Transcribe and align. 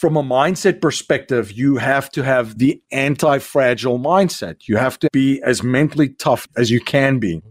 from 0.00 0.16
a 0.16 0.22
mindset 0.22 0.80
perspective, 0.80 1.52
you 1.52 1.76
have 1.76 2.08
to 2.08 2.24
have 2.24 2.56
the 2.56 2.82
anti 2.90 3.38
fragile 3.38 3.98
mindset. 3.98 4.66
You 4.66 4.78
have 4.78 4.98
to 5.00 5.10
be 5.12 5.42
as 5.42 5.62
mentally 5.62 6.08
tough 6.08 6.48
as 6.56 6.70
you 6.70 6.80
can 6.80 7.18
be 7.18 7.42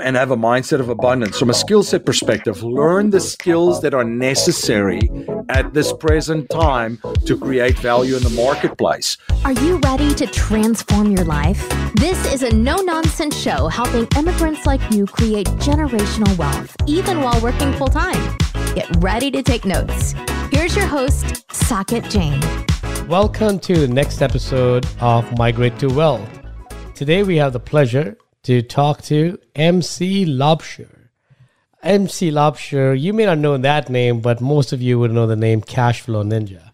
and 0.00 0.16
have 0.16 0.32
a 0.32 0.36
mindset 0.36 0.80
of 0.80 0.88
abundance. 0.88 1.38
From 1.38 1.48
a 1.48 1.54
skill 1.54 1.84
set 1.84 2.04
perspective, 2.04 2.64
learn 2.64 3.10
the 3.10 3.20
skills 3.20 3.82
that 3.82 3.94
are 3.94 4.02
necessary 4.02 5.08
at 5.48 5.74
this 5.74 5.92
present 5.92 6.50
time 6.50 6.98
to 7.24 7.38
create 7.38 7.78
value 7.78 8.16
in 8.16 8.24
the 8.24 8.30
marketplace. 8.30 9.16
Are 9.44 9.52
you 9.52 9.76
ready 9.84 10.12
to 10.14 10.26
transform 10.26 11.12
your 11.12 11.24
life? 11.24 11.68
This 11.94 12.18
is 12.32 12.42
a 12.42 12.52
no 12.52 12.78
nonsense 12.78 13.40
show 13.40 13.68
helping 13.68 14.08
immigrants 14.16 14.66
like 14.66 14.80
you 14.90 15.06
create 15.06 15.46
generational 15.62 16.36
wealth, 16.36 16.74
even 16.88 17.20
while 17.20 17.40
working 17.40 17.72
full 17.74 17.86
time. 17.86 18.36
Get 18.74 18.90
ready 18.98 19.30
to 19.30 19.40
take 19.40 19.64
notes. 19.64 20.16
Here's 20.52 20.76
your 20.76 20.86
host, 20.86 21.48
Saket 21.48 22.10
Jain. 22.10 22.38
Welcome 23.08 23.58
to 23.60 23.74
the 23.74 23.88
next 23.88 24.20
episode 24.20 24.86
of 25.00 25.38
Migrate 25.38 25.78
to 25.78 25.88
Wealth. 25.88 26.28
Today 26.94 27.22
we 27.22 27.36
have 27.36 27.54
the 27.54 27.58
pleasure 27.58 28.18
to 28.42 28.60
talk 28.60 29.00
to 29.04 29.38
MC 29.54 30.26
Laubscher. 30.26 31.08
MC 31.82 32.30
Laubscher, 32.30 33.00
you 33.00 33.14
may 33.14 33.24
not 33.24 33.38
know 33.38 33.56
that 33.56 33.88
name, 33.88 34.20
but 34.20 34.42
most 34.42 34.74
of 34.74 34.82
you 34.82 34.98
would 34.98 35.10
know 35.10 35.26
the 35.26 35.36
name 35.36 35.62
Cashflow 35.62 36.22
Ninja. 36.22 36.72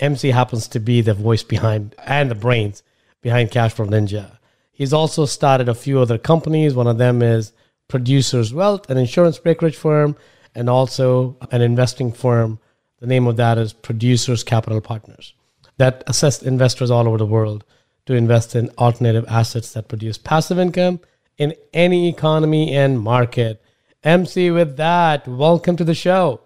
MC 0.00 0.32
happens 0.32 0.66
to 0.66 0.80
be 0.80 1.00
the 1.00 1.14
voice 1.14 1.44
behind 1.44 1.94
and 2.04 2.28
the 2.28 2.34
brains 2.34 2.82
behind 3.22 3.52
Cashflow 3.52 3.88
Ninja. 3.88 4.38
He's 4.72 4.92
also 4.92 5.24
started 5.24 5.68
a 5.68 5.74
few 5.76 6.00
other 6.00 6.18
companies. 6.18 6.74
One 6.74 6.88
of 6.88 6.98
them 6.98 7.22
is 7.22 7.52
Producers 7.86 8.52
Wealth, 8.52 8.90
an 8.90 8.98
insurance 8.98 9.38
brokerage 9.38 9.76
firm, 9.76 10.16
and 10.52 10.68
also 10.68 11.36
an 11.52 11.62
investing 11.62 12.12
firm 12.12 12.58
the 13.04 13.10
name 13.10 13.26
of 13.26 13.36
that 13.36 13.58
is 13.58 13.74
Producers 13.74 14.42
Capital 14.42 14.80
Partners 14.80 15.34
that 15.76 16.02
assist 16.06 16.42
investors 16.42 16.90
all 16.90 17.06
over 17.06 17.18
the 17.18 17.26
world 17.26 17.62
to 18.06 18.14
invest 18.14 18.56
in 18.56 18.70
alternative 18.78 19.26
assets 19.28 19.74
that 19.74 19.88
produce 19.88 20.16
passive 20.16 20.58
income 20.58 21.00
in 21.36 21.52
any 21.74 22.08
economy 22.08 22.74
and 22.74 22.98
market. 22.98 23.62
MC, 24.02 24.50
with 24.50 24.78
that, 24.78 25.28
welcome 25.28 25.76
to 25.76 25.84
the 25.84 25.94
show. 25.94 26.40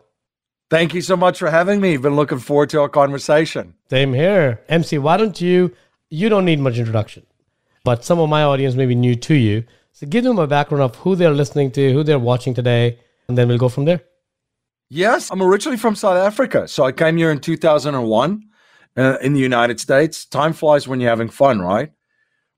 Thank 0.69 0.95
you 0.95 1.00
so 1.00 1.17
much 1.17 1.39
for 1.39 1.48
having 1.48 1.81
me. 1.81 1.97
Been 1.97 2.17
looking 2.17 2.41
forward 2.41 2.70
to 2.70 2.81
our 2.81 2.89
conversation. 2.89 3.75
Same 3.89 4.12
here. 4.12 4.61
MC, 4.69 4.98
why 4.98 5.17
don't 5.17 5.41
you, 5.41 5.72
you 6.11 6.28
don't 6.28 6.45
need 6.45 6.59
much 6.59 6.77
introduction, 6.77 7.25
but 7.84 8.05
some 8.05 8.19
of 8.19 8.28
my 8.28 8.43
audience 8.43 8.75
may 8.75 8.87
be 8.87 8.97
new 8.97 9.15
to 9.15 9.34
you. 9.34 9.62
So 9.93 10.09
give 10.09 10.25
them 10.25 10.41
a 10.41 10.48
background 10.48 10.83
of 10.83 10.97
who 10.97 11.15
they're 11.15 11.31
listening 11.31 11.70
to, 11.72 11.93
who 11.93 12.03
they're 12.03 12.19
watching 12.19 12.53
today, 12.53 12.98
and 13.28 13.39
then 13.39 13.47
we'll 13.47 13.59
go 13.59 13.69
from 13.69 13.84
there. 13.84 14.00
Yes, 14.91 15.31
I'm 15.31 15.42
originally 15.42 15.77
from 15.77 15.94
South 15.94 16.17
Africa. 16.17 16.67
So 16.67 16.84
I 16.84 16.92
came 16.92 17.19
here 17.19 17.31
in 17.31 17.41
2001 17.41 18.42
uh, 18.97 19.19
in 19.20 19.34
the 19.34 19.41
United 19.41 19.81
States. 19.81 20.25
Time 20.25 20.55
flies 20.55 20.89
when 20.89 21.00
you're 21.00 21.11
having 21.11 21.28
fun, 21.28 21.61
right? 21.61 21.92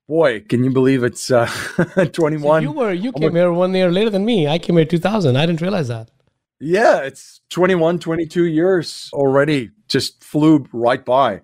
Boy, 0.09 0.41
can 0.41 0.63
you 0.63 0.71
believe 0.71 1.03
it's 1.03 1.31
uh, 1.31 1.47
21? 2.13 2.41
So 2.41 2.71
you 2.71 2.73
were 2.73 2.93
you 2.93 3.13
came 3.13 3.35
here 3.35 3.53
one 3.53 3.75
year 3.75 3.91
later 3.91 4.11
than 4.11 4.25
me. 4.25 4.47
I 4.47 4.59
came 4.59 4.77
here 4.77 4.85
2000. 4.85 5.37
I 5.37 5.47
didn't 5.47 5.61
realize 5.61 5.89
that. 5.89 6.11
Yeah, 6.61 6.99
it's 6.99 7.41
21, 7.51 7.99
22 7.99 8.45
years 8.47 9.09
already. 9.13 9.71
Just 9.89 10.23
flew 10.23 10.67
right 10.73 11.05
by. 11.05 11.41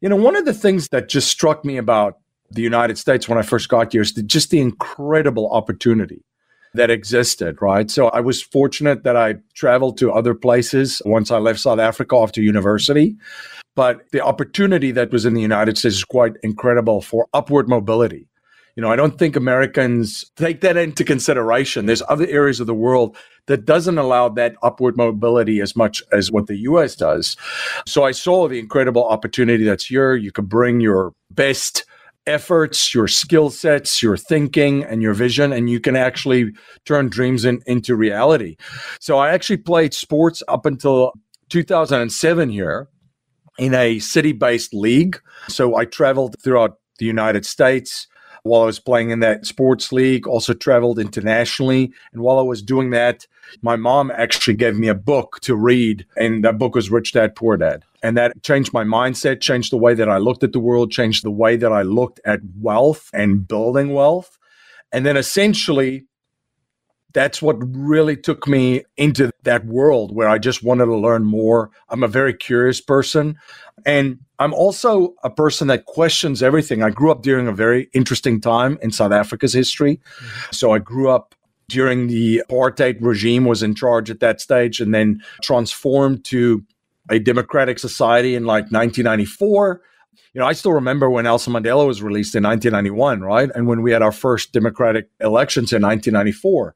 You 0.00 0.08
know, 0.08 0.16
one 0.16 0.36
of 0.36 0.46
the 0.46 0.54
things 0.54 0.88
that 0.88 1.08
just 1.08 1.28
struck 1.28 1.64
me 1.64 1.76
about 1.76 2.18
the 2.50 2.62
United 2.62 2.98
States 2.98 3.28
when 3.28 3.38
I 3.38 3.42
first 3.42 3.68
got 3.68 3.92
here 3.92 4.02
is 4.02 4.14
the, 4.14 4.22
just 4.22 4.50
the 4.50 4.60
incredible 4.60 5.50
opportunity 5.50 6.24
that 6.74 6.90
existed, 6.90 7.56
right? 7.60 7.90
So 7.90 8.08
I 8.08 8.20
was 8.20 8.42
fortunate 8.42 9.04
that 9.04 9.16
I 9.16 9.36
traveled 9.54 9.96
to 9.98 10.12
other 10.12 10.34
places 10.34 11.00
once 11.04 11.30
I 11.30 11.38
left 11.38 11.60
South 11.60 11.78
Africa 11.78 12.16
after 12.16 12.42
university. 12.42 13.16
But 13.76 14.10
the 14.12 14.20
opportunity 14.20 14.92
that 14.92 15.10
was 15.10 15.24
in 15.24 15.34
the 15.34 15.40
United 15.40 15.78
States 15.78 15.96
is 15.96 16.04
quite 16.04 16.34
incredible 16.42 17.00
for 17.00 17.26
upward 17.32 17.68
mobility. 17.68 18.28
You 18.76 18.82
know, 18.82 18.90
I 18.90 18.96
don't 18.96 19.18
think 19.18 19.36
Americans 19.36 20.24
take 20.36 20.60
that 20.62 20.76
into 20.76 21.04
consideration. 21.04 21.86
There's 21.86 22.02
other 22.08 22.26
areas 22.26 22.58
of 22.58 22.66
the 22.66 22.74
world 22.74 23.16
that 23.46 23.64
doesn't 23.64 23.98
allow 23.98 24.28
that 24.30 24.56
upward 24.62 24.96
mobility 24.96 25.60
as 25.60 25.76
much 25.76 26.02
as 26.10 26.32
what 26.32 26.48
the 26.48 26.56
US 26.58 26.96
does. 26.96 27.36
So 27.86 28.02
I 28.02 28.10
saw 28.10 28.48
the 28.48 28.58
incredible 28.58 29.04
opportunity 29.04 29.62
that's 29.62 29.86
here. 29.86 30.16
You 30.16 30.32
could 30.32 30.48
bring 30.48 30.80
your 30.80 31.12
best 31.30 31.84
efforts, 32.26 32.94
your 32.94 33.08
skill 33.08 33.50
sets, 33.50 34.02
your 34.02 34.16
thinking, 34.16 34.84
and 34.84 35.02
your 35.02 35.14
vision, 35.14 35.52
and 35.52 35.68
you 35.68 35.80
can 35.80 35.96
actually 35.96 36.52
turn 36.84 37.08
dreams 37.08 37.44
in, 37.44 37.60
into 37.66 37.94
reality. 37.96 38.56
So 39.00 39.18
I 39.18 39.30
actually 39.30 39.58
played 39.58 39.94
sports 39.94 40.42
up 40.48 40.66
until 40.66 41.12
2007 41.50 42.48
here 42.48 42.88
in 43.58 43.74
a 43.74 43.98
city 43.98 44.32
based 44.32 44.74
league. 44.74 45.20
So 45.48 45.76
I 45.76 45.84
traveled 45.84 46.36
throughout 46.42 46.78
the 46.98 47.06
United 47.06 47.44
States 47.44 48.08
while 48.44 48.62
I 48.62 48.66
was 48.66 48.78
playing 48.78 49.10
in 49.10 49.20
that 49.20 49.46
sports 49.46 49.90
league, 49.90 50.26
also 50.26 50.52
traveled 50.52 50.98
internationally. 50.98 51.92
And 52.12 52.22
while 52.22 52.38
I 52.38 52.42
was 52.42 52.62
doing 52.62 52.90
that, 52.90 53.26
my 53.62 53.74
mom 53.74 54.10
actually 54.10 54.54
gave 54.54 54.76
me 54.76 54.88
a 54.88 54.94
book 54.94 55.40
to 55.42 55.56
read, 55.56 56.04
and 56.16 56.44
that 56.44 56.58
book 56.58 56.74
was 56.74 56.90
Rich 56.90 57.12
Dad 57.12 57.34
Poor 57.34 57.56
Dad. 57.56 57.84
And 58.04 58.18
that 58.18 58.42
changed 58.42 58.74
my 58.74 58.84
mindset, 58.84 59.40
changed 59.40 59.72
the 59.72 59.78
way 59.78 59.94
that 59.94 60.10
I 60.10 60.18
looked 60.18 60.44
at 60.44 60.52
the 60.52 60.60
world, 60.60 60.92
changed 60.92 61.24
the 61.24 61.30
way 61.30 61.56
that 61.56 61.72
I 61.72 61.80
looked 61.80 62.20
at 62.26 62.40
wealth 62.60 63.08
and 63.14 63.48
building 63.48 63.94
wealth. 63.94 64.38
And 64.92 65.06
then 65.06 65.16
essentially, 65.16 66.04
that's 67.14 67.40
what 67.40 67.56
really 67.60 68.14
took 68.14 68.46
me 68.46 68.82
into 68.98 69.30
that 69.44 69.64
world 69.64 70.14
where 70.14 70.28
I 70.28 70.36
just 70.36 70.62
wanted 70.62 70.84
to 70.84 70.96
learn 70.96 71.24
more. 71.24 71.70
I'm 71.88 72.02
a 72.02 72.08
very 72.08 72.34
curious 72.34 72.78
person. 72.78 73.38
And 73.86 74.18
I'm 74.38 74.52
also 74.52 75.14
a 75.24 75.30
person 75.30 75.68
that 75.68 75.86
questions 75.86 76.42
everything. 76.42 76.82
I 76.82 76.90
grew 76.90 77.10
up 77.10 77.22
during 77.22 77.48
a 77.48 77.52
very 77.52 77.88
interesting 77.94 78.38
time 78.38 78.78
in 78.82 78.90
South 78.90 79.12
Africa's 79.12 79.54
history. 79.54 79.96
Mm-hmm. 79.96 80.52
So 80.52 80.72
I 80.72 80.78
grew 80.78 81.08
up 81.08 81.34
during 81.68 82.08
the 82.08 82.42
apartheid 82.50 82.98
regime 83.00 83.46
was 83.46 83.62
in 83.62 83.74
charge 83.74 84.10
at 84.10 84.20
that 84.20 84.42
stage 84.42 84.78
and 84.78 84.92
then 84.92 85.22
transformed 85.40 86.22
to 86.26 86.62
a 87.10 87.18
democratic 87.18 87.78
society 87.78 88.34
in 88.34 88.44
like 88.44 88.64
1994 88.64 89.82
you 90.32 90.40
know, 90.40 90.46
I 90.46 90.52
still 90.52 90.72
remember 90.72 91.08
when 91.08 91.24
Nelson 91.24 91.52
Mandela 91.52 91.86
was 91.86 92.02
released 92.02 92.34
in 92.34 92.42
1991, 92.42 93.20
right? 93.20 93.50
And 93.54 93.66
when 93.66 93.82
we 93.82 93.92
had 93.92 94.02
our 94.02 94.12
first 94.12 94.52
democratic 94.52 95.08
elections 95.20 95.72
in 95.72 95.82
1994. 95.82 96.74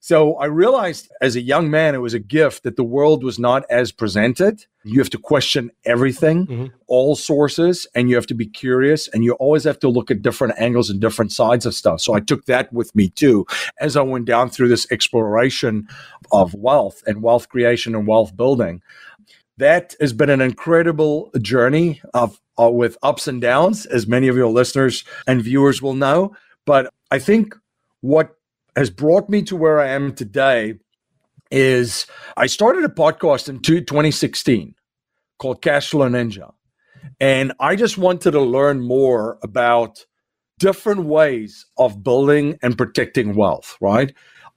So 0.00 0.34
I 0.34 0.46
realized 0.46 1.10
as 1.22 1.34
a 1.34 1.40
young 1.40 1.70
man, 1.70 1.94
it 1.94 2.02
was 2.02 2.12
a 2.12 2.18
gift 2.18 2.64
that 2.64 2.76
the 2.76 2.84
world 2.84 3.24
was 3.24 3.38
not 3.38 3.64
as 3.70 3.90
presented. 3.90 4.66
You 4.82 4.98
have 4.98 5.08
to 5.10 5.18
question 5.18 5.70
everything, 5.86 6.46
mm-hmm. 6.46 6.66
all 6.86 7.16
sources, 7.16 7.86
and 7.94 8.10
you 8.10 8.16
have 8.16 8.26
to 8.26 8.34
be 8.34 8.46
curious 8.46 9.08
and 9.08 9.24
you 9.24 9.32
always 9.34 9.64
have 9.64 9.78
to 9.78 9.88
look 9.88 10.10
at 10.10 10.20
different 10.20 10.58
angles 10.58 10.90
and 10.90 11.00
different 11.00 11.32
sides 11.32 11.64
of 11.64 11.74
stuff. 11.74 12.02
So 12.02 12.12
I 12.12 12.20
took 12.20 12.44
that 12.44 12.70
with 12.70 12.94
me 12.94 13.08
too 13.08 13.46
as 13.80 13.96
I 13.96 14.02
went 14.02 14.26
down 14.26 14.50
through 14.50 14.68
this 14.68 14.86
exploration 14.92 15.88
of 16.30 16.52
wealth 16.52 17.02
and 17.06 17.22
wealth 17.22 17.48
creation 17.48 17.94
and 17.94 18.06
wealth 18.06 18.36
building. 18.36 18.82
That 19.56 19.94
has 20.00 20.12
been 20.12 20.30
an 20.30 20.40
incredible 20.40 21.30
journey 21.40 22.00
of 22.12 22.40
uh, 22.58 22.70
with 22.70 22.96
ups 23.02 23.28
and 23.28 23.40
downs, 23.40 23.86
as 23.86 24.06
many 24.06 24.28
of 24.28 24.36
your 24.36 24.48
listeners 24.48 25.04
and 25.26 25.42
viewers 25.42 25.80
will 25.80 25.94
know. 25.94 26.36
But 26.64 26.92
I 27.10 27.18
think 27.18 27.54
what 28.00 28.36
has 28.76 28.90
brought 28.90 29.28
me 29.28 29.42
to 29.42 29.56
where 29.56 29.80
I 29.80 29.88
am 29.88 30.14
today 30.14 30.74
is 31.50 32.06
I 32.36 32.46
started 32.46 32.84
a 32.84 32.88
podcast 32.88 33.48
in 33.48 33.60
2016 33.60 34.74
called 35.38 35.62
Cashflow 35.62 36.10
Ninja. 36.10 36.52
And 37.20 37.52
I 37.60 37.76
just 37.76 37.96
wanted 37.96 38.32
to 38.32 38.40
learn 38.40 38.80
more 38.80 39.38
about 39.42 40.04
different 40.58 41.04
ways 41.04 41.66
of 41.78 42.02
building 42.02 42.58
and 42.62 42.76
protecting 42.76 43.34
wealth, 43.34 43.76
right? 43.80 44.12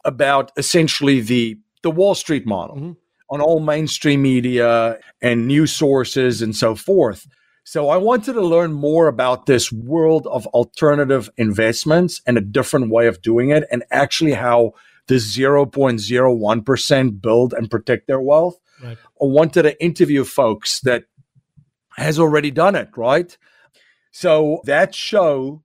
About 0.05 0.51
essentially 0.57 1.21
the 1.21 1.57
the 1.83 1.91
Wall 1.91 2.15
Street 2.15 2.45
model 2.45 2.75
mm-hmm. 2.75 2.91
On 3.29 3.41
all 3.41 3.59
mainstream 3.59 4.21
media 4.21 4.99
and 5.21 5.47
news 5.47 5.73
sources 5.73 6.41
and 6.41 6.55
so 6.55 6.75
forth. 6.75 7.27
So 7.63 7.89
I 7.89 7.97
wanted 7.97 8.33
to 8.33 8.41
learn 8.41 8.71
more 8.71 9.07
about 9.07 9.45
this 9.45 9.73
world 9.73 10.25
of 10.27 10.47
alternative 10.47 11.29
investments 11.35 12.21
and 12.25 12.37
a 12.37 12.41
different 12.41 12.89
way 12.89 13.07
of 13.07 13.21
doing 13.21 13.49
it 13.49 13.65
and 13.69 13.83
actually 13.91 14.33
how 14.33 14.71
the 15.07 15.15
0.01% 15.15 17.21
build 17.21 17.53
and 17.53 17.69
protect 17.69 18.07
their 18.07 18.21
wealth. 18.21 18.57
Right. 18.81 18.97
I 19.21 19.25
wanted 19.25 19.63
to 19.63 19.83
interview 19.83 20.23
folks 20.23 20.79
that 20.81 21.05
has 21.97 22.19
already 22.19 22.51
done 22.51 22.75
it, 22.75 22.89
right? 22.95 23.37
So 24.11 24.61
that 24.63 24.95
show 24.95 25.63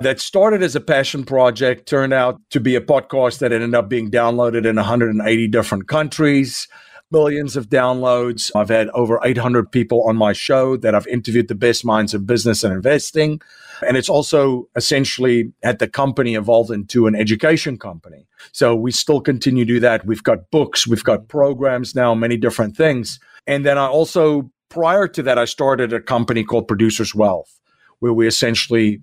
that 0.00 0.20
started 0.20 0.62
as 0.62 0.74
a 0.74 0.80
passion 0.80 1.24
project 1.24 1.86
turned 1.86 2.12
out 2.12 2.40
to 2.50 2.60
be 2.60 2.74
a 2.74 2.80
podcast 2.80 3.38
that 3.40 3.52
ended 3.52 3.74
up 3.74 3.88
being 3.88 4.10
downloaded 4.10 4.66
in 4.66 4.76
180 4.76 5.48
different 5.48 5.88
countries 5.88 6.68
millions 7.14 7.56
of 7.56 7.68
downloads. 7.68 8.50
I've 8.54 8.68
had 8.68 8.88
over 8.90 9.20
800 9.24 9.70
people 9.72 10.02
on 10.02 10.16
my 10.16 10.32
show 10.32 10.76
that 10.76 10.94
I've 10.94 11.06
interviewed 11.06 11.48
the 11.48 11.54
best 11.54 11.84
minds 11.84 12.12
of 12.12 12.26
business 12.26 12.64
and 12.64 12.74
investing. 12.74 13.40
And 13.86 13.96
it's 13.96 14.08
also 14.08 14.68
essentially 14.76 15.52
had 15.62 15.78
the 15.78 15.88
company 15.88 16.34
evolved 16.34 16.70
into 16.70 17.06
an 17.06 17.14
education 17.14 17.78
company. 17.78 18.26
So 18.52 18.74
we 18.74 18.92
still 18.92 19.20
continue 19.20 19.64
to 19.64 19.74
do 19.74 19.80
that. 19.80 20.04
We've 20.04 20.22
got 20.22 20.50
books, 20.50 20.86
we've 20.86 21.04
got 21.04 21.28
programs 21.28 21.94
now, 21.94 22.14
many 22.14 22.36
different 22.36 22.76
things. 22.76 23.18
And 23.46 23.64
then 23.64 23.78
I 23.78 23.86
also 23.86 24.50
prior 24.74 25.06
to 25.06 25.22
that, 25.22 25.38
I 25.38 25.44
started 25.44 25.92
a 25.92 26.00
company 26.00 26.42
called 26.42 26.66
Producers 26.66 27.14
Wealth, 27.14 27.60
where 28.00 28.12
we 28.12 28.26
essentially 28.26 29.00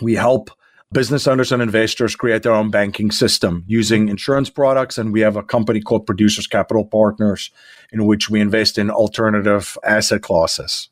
we 0.00 0.14
help 0.14 0.50
business 0.92 1.26
owners 1.26 1.52
and 1.52 1.62
investors 1.62 2.14
create 2.14 2.42
their 2.42 2.52
own 2.52 2.70
banking 2.70 3.10
system 3.10 3.64
using 3.66 4.08
insurance 4.08 4.50
products. 4.50 4.98
And 4.98 5.12
we 5.12 5.20
have 5.20 5.36
a 5.36 5.42
company 5.42 5.80
called 5.80 6.06
Producers 6.06 6.46
Capital 6.46 6.84
Partners, 6.84 7.50
in 7.92 8.06
which 8.06 8.30
we 8.30 8.40
invest 8.40 8.78
in 8.78 8.90
alternative 8.90 9.76
asset 9.84 10.22
classes. 10.22 10.88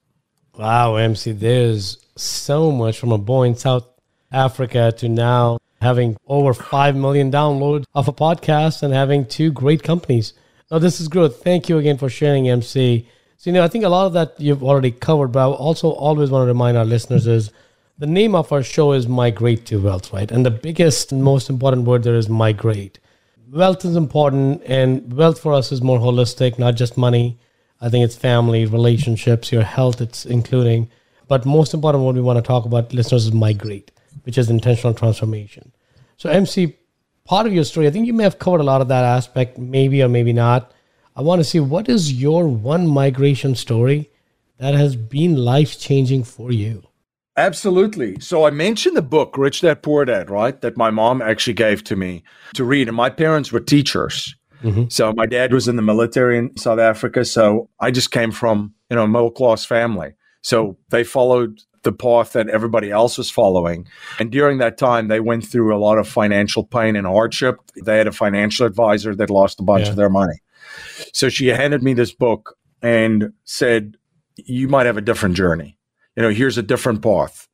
Wow, 0.58 0.96
MC, 0.96 1.32
there's 1.32 1.98
so 2.16 2.70
much 2.70 2.98
from 2.98 3.12
a 3.12 3.18
boy 3.18 3.44
in 3.44 3.54
South 3.54 3.86
Africa 4.32 4.92
to 4.98 5.08
now 5.08 5.58
having 5.80 6.16
over 6.26 6.52
5 6.52 6.96
million 6.96 7.30
downloads 7.30 7.84
of 7.94 8.08
a 8.08 8.12
podcast 8.12 8.82
and 8.82 8.92
having 8.92 9.24
two 9.24 9.50
great 9.50 9.82
companies. 9.82 10.34
Now, 10.70 10.78
this 10.78 11.00
is 11.00 11.08
growth. 11.08 11.42
Thank 11.42 11.68
you 11.68 11.78
again 11.78 11.98
for 11.98 12.08
sharing, 12.08 12.48
MC. 12.48 13.08
So, 13.38 13.48
you 13.48 13.54
know, 13.54 13.64
I 13.64 13.68
think 13.68 13.84
a 13.84 13.88
lot 13.88 14.06
of 14.06 14.12
that 14.12 14.34
you've 14.38 14.62
already 14.62 14.90
covered, 14.90 15.28
but 15.28 15.40
I 15.40 15.52
also 15.52 15.90
always 15.90 16.30
want 16.30 16.42
to 16.42 16.46
remind 16.46 16.76
our 16.76 16.84
listeners 16.84 17.26
is 17.26 17.50
the 18.00 18.06
name 18.06 18.34
of 18.34 18.50
our 18.50 18.62
show 18.62 18.92
is 18.92 19.06
Migrate 19.06 19.66
to 19.66 19.78
Wealth, 19.78 20.10
right? 20.10 20.30
And 20.30 20.44
the 20.44 20.50
biggest 20.50 21.12
and 21.12 21.22
most 21.22 21.50
important 21.50 21.86
word 21.86 22.02
there 22.02 22.14
is 22.14 22.30
migrate. 22.30 22.98
Wealth 23.52 23.84
is 23.84 23.94
important, 23.94 24.62
and 24.64 25.12
wealth 25.12 25.38
for 25.38 25.52
us 25.52 25.70
is 25.70 25.82
more 25.82 25.98
holistic, 25.98 26.58
not 26.58 26.76
just 26.76 26.96
money. 26.96 27.38
I 27.78 27.90
think 27.90 28.02
it's 28.06 28.16
family, 28.16 28.64
relationships, 28.64 29.52
your 29.52 29.64
health, 29.64 30.00
it's 30.00 30.24
including. 30.24 30.88
But 31.28 31.44
most 31.44 31.74
important, 31.74 32.02
what 32.02 32.14
we 32.14 32.22
want 32.22 32.38
to 32.38 32.42
talk 32.42 32.64
about, 32.64 32.94
listeners, 32.94 33.26
is 33.26 33.32
migrate 33.32 33.92
which 34.24 34.38
is 34.38 34.50
intentional 34.50 34.94
transformation. 34.94 35.70
So, 36.16 36.30
MC, 36.30 36.76
part 37.24 37.46
of 37.46 37.52
your 37.52 37.64
story, 37.64 37.86
I 37.86 37.90
think 37.90 38.06
you 38.06 38.12
may 38.12 38.24
have 38.24 38.38
covered 38.38 38.60
a 38.60 38.64
lot 38.64 38.80
of 38.80 38.88
that 38.88 39.04
aspect, 39.04 39.58
maybe 39.58 40.02
or 40.02 40.08
maybe 40.08 40.32
not. 40.32 40.72
I 41.14 41.22
want 41.22 41.40
to 41.40 41.44
see 41.44 41.60
what 41.60 41.88
is 41.88 42.12
your 42.12 42.48
one 42.48 42.86
migration 42.86 43.54
story 43.54 44.10
that 44.58 44.74
has 44.74 44.96
been 44.96 45.36
life 45.36 45.78
changing 45.78 46.24
for 46.24 46.50
you? 46.50 46.89
Absolutely. 47.40 48.18
So 48.20 48.44
I 48.44 48.50
mentioned 48.50 48.96
the 48.96 49.02
book 49.02 49.38
Rich 49.38 49.62
Dad 49.62 49.82
Poor 49.82 50.04
Dad, 50.04 50.28
right? 50.28 50.60
That 50.60 50.76
my 50.76 50.90
mom 50.90 51.22
actually 51.22 51.54
gave 51.54 51.82
to 51.84 51.96
me 51.96 52.22
to 52.54 52.64
read. 52.64 52.86
And 52.86 52.96
my 52.96 53.08
parents 53.08 53.50
were 53.50 53.60
teachers. 53.60 54.34
Mm-hmm. 54.62 54.84
So 54.90 55.14
my 55.14 55.24
dad 55.24 55.52
was 55.54 55.66
in 55.66 55.76
the 55.76 55.82
military 55.82 56.36
in 56.36 56.54
South 56.58 56.78
Africa. 56.78 57.24
So 57.24 57.70
I 57.80 57.90
just 57.90 58.10
came 58.10 58.30
from, 58.30 58.74
you 58.90 58.96
know, 58.96 59.04
a 59.04 59.08
middle 59.08 59.30
class 59.30 59.64
family. 59.64 60.12
So 60.42 60.76
they 60.90 61.02
followed 61.02 61.60
the 61.82 61.92
path 61.92 62.34
that 62.34 62.50
everybody 62.50 62.90
else 62.90 63.16
was 63.16 63.30
following. 63.30 63.88
And 64.18 64.30
during 64.30 64.58
that 64.58 64.76
time, 64.76 65.08
they 65.08 65.20
went 65.20 65.46
through 65.46 65.74
a 65.74 65.80
lot 65.80 65.96
of 65.96 66.06
financial 66.06 66.62
pain 66.62 66.94
and 66.94 67.06
hardship. 67.06 67.56
They 67.84 67.96
had 67.96 68.06
a 68.06 68.12
financial 68.12 68.66
advisor 68.66 69.14
that 69.14 69.30
lost 69.30 69.60
a 69.60 69.62
bunch 69.62 69.84
yeah. 69.84 69.90
of 69.90 69.96
their 69.96 70.10
money. 70.10 70.40
So 71.14 71.30
she 71.30 71.46
handed 71.46 71.82
me 71.82 71.94
this 71.94 72.12
book 72.12 72.58
and 72.82 73.32
said, 73.44 73.96
You 74.36 74.68
might 74.68 74.84
have 74.84 74.98
a 74.98 75.02
different 75.02 75.36
journey. 75.36 75.78
You 76.16 76.22
know, 76.22 76.30
here's 76.30 76.58
a 76.58 76.62
different 76.62 77.02
path. 77.02 77.46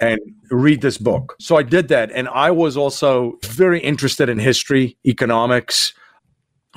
And 0.00 0.18
read 0.50 0.82
this 0.82 0.98
book. 0.98 1.36
So 1.40 1.56
I 1.56 1.62
did 1.62 1.86
that. 1.88 2.10
And 2.10 2.28
I 2.28 2.50
was 2.50 2.76
also 2.76 3.38
very 3.44 3.78
interested 3.78 4.28
in 4.28 4.40
history, 4.40 4.98
economics. 5.06 5.94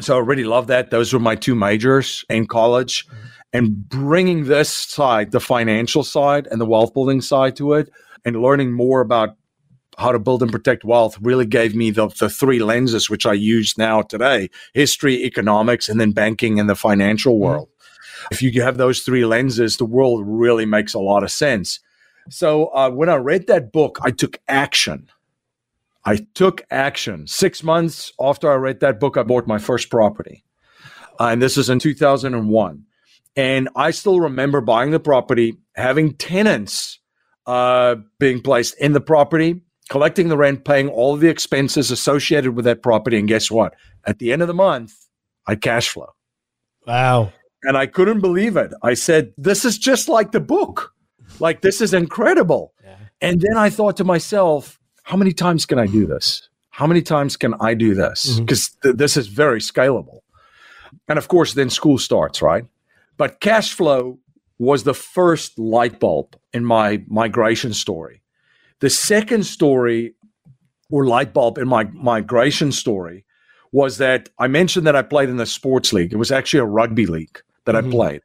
So 0.02 0.18
I 0.18 0.20
really 0.20 0.44
loved 0.44 0.68
that. 0.68 0.92
Those 0.92 1.12
were 1.14 1.20
my 1.20 1.36
two 1.36 1.56
majors 1.56 2.24
in 2.30 2.46
college. 2.46 3.08
Mm-hmm 3.08 3.28
and 3.54 3.90
bringing 3.90 4.46
this 4.46 4.70
side, 4.70 5.32
the 5.32 5.40
financial 5.40 6.04
side 6.04 6.48
and 6.52 6.60
the 6.60 6.66
wealth 6.66 6.94
building 6.94 7.22
side 7.22 7.56
to 7.58 7.74
it, 7.74 7.90
and 8.26 8.42
learning 8.42 8.74
more 8.74 9.02
about 9.02 9.36
how 9.98 10.12
to 10.12 10.20
build 10.20 10.44
and 10.44 10.52
protect 10.52 10.84
wealth 10.84 11.18
really 11.22 11.46
gave 11.46 11.74
me 11.74 11.90
the, 11.90 12.08
the 12.20 12.30
three 12.30 12.60
lenses 12.60 13.10
which 13.10 13.26
I 13.26 13.34
use 13.34 13.78
now 13.78 14.04
today 14.04 14.50
history, 14.74 15.24
economics, 15.24 15.90
and 15.90 16.00
then 16.00 16.12
banking 16.12 16.60
and 16.60 16.70
the 16.70 16.76
financial 16.76 17.34
mm-hmm. 17.34 17.44
world. 17.44 17.70
If 18.32 18.42
you 18.42 18.62
have 18.62 18.78
those 18.78 19.02
three 19.02 19.26
lenses, 19.26 19.78
the 19.78 19.86
world 19.86 20.24
really 20.26 20.66
makes 20.66 20.94
a 20.94 21.00
lot 21.00 21.24
of 21.24 21.32
sense. 21.32 21.80
So 22.30 22.68
uh, 22.68 22.90
when 22.90 23.10
I 23.10 23.16
read 23.16 23.48
that 23.48 23.72
book, 23.72 24.00
I 24.02 24.12
took 24.12 24.40
action. 24.48 25.10
I 26.06 26.18
took 26.34 26.62
action. 26.72 27.28
Six 27.28 27.64
months 27.64 28.12
after 28.20 28.52
I 28.52 28.56
read 28.56 28.80
that 28.80 29.00
book, 29.00 29.18
I 29.18 29.24
bought 29.24 29.48
my 29.48 29.58
first 29.58 29.90
property. 29.90 30.44
Uh, 31.20 31.30
and 31.32 31.42
this 31.42 31.58
is 31.58 31.70
in 31.70 31.80
2001. 31.80 32.84
And 33.36 33.70
I 33.76 33.92
still 33.92 34.20
remember 34.20 34.62
buying 34.62 34.92
the 34.92 35.00
property, 35.00 35.58
having 35.76 36.14
tenants 36.14 37.00
uh, 37.46 37.96
being 38.20 38.42
placed 38.42 38.78
in 38.80 38.94
the 38.94 39.02
property, 39.02 39.62
collecting 39.90 40.28
the 40.28 40.38
rent, 40.38 40.66
paying 40.66 40.90
all 40.90 41.16
the 41.16 41.30
expenses 41.30 41.92
associated 41.92 42.56
with 42.56 42.66
that 42.66 42.82
property. 42.82 43.18
And 43.18 43.28
guess 43.28 43.52
what? 43.52 43.76
At 44.06 44.20
the 44.20 44.32
end 44.34 44.42
of 44.42 44.48
the 44.48 44.54
month, 44.54 44.94
I 45.46 45.56
cash 45.56 45.90
flow. 45.90 46.14
Wow. 46.86 47.32
And 47.64 47.78
I 47.78 47.88
couldn't 47.88 48.22
believe 48.22 48.58
it. 48.58 48.72
I 48.84 48.94
said, 48.94 49.34
This 49.38 49.66
is 49.66 49.78
just 49.78 50.10
like 50.10 50.32
the 50.32 50.40
book. 50.40 50.94
Like, 51.40 51.62
this 51.62 51.82
is 51.82 51.94
incredible. 51.94 52.74
Yeah. 52.84 52.96
And 53.22 53.42
then 53.42 53.58
I 53.58 53.70
thought 53.70 53.98
to 53.98 54.04
myself, 54.04 54.80
How 55.04 55.18
many 55.18 55.34
times 55.34 55.66
can 55.66 55.80
I 55.80 55.88
do 55.88 56.06
this? 56.06 56.50
How 56.70 56.86
many 56.86 57.02
times 57.02 57.38
can 57.38 57.56
I 57.60 57.74
do 57.74 57.96
this? 57.96 58.40
Because 58.40 58.70
mm-hmm. 58.70 58.90
th- 58.90 58.96
this 58.98 59.18
is 59.18 59.28
very 59.28 59.60
scalable. 59.60 60.20
And 61.08 61.18
of 61.18 61.28
course, 61.28 61.54
then 61.54 61.70
school 61.70 61.98
starts, 61.98 62.42
right? 62.42 62.66
But 63.18 63.40
cash 63.40 63.74
flow 63.74 64.20
was 64.60 64.84
the 64.84 64.94
first 64.94 65.58
light 65.58 66.00
bulb 66.00 66.36
in 66.54 66.66
my 66.66 67.04
migration 67.08 67.74
story. 67.74 68.22
The 68.80 68.90
second 68.90 69.46
story 69.46 70.16
or 70.90 71.06
light 71.06 71.34
bulb 71.34 71.58
in 71.58 71.68
my 71.68 71.86
migration 71.86 72.72
story 72.72 73.26
was 73.78 74.00
that 74.00 74.28
I 74.40 74.48
mentioned 74.48 74.88
that 74.88 74.96
I 74.96 75.04
played 75.04 75.30
in 75.30 75.38
the 75.38 75.46
sports 75.46 75.94
league. 75.94 76.12
It 76.12 76.16
was 76.16 76.32
actually 76.32 76.62
a 76.62 76.66
rugby 76.66 77.06
league 77.06 77.40
that 77.66 77.76
mm-hmm. 77.76 77.90
I 77.90 77.92
played. 77.92 78.22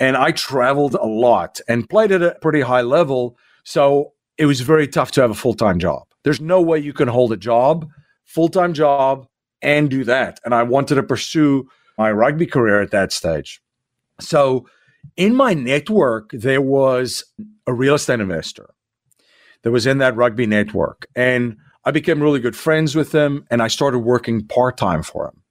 And 0.00 0.16
I 0.16 0.32
traveled 0.32 0.94
a 0.96 1.06
lot 1.06 1.60
and 1.68 1.88
played 1.88 2.10
at 2.10 2.22
a 2.22 2.36
pretty 2.42 2.60
high 2.60 2.80
level. 2.80 3.38
So 3.62 4.14
it 4.36 4.46
was 4.46 4.62
very 4.62 4.88
tough 4.88 5.12
to 5.12 5.20
have 5.20 5.30
a 5.30 5.34
full 5.34 5.54
time 5.54 5.78
job. 5.78 6.08
There's 6.24 6.40
no 6.40 6.60
way 6.60 6.80
you 6.80 6.92
can 6.92 7.06
hold 7.06 7.32
a 7.32 7.36
job, 7.36 7.88
full 8.24 8.48
time 8.48 8.74
job, 8.74 9.28
and 9.62 9.88
do 9.88 10.02
that. 10.04 10.40
And 10.44 10.56
I 10.56 10.64
wanted 10.64 10.96
to 10.96 11.04
pursue 11.04 11.68
my 11.96 12.10
rugby 12.10 12.46
career 12.46 12.82
at 12.82 12.90
that 12.90 13.12
stage. 13.12 13.62
So 14.18 14.66
in 15.16 15.36
my 15.36 15.54
network, 15.54 16.32
there 16.32 16.62
was 16.62 17.22
a 17.68 17.72
real 17.72 17.94
estate 17.94 18.18
investor 18.18 18.70
that 19.62 19.70
was 19.70 19.86
in 19.86 19.98
that 19.98 20.16
rugby 20.16 20.46
network. 20.46 21.06
And 21.14 21.58
I 21.84 21.90
became 21.90 22.22
really 22.22 22.40
good 22.40 22.56
friends 22.56 22.94
with 22.94 23.12
them 23.12 23.44
and 23.50 23.62
I 23.62 23.68
started 23.68 24.00
working 24.00 24.46
part 24.46 24.76
time 24.76 25.02
for 25.02 25.26
them. 25.26 25.42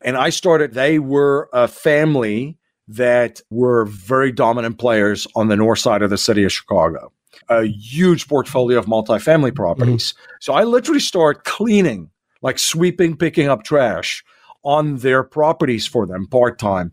And 0.00 0.16
I 0.16 0.30
started, 0.30 0.74
they 0.74 0.98
were 0.98 1.48
a 1.52 1.66
family 1.66 2.56
that 2.86 3.40
were 3.50 3.84
very 3.86 4.32
dominant 4.32 4.78
players 4.78 5.26
on 5.34 5.48
the 5.48 5.56
north 5.56 5.80
side 5.80 6.02
of 6.02 6.10
the 6.10 6.18
city 6.18 6.44
of 6.44 6.52
Chicago, 6.52 7.12
a 7.48 7.64
huge 7.64 8.28
portfolio 8.28 8.78
of 8.78 8.86
multifamily 8.86 9.54
properties. 9.54 10.12
Mm-hmm. 10.12 10.32
So 10.40 10.52
I 10.54 10.64
literally 10.64 11.00
started 11.00 11.44
cleaning, 11.44 12.10
like 12.42 12.58
sweeping, 12.58 13.16
picking 13.16 13.48
up 13.48 13.64
trash 13.64 14.24
on 14.62 14.98
their 14.98 15.22
properties 15.22 15.86
for 15.86 16.06
them 16.06 16.26
part 16.26 16.58
time 16.58 16.92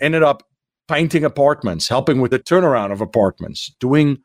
ended 0.00 0.22
up 0.22 0.42
painting 0.88 1.24
apartments, 1.24 1.88
helping 1.88 2.20
with 2.20 2.32
the 2.32 2.38
turnaround 2.38 2.92
of 2.92 3.00
apartments, 3.00 3.72
doing 3.78 4.18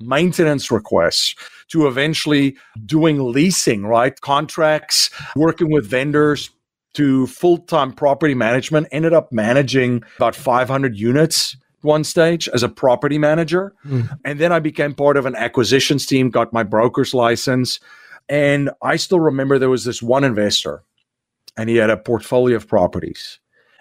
maintenance 0.00 0.70
requests, 0.70 1.34
to 1.68 1.86
eventually 1.86 2.56
doing 2.84 3.32
leasing, 3.32 3.86
right? 3.86 4.20
Contracts, 4.20 5.10
working 5.36 5.70
with 5.70 5.86
vendors 5.86 6.50
to 6.94 7.26
full 7.28 7.58
time 7.58 7.92
property 7.92 8.34
management. 8.34 8.88
Ended 8.90 9.12
up 9.12 9.32
managing 9.32 10.02
about 10.16 10.34
500 10.34 10.96
units 10.96 11.56
one 11.82 12.04
stage 12.04 12.48
as 12.48 12.62
a 12.62 12.68
property 12.68 13.18
manager. 13.18 13.74
Mm. 13.86 14.18
And 14.24 14.38
then 14.38 14.52
I 14.52 14.58
became 14.58 14.94
part 14.94 15.16
of 15.16 15.26
an 15.26 15.34
acquisitions 15.34 16.06
team, 16.06 16.30
got 16.30 16.52
my 16.52 16.62
broker's 16.62 17.14
license. 17.14 17.80
And 18.28 18.70
I 18.82 18.96
still 18.96 19.20
remember 19.20 19.58
there 19.58 19.70
was 19.70 19.84
this 19.84 20.02
one 20.02 20.24
investor 20.24 20.82
and 21.56 21.68
he 21.68 21.76
had 21.76 21.90
a 21.90 21.96
portfolio 21.96 22.56
of 22.56 22.68
properties 22.68 23.40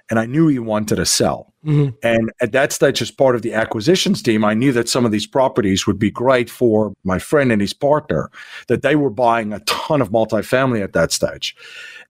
and 0.10 0.20
I 0.20 0.26
knew 0.26 0.48
he 0.48 0.60
wanted 0.60 0.96
to 0.96 1.06
sell. 1.06 1.54
Mm-hmm. 1.66 1.96
And 2.04 2.32
at 2.42 2.52
that 2.54 2.72
stage, 2.72 3.02
as 3.02 3.12
part 3.12 3.36
of 3.36 3.42
the 3.42 3.54
acquisitions 3.54 4.22
team, 4.22 4.44
I 4.44 4.54
knew 4.54 4.72
that 4.72 4.90
some 4.90 5.06
of 5.06 5.12
these 5.12 5.28
properties 5.28 5.86
would 5.86 6.00
be 6.00 6.10
great 6.10 6.50
for 6.50 6.94
my 7.04 7.20
friend 7.20 7.52
and 7.52 7.62
his 7.62 7.74
partner, 7.74 8.32
that 8.68 8.82
they 8.82 8.96
were 8.96 9.10
buying 9.10 9.54
a 9.54 9.60
ton 9.62 10.02
of 10.02 10.10
multifamily 10.10 10.84
at 10.84 10.94
that 10.94 11.12
stage. 11.12 11.56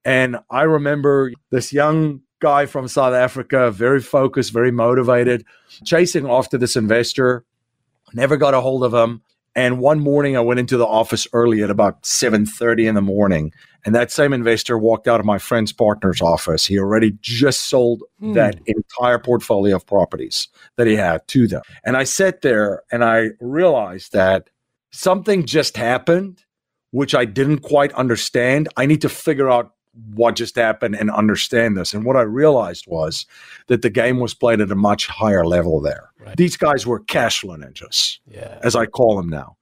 And 0.06 0.38
I 0.50 0.63
remember 0.63 1.34
this 1.50 1.74
young 1.74 2.22
guy 2.39 2.65
from 2.65 2.88
South 2.88 3.13
Africa, 3.13 3.72
very 3.72 4.00
focused, 4.00 4.53
very 4.53 4.72
motivated, 4.72 5.46
chasing 5.84 6.29
after 6.29 6.58
this 6.58 6.75
investor, 6.75 7.44
never 8.13 8.38
got 8.38 8.53
a 8.53 8.62
hold 8.62 8.84
of 8.84 8.94
him. 8.94 9.22
And 9.60 9.80
one 9.80 10.00
morning 10.00 10.38
I 10.38 10.39
went 10.39 10.62
into 10.62 10.78
the 10.78 10.88
office 10.88 11.28
early 11.34 11.62
at 11.63 11.70
about 11.70 12.04
7:30 12.04 12.88
in 12.88 12.96
the 12.96 13.01
morning 13.01 13.51
and 13.86 13.94
that 13.94 14.10
same 14.10 14.32
investor 14.32 14.78
walked 14.78 15.06
out 15.06 15.20
of 15.20 15.25
my 15.25 15.38
friend's 15.38 15.74
partner's 15.74 16.22
office. 16.22 16.66
He 16.66 16.80
already 16.80 17.18
just 17.20 17.68
sold 17.68 18.04
hmm. 18.22 18.32
that 18.34 18.58
entire 18.66 19.20
portfolio 19.20 19.75
of 19.75 19.86
properties 19.86 20.48
that 20.78 20.88
he 20.88 20.96
had 20.96 21.28
to 21.28 21.46
them. 21.46 21.62
And 21.84 21.98
I 21.98 22.06
sat 22.06 22.42
there 22.42 22.84
and 22.89 23.04
I 23.04 23.32
realized 23.42 24.13
that 24.13 24.50
something 24.94 25.46
just 25.46 25.75
happened, 25.75 26.46
which 26.92 27.13
I 27.13 27.25
didn't 27.25 27.60
quite 27.60 27.92
understand. 27.96 28.70
I 28.78 28.86
need 28.86 29.01
to 29.01 29.10
figure 29.10 29.50
out 29.50 29.74
what 30.13 30.36
just 30.36 30.55
happened 30.55 30.96
and 30.96 31.10
understand 31.12 31.77
this. 31.77 31.93
And 31.93 32.05
what 32.05 32.15
I 32.15 32.22
realized 32.22 32.86
was 32.88 33.25
that 33.67 33.81
the 33.81 33.89
game 33.89 34.19
was 34.19 34.34
played 34.34 34.62
at 34.62 34.72
a 34.72 34.75
much 34.75 35.08
higher 35.08 35.46
level 35.46 35.81
there. 35.81 36.12
Right. 36.19 36.38
These 36.38 36.58
guys 36.58 36.86
were 36.86 37.00
cash 37.00 37.43
ninjas, 37.43 38.19
yeah. 38.27 38.60
as 38.63 38.75
I 38.75 38.86
call 38.86 39.17
them 39.17 39.29
now. 39.29 39.55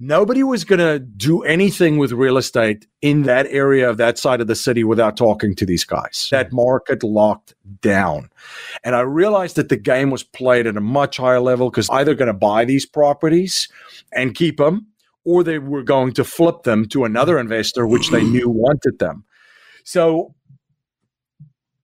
Nobody 0.00 0.44
was 0.44 0.62
going 0.62 0.78
to 0.78 1.00
do 1.00 1.42
anything 1.42 1.98
with 1.98 2.12
real 2.12 2.36
estate 2.36 2.86
in 3.02 3.24
that 3.24 3.46
area 3.46 3.90
of 3.90 3.96
that 3.96 4.16
side 4.16 4.40
of 4.40 4.46
the 4.46 4.54
city 4.54 4.84
without 4.84 5.16
talking 5.16 5.56
to 5.56 5.66
these 5.66 5.82
guys. 5.82 6.28
Hmm. 6.30 6.36
That 6.36 6.52
market 6.52 7.02
locked 7.02 7.54
down. 7.80 8.30
And 8.84 8.94
I 8.94 9.00
realized 9.00 9.56
that 9.56 9.70
the 9.70 9.76
game 9.76 10.10
was 10.10 10.22
played 10.22 10.68
at 10.68 10.76
a 10.76 10.80
much 10.80 11.16
higher 11.16 11.40
level 11.40 11.68
because 11.68 11.90
either 11.90 12.14
going 12.14 12.28
to 12.28 12.32
buy 12.32 12.64
these 12.64 12.86
properties 12.86 13.68
and 14.12 14.36
keep 14.36 14.58
them 14.58 14.86
or 15.24 15.42
they 15.42 15.58
were 15.58 15.82
going 15.82 16.12
to 16.12 16.24
flip 16.24 16.62
them 16.62 16.86
to 16.86 17.04
another 17.04 17.38
investor 17.38 17.86
which 17.86 18.10
they 18.10 18.22
knew 18.22 18.48
wanted 18.48 18.98
them. 18.98 19.24
So 19.88 20.34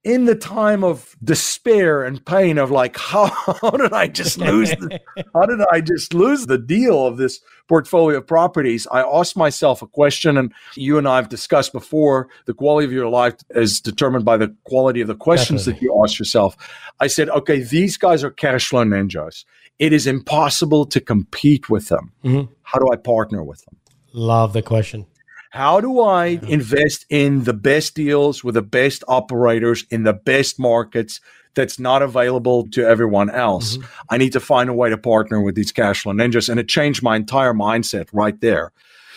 in 0.02 0.26
the 0.26 0.34
time 0.34 0.84
of 0.84 1.16
despair 1.24 2.04
and 2.04 2.22
pain 2.26 2.58
of 2.58 2.70
like 2.70 2.98
how, 2.98 3.28
how 3.62 3.70
did 3.70 3.94
i 3.94 4.06
just 4.06 4.36
lose 4.36 4.68
the, 4.72 5.00
how 5.34 5.46
did 5.46 5.60
i 5.72 5.80
just 5.80 6.12
lose 6.12 6.44
the 6.44 6.58
deal 6.58 7.06
of 7.06 7.16
this 7.16 7.40
portfolio 7.66 8.18
of 8.18 8.26
properties? 8.26 8.86
I 8.92 9.00
asked 9.00 9.38
myself 9.38 9.80
a 9.80 9.86
question 9.86 10.36
and 10.36 10.52
you 10.74 10.98
and 10.98 11.08
i 11.08 11.16
have 11.16 11.30
discussed 11.30 11.72
before 11.72 12.28
the 12.44 12.52
quality 12.52 12.84
of 12.84 12.92
your 12.92 13.08
life 13.08 13.36
is 13.54 13.80
determined 13.80 14.26
by 14.26 14.36
the 14.36 14.54
quality 14.64 15.00
of 15.00 15.08
the 15.08 15.14
questions 15.14 15.64
Definitely. 15.64 15.88
that 15.88 15.94
you 15.94 16.04
ask 16.04 16.18
yourself. 16.18 16.58
I 17.00 17.06
said 17.06 17.30
okay 17.30 17.62
these 17.62 17.96
guys 17.96 18.22
are 18.22 18.30
cash 18.30 18.68
flow 18.68 18.84
ninjas. 18.84 19.46
It 19.78 19.94
is 19.94 20.06
impossible 20.06 20.84
to 20.86 21.00
compete 21.00 21.70
with 21.70 21.88
them. 21.88 22.12
Mm-hmm. 22.22 22.52
how 22.64 22.78
do 22.80 22.86
i 22.92 22.96
partner 22.96 23.42
with 23.42 23.64
them? 23.64 23.78
Love 24.12 24.52
the 24.52 24.60
question 24.60 25.06
how 25.54 25.80
do 25.80 26.00
I 26.00 26.40
invest 26.48 27.06
in 27.10 27.44
the 27.44 27.52
best 27.52 27.94
deals 27.94 28.42
with 28.42 28.56
the 28.56 28.62
best 28.62 29.04
operators 29.06 29.84
in 29.88 30.02
the 30.02 30.12
best 30.12 30.58
markets 30.58 31.20
that's 31.54 31.78
not 31.78 32.02
available 32.02 32.66
to 32.70 32.84
everyone 32.84 33.30
else? 33.30 33.76
Mm-hmm. 33.76 34.06
I 34.10 34.16
need 34.18 34.32
to 34.32 34.40
find 34.40 34.68
a 34.68 34.72
way 34.72 34.90
to 34.90 34.98
partner 34.98 35.40
with 35.40 35.54
these 35.54 35.70
cash 35.70 36.02
flow 36.02 36.12
ninjas. 36.12 36.48
And 36.48 36.58
it 36.58 36.66
changed 36.66 37.04
my 37.04 37.14
entire 37.14 37.54
mindset 37.54 38.08
right 38.12 38.40
there. 38.40 38.72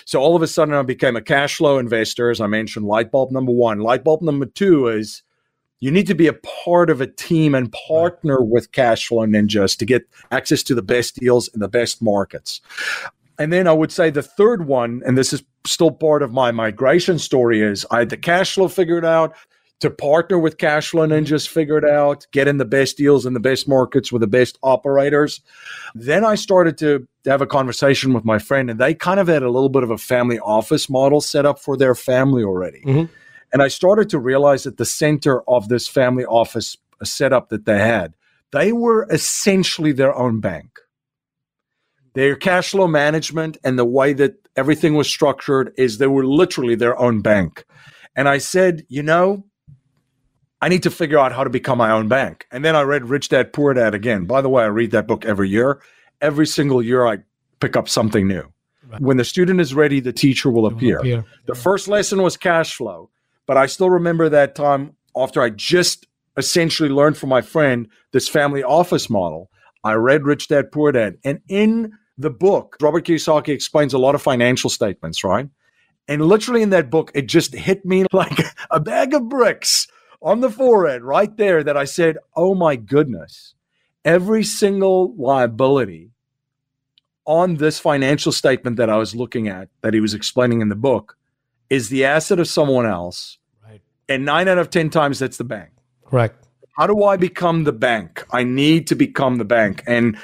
So 0.06 0.22
all 0.22 0.36
of 0.36 0.44
a 0.44 0.48
sudden, 0.48 0.76
I 0.76 0.84
became 0.84 1.16
a 1.16 1.24
cash 1.24 1.56
flow 1.56 1.80
investor. 1.80 2.30
As 2.30 2.40
I 2.40 2.46
mentioned, 2.46 2.86
light 2.86 3.10
bulb 3.10 3.32
number 3.32 3.52
one. 3.52 3.80
Light 3.80 4.04
bulb 4.04 4.22
number 4.22 4.46
two 4.46 4.90
is 4.90 5.24
you 5.80 5.90
need 5.90 6.06
to 6.06 6.16
be 6.16 6.28
a 6.28 6.34
part 6.34 6.92
of 6.92 7.02
a 7.02 7.08
team 7.08 7.56
and 7.56 7.72
partner 7.72 8.44
with 8.44 8.72
cash 8.72 9.08
flow 9.08 9.26
ninjas 9.26 9.76
to 9.80 9.86
get 9.86 10.08
access 10.30 10.62
to 10.64 10.76
the 10.76 10.84
best 10.84 11.16
deals 11.16 11.48
in 11.48 11.62
the 11.62 11.68
best 11.68 12.00
markets. 12.00 12.62
And 13.40 13.54
then 13.54 13.68
I 13.68 13.74
would 13.74 13.92
say 13.92 14.10
the 14.10 14.24
third 14.24 14.68
one, 14.68 15.02
and 15.06 15.18
this 15.18 15.34
is 15.34 15.44
still 15.66 15.92
part 15.92 16.24
of 16.24 16.32
my 16.32 16.52
migration 16.52 17.20
story, 17.20 17.62
is 17.62 17.86
I 17.92 18.00
had 18.00 18.10
the 18.10 18.18
cash 18.18 18.56
flow 18.56 18.68
figured 18.68 19.06
out, 19.06 19.36
to 19.80 19.92
partner 19.92 20.40
with 20.40 20.58
Cashflow 20.58 21.08
Ninjas 21.08 21.48
figured 21.48 21.86
out, 21.86 22.26
get 22.32 22.48
in 22.48 22.58
the 22.58 22.66
best 22.66 22.98
deals 22.98 23.26
in 23.26 23.34
the 23.34 23.40
best 23.40 23.68
markets 23.68 24.12
with 24.12 24.22
the 24.22 24.28
best 24.28 24.58
operators. 24.64 25.42
Then 25.94 26.26
I 26.26 26.36
started 26.36 26.80
to 26.80 27.08
have 27.26 27.42
a 27.42 27.48
conversation 27.48 28.14
with 28.14 28.26
my 28.26 28.40
friend, 28.40 28.72
and 28.72 28.80
they 28.80 28.96
kind 28.96 29.20
of 29.20 29.28
had 29.28 29.44
a 29.44 29.52
little 29.52 29.70
bit 29.70 29.84
of 29.84 29.92
a 29.92 29.98
family 29.98 30.40
office 30.40 30.90
model 30.90 31.22
set 31.22 31.46
up 31.46 31.60
for 31.60 31.78
their 31.78 31.94
family 31.94 32.44
already. 32.44 32.82
Mm-hmm. 32.86 33.14
And 33.54 33.62
I 33.62 33.68
started 33.68 34.10
to 34.10 34.20
realize 34.20 34.66
at 34.66 34.78
the 34.78 34.86
center 34.86 35.48
of 35.48 35.70
this 35.70 35.88
family 35.88 36.26
office 36.26 36.76
setup 37.04 37.50
that 37.50 37.66
they 37.66 37.78
had, 37.78 38.16
they 38.52 38.72
were 38.74 39.08
essentially 39.12 39.92
their 39.92 40.16
own 40.16 40.40
bank 40.40 40.80
their 42.18 42.36
cash 42.36 42.72
flow 42.72 42.88
management 42.88 43.58
and 43.64 43.78
the 43.78 43.86
way 43.86 44.12
that 44.12 44.34
everything 44.56 44.96
was 44.96 45.08
structured 45.08 45.72
is 45.78 46.00
they 46.00 46.08
were 46.08 46.26
literally 46.26 46.74
their 46.74 46.98
own 47.00 47.22
bank. 47.22 47.64
And 48.16 48.28
I 48.28 48.40
said, 48.40 48.84
you 48.90 49.04
know, 49.04 49.46
I 50.60 50.68
need 50.68 50.82
to 50.82 50.90
figure 50.90 51.20
out 51.20 51.32
how 51.32 51.44
to 51.44 51.52
become 51.52 51.78
my 51.78 51.92
own 51.92 52.08
bank. 52.08 52.48
And 52.52 52.66
then 52.66 52.76
I 52.76 52.82
read 52.82 53.06
Rich 53.06 53.30
Dad 53.30 53.54
Poor 53.54 53.76
Dad 53.76 53.94
again. 53.94 54.26
By 54.26 54.42
the 54.42 54.50
way, 54.50 54.64
I 54.64 54.68
read 54.68 54.90
that 54.92 55.06
book 55.06 55.26
every 55.26 55.48
year. 55.48 55.80
Every 56.20 56.48
single 56.48 56.82
year, 56.82 57.06
I 57.06 57.20
pick 57.60 57.78
up 57.78 57.88
something 57.88 58.28
new. 58.28 58.52
Right. 58.88 59.00
When 59.00 59.18
the 59.18 59.24
student 59.24 59.62
is 59.62 59.76
ready, 59.76 60.00
the 60.00 60.12
teacher 60.12 60.50
will 60.50 60.66
appear. 60.66 60.98
appear. 60.98 61.24
The 61.46 61.54
first 61.54 61.88
lesson 61.88 62.24
was 62.24 62.36
cash 62.36 62.74
flow, 62.74 63.12
but 63.46 63.58
I 63.58 63.68
still 63.68 63.92
remember 63.92 64.28
that 64.30 64.56
time 64.56 64.96
after 65.16 65.40
I 65.40 65.52
just 65.52 66.08
essentially 66.36 66.90
learned 66.90 67.18
from 67.18 67.30
my 67.30 67.42
friend 67.42 67.88
this 68.12 68.28
family 68.28 68.64
office 68.64 69.08
model. 69.08 69.52
I 69.84 69.94
read 69.94 70.26
Rich 70.26 70.48
Dad 70.48 70.72
Poor 70.72 70.92
Dad, 70.92 71.18
and 71.24 71.42
in 71.48 71.94
the 72.18 72.30
book, 72.30 72.78
Robert 72.82 73.06
Kiyosaki 73.06 73.50
explains 73.50 73.94
a 73.94 73.98
lot 73.98 74.16
of 74.16 74.22
financial 74.22 74.70
statements, 74.70 75.24
right? 75.24 75.48
And 76.08 76.26
literally 76.26 76.62
in 76.62 76.70
that 76.72 76.90
book, 76.90 77.12
it 77.14 77.28
just 77.28 77.54
hit 77.54 77.86
me 77.86 78.06
like 78.12 78.40
a 78.72 78.80
bag 78.80 79.14
of 79.14 79.30
bricks 79.30 79.88
on 80.22 80.40
the 80.40 80.50
forehead 80.50 81.04
right 81.04 81.36
there 81.38 81.64
that 81.64 81.78
I 81.78 81.86
said, 81.86 82.18
oh 82.36 82.56
my 82.56 82.76
goodness, 82.76 83.54
every 84.04 84.44
single 84.44 85.14
liability 85.16 86.12
on 87.26 87.56
this 87.56 87.78
financial 87.78 88.32
statement 88.32 88.78
that 88.78 88.90
I 88.90 88.98
was 88.98 89.14
looking 89.14 89.48
at, 89.48 89.70
that 89.82 89.94
he 89.94 90.00
was 90.00 90.14
explaining 90.14 90.62
in 90.62 90.70
the 90.70 90.76
book, 90.76 91.18
is 91.70 91.90
the 91.90 92.06
asset 92.06 92.40
of 92.40 92.48
someone 92.48 92.86
else. 92.86 93.38
Right. 93.64 93.82
And 94.08 94.24
nine 94.24 94.48
out 94.48 94.58
of 94.58 94.70
10 94.70 94.90
times, 94.90 95.20
that's 95.20 95.38
the 95.38 95.44
bank. 95.44 95.72
Correct. 96.06 96.48
How 96.78 96.88
do 96.88 97.04
I 97.04 97.18
become 97.18 97.66
the 97.66 97.74
bank? 97.74 98.24
I 98.32 98.44
need 98.44 98.88
to 98.88 98.96
become 98.96 99.38
the 99.38 99.46
bank. 99.46 99.84
And 99.88 100.18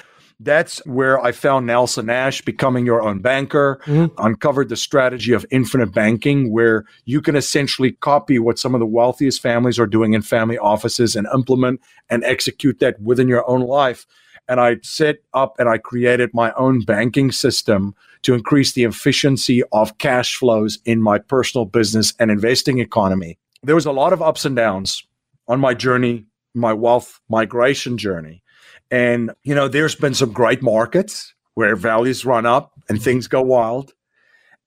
that's 0.43 0.85
where 0.85 1.19
I 1.19 1.31
found 1.31 1.67
Nelson 1.67 2.07
Nash 2.07 2.41
becoming 2.41 2.85
your 2.85 3.01
own 3.01 3.19
banker, 3.19 3.81
mm-hmm. 3.85 4.13
uncovered 4.23 4.69
the 4.69 4.75
strategy 4.75 5.33
of 5.33 5.45
infinite 5.51 5.93
banking, 5.93 6.51
where 6.51 6.85
you 7.05 7.21
can 7.21 7.35
essentially 7.35 7.93
copy 7.93 8.39
what 8.39 8.59
some 8.59 8.73
of 8.73 8.79
the 8.79 8.85
wealthiest 8.85 9.41
families 9.41 9.79
are 9.79 9.87
doing 9.87 10.13
in 10.13 10.21
family 10.21 10.57
offices 10.57 11.15
and 11.15 11.27
implement 11.33 11.81
and 12.09 12.23
execute 12.23 12.79
that 12.79 12.99
within 13.01 13.27
your 13.27 13.49
own 13.49 13.61
life. 13.61 14.05
And 14.47 14.59
I 14.59 14.77
set 14.83 15.17
up 15.33 15.55
and 15.57 15.69
I 15.69 15.77
created 15.77 16.31
my 16.33 16.51
own 16.53 16.81
banking 16.81 17.31
system 17.31 17.95
to 18.23 18.33
increase 18.33 18.73
the 18.73 18.83
efficiency 18.83 19.63
of 19.71 19.97
cash 19.97 20.35
flows 20.35 20.79
in 20.85 21.01
my 21.01 21.17
personal 21.17 21.65
business 21.65 22.13
and 22.19 22.29
investing 22.29 22.79
economy. 22.79 23.37
There 23.63 23.75
was 23.75 23.85
a 23.85 23.91
lot 23.91 24.13
of 24.13 24.21
ups 24.21 24.45
and 24.45 24.55
downs 24.55 25.03
on 25.47 25.59
my 25.59 25.73
journey, 25.73 26.25
my 26.53 26.73
wealth 26.73 27.19
migration 27.29 27.97
journey. 27.97 28.42
And, 28.91 29.31
you 29.43 29.55
know, 29.55 29.67
there's 29.67 29.95
been 29.95 30.13
some 30.13 30.31
great 30.31 30.61
markets 30.61 31.33
where 31.55 31.75
values 31.75 32.25
run 32.25 32.45
up 32.45 32.71
and 32.89 33.01
things 33.01 33.27
go 33.27 33.41
wild. 33.41 33.93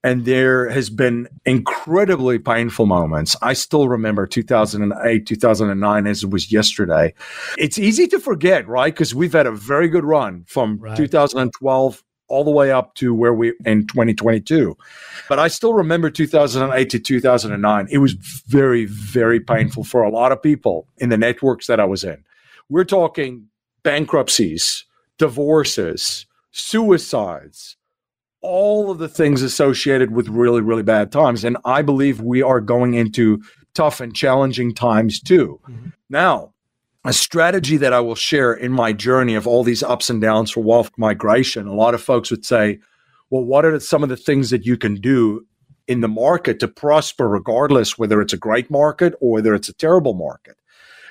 And 0.04 0.24
there 0.24 0.68
has 0.70 0.88
been 0.88 1.28
incredibly 1.44 2.38
painful 2.38 2.86
moments. 2.86 3.34
I 3.42 3.54
still 3.54 3.88
remember 3.88 4.24
2008, 4.26 5.26
2009 5.26 6.06
as 6.06 6.22
it 6.22 6.30
was 6.30 6.52
yesterday. 6.52 7.12
It's 7.58 7.76
easy 7.76 8.06
to 8.08 8.20
forget, 8.20 8.68
right? 8.68 8.94
Because 8.94 9.14
we've 9.16 9.32
had 9.32 9.46
a 9.46 9.52
very 9.52 9.88
good 9.88 10.04
run 10.04 10.44
from 10.46 10.78
right. 10.78 10.96
2012 10.96 12.04
all 12.28 12.44
the 12.44 12.50
way 12.50 12.70
up 12.70 12.94
to 12.96 13.14
where 13.14 13.34
we 13.34 13.52
in 13.64 13.86
2022. 13.86 14.76
But 15.28 15.38
I 15.38 15.48
still 15.48 15.74
remember 15.74 16.10
2008 16.10 16.90
to 16.90 16.98
2009. 16.98 17.88
It 17.90 17.98
was 17.98 18.12
very, 18.12 18.84
very 18.84 19.40
painful 19.40 19.84
for 19.84 20.02
a 20.02 20.10
lot 20.10 20.32
of 20.32 20.42
people 20.42 20.86
in 20.98 21.08
the 21.08 21.18
networks 21.18 21.66
that 21.66 21.80
I 21.80 21.84
was 21.84 22.04
in. 22.04 22.24
We're 22.68 22.84
talking 22.84 23.48
bankruptcies, 23.82 24.84
divorces, 25.18 26.26
suicides, 26.50 27.76
all 28.42 28.90
of 28.90 28.98
the 28.98 29.08
things 29.08 29.42
associated 29.42 30.12
with 30.12 30.28
really, 30.28 30.60
really 30.60 30.82
bad 30.82 31.10
times. 31.10 31.44
And 31.44 31.56
I 31.64 31.82
believe 31.82 32.20
we 32.20 32.42
are 32.42 32.60
going 32.60 32.94
into 32.94 33.42
tough 33.74 34.00
and 34.00 34.14
challenging 34.14 34.74
times 34.74 35.20
too. 35.20 35.60
Mm-hmm. 35.68 35.88
Now, 36.08 36.52
a 37.04 37.12
strategy 37.12 37.76
that 37.76 37.92
I 37.92 38.00
will 38.00 38.14
share 38.14 38.52
in 38.52 38.72
my 38.72 38.92
journey 38.92 39.34
of 39.34 39.46
all 39.46 39.62
these 39.62 39.82
ups 39.82 40.10
and 40.10 40.20
downs 40.20 40.50
for 40.50 40.62
wealth 40.62 40.90
migration, 40.96 41.66
a 41.66 41.74
lot 41.74 41.94
of 41.94 42.02
folks 42.02 42.30
would 42.30 42.44
say, 42.44 42.80
well, 43.30 43.44
what 43.44 43.64
are 43.64 43.78
some 43.80 44.02
of 44.02 44.08
the 44.08 44.16
things 44.16 44.50
that 44.50 44.66
you 44.66 44.76
can 44.76 44.96
do 44.96 45.46
in 45.86 46.00
the 46.00 46.08
market 46.08 46.58
to 46.60 46.68
prosper, 46.68 47.28
regardless 47.28 47.96
whether 47.96 48.20
it's 48.20 48.32
a 48.32 48.38
great 48.38 48.70
market 48.70 49.14
or 49.20 49.32
whether 49.32 49.54
it's 49.54 49.68
a 49.68 49.74
terrible 49.74 50.14
market? 50.14 50.56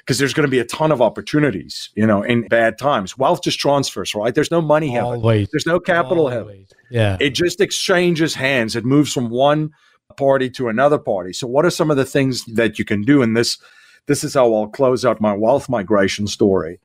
Because 0.06 0.20
there's 0.20 0.36
going 0.36 0.46
to 0.46 0.52
be 0.52 0.60
a 0.60 0.66
ton 0.66 0.92
of 0.92 1.02
opportunities, 1.02 1.90
you 1.96 2.06
know, 2.06 2.22
in 2.22 2.48
bad 2.48 2.78
times. 2.78 3.18
Wealth 3.18 3.42
just 3.42 3.60
transfers, 3.60 4.14
right? 4.14 4.36
There's 4.36 4.52
no 4.52 4.62
money 4.62 4.92
heaven. 4.92 5.14
Always. 5.14 5.50
There's 5.52 5.66
no 5.66 5.80
capital 5.80 6.28
Always. 6.28 6.34
heaven. 6.34 6.66
Yeah. 6.92 7.18
It 7.20 7.32
just 7.32 7.60
exchanges 7.60 8.36
hands. 8.36 8.76
It 8.76 8.86
moves 8.86 9.12
from 9.12 9.30
one 9.30 9.72
party 10.16 10.50
to 10.52 10.70
another 10.70 11.00
party. 11.00 11.34
So 11.34 11.48
what 11.48 11.66
are 11.66 11.72
some 11.72 11.90
of 11.90 11.98
the 11.98 12.06
things 12.06 12.46
that 12.46 12.78
you 12.78 12.86
can 12.86 13.02
do? 13.02 13.24
And 13.24 13.36
this 13.36 13.58
this 14.06 14.24
is 14.24 14.36
how 14.36 14.54
I'll 14.54 14.68
close 14.68 15.04
out 15.04 15.20
my 15.20 15.34
wealth 15.34 15.68
migration 15.68 16.28
story. 16.28 16.80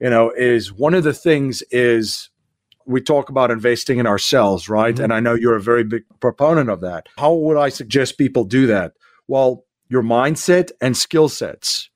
You 0.00 0.10
know, 0.10 0.32
is 0.36 0.72
one 0.72 0.94
of 0.94 1.04
the 1.04 1.14
things 1.14 1.62
is 1.70 2.28
we 2.86 3.00
talk 3.00 3.28
about 3.28 3.52
investing 3.52 3.98
in 3.98 4.06
ourselves, 4.08 4.68
right? 4.68 4.94
Mm-hmm. 4.94 5.04
And 5.04 5.12
I 5.12 5.20
know 5.20 5.34
you're 5.34 5.54
a 5.54 5.62
very 5.62 5.84
big 5.84 6.02
proponent 6.18 6.68
of 6.68 6.80
that. 6.80 7.08
How 7.16 7.32
would 7.32 7.56
I 7.56 7.68
suggest 7.68 8.18
people 8.18 8.42
do 8.42 8.66
that? 8.66 8.94
Well, 9.28 9.64
your 9.88 10.02
mindset 10.02 10.72
and 10.80 10.96
skill 10.96 11.28
sets 11.28 11.88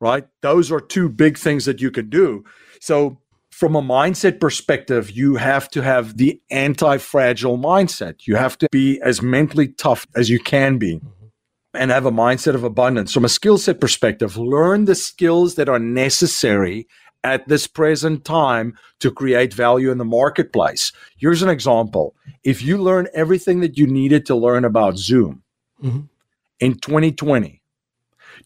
right? 0.00 0.26
Those 0.42 0.70
are 0.72 0.80
two 0.80 1.08
big 1.08 1.38
things 1.38 1.64
that 1.64 1.80
you 1.80 1.90
can 1.90 2.10
do. 2.10 2.44
So, 2.80 3.18
from 3.50 3.76
a 3.76 3.82
mindset 3.82 4.40
perspective, 4.40 5.12
you 5.12 5.36
have 5.36 5.68
to 5.70 5.80
have 5.80 6.16
the 6.16 6.40
anti 6.50 6.98
fragile 6.98 7.56
mindset. 7.56 8.26
You 8.26 8.34
have 8.34 8.58
to 8.58 8.68
be 8.72 9.00
as 9.00 9.22
mentally 9.22 9.68
tough 9.68 10.06
as 10.16 10.28
you 10.28 10.40
can 10.40 10.78
be. 10.78 11.00
and 11.76 11.90
have 11.90 12.06
a 12.06 12.12
mindset 12.12 12.54
of 12.54 12.62
abundance. 12.62 13.12
From 13.12 13.24
a 13.24 13.28
skill 13.28 13.58
set 13.58 13.80
perspective, 13.80 14.36
learn 14.36 14.84
the 14.84 14.94
skills 14.94 15.56
that 15.56 15.68
are 15.68 15.80
necessary 15.80 16.86
at 17.24 17.48
this 17.48 17.66
present 17.66 18.24
time 18.24 18.78
to 19.00 19.10
create 19.10 19.52
value 19.52 19.90
in 19.90 19.98
the 19.98 20.04
marketplace. 20.04 20.92
Here's 21.16 21.42
an 21.42 21.48
example. 21.48 22.14
If 22.44 22.62
you 22.62 22.78
learn 22.78 23.08
everything 23.14 23.60
that 23.60 23.78
you 23.78 23.86
needed 23.86 24.26
to 24.26 24.36
learn 24.36 24.64
about 24.64 24.98
Zoom 24.98 25.42
mm-hmm. 25.82 26.02
in 26.60 26.74
2020, 26.74 27.62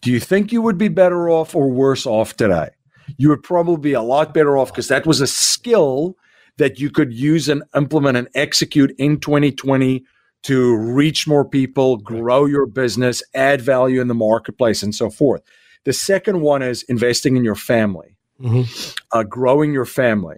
do 0.01 0.11
you 0.11 0.19
think 0.19 0.51
you 0.51 0.61
would 0.61 0.77
be 0.77 0.87
better 0.87 1.29
off 1.29 1.55
or 1.55 1.69
worse 1.69 2.05
off 2.05 2.35
today? 2.35 2.69
You 3.17 3.29
would 3.29 3.43
probably 3.43 3.77
be 3.77 3.93
a 3.93 4.01
lot 4.01 4.33
better 4.33 4.57
off 4.57 4.71
because 4.71 4.87
that 4.87 5.05
was 5.05 5.21
a 5.21 5.27
skill 5.27 6.15
that 6.57 6.79
you 6.79 6.89
could 6.89 7.13
use 7.13 7.49
and 7.49 7.63
implement 7.75 8.17
and 8.17 8.29
execute 8.35 8.93
in 8.97 9.19
2020 9.19 10.03
to 10.43 10.75
reach 10.75 11.27
more 11.27 11.43
people, 11.43 11.97
grow 11.97 12.45
your 12.45 12.65
business, 12.65 13.23
add 13.33 13.61
value 13.61 13.99
in 13.99 14.07
the 14.07 14.13
marketplace, 14.13 14.83
and 14.83 14.95
so 14.95 15.09
forth. 15.09 15.41
The 15.85 15.93
second 15.93 16.41
one 16.41 16.61
is 16.61 16.83
investing 16.83 17.35
in 17.35 17.43
your 17.43 17.55
family, 17.55 18.15
mm-hmm. 18.39 18.91
uh, 19.11 19.23
growing 19.23 19.73
your 19.73 19.85
family, 19.85 20.37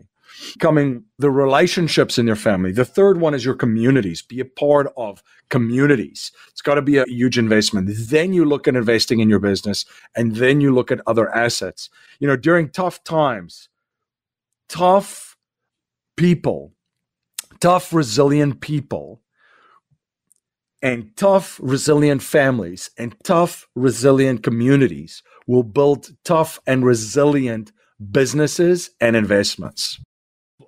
coming 0.59 1.03
the 1.17 1.31
relationships 1.31 2.17
in 2.17 2.27
your 2.27 2.35
family. 2.35 2.71
The 2.71 2.85
third 2.85 3.19
one 3.19 3.33
is 3.33 3.45
your 3.45 3.55
communities. 3.55 4.21
Be 4.21 4.39
a 4.39 4.45
part 4.45 4.91
of 4.97 5.23
communities. 5.49 6.31
It's 6.49 6.61
got 6.61 6.75
to 6.75 6.81
be 6.81 6.97
a 6.97 7.05
huge 7.05 7.37
investment. 7.37 7.89
Then 7.91 8.33
you 8.33 8.45
look 8.45 8.67
at 8.67 8.75
investing 8.75 9.19
in 9.19 9.29
your 9.29 9.39
business, 9.39 9.85
and 10.15 10.35
then 10.35 10.61
you 10.61 10.73
look 10.73 10.91
at 10.91 11.01
other 11.07 11.33
assets. 11.35 11.89
You 12.19 12.27
know, 12.27 12.37
during 12.37 12.69
tough 12.69 13.03
times, 13.03 13.69
tough 14.69 15.37
people, 16.15 16.73
tough, 17.59 17.93
resilient 17.93 18.61
people 18.61 19.21
and 20.81 21.15
tough, 21.15 21.59
resilient 21.61 22.23
families 22.23 22.89
and 22.97 23.15
tough, 23.23 23.67
resilient 23.75 24.43
communities 24.43 25.21
will 25.45 25.63
build 25.63 26.09
tough 26.23 26.59
and 26.65 26.85
resilient 26.85 27.71
businesses 28.11 28.89
and 28.99 29.15
investments. 29.15 29.99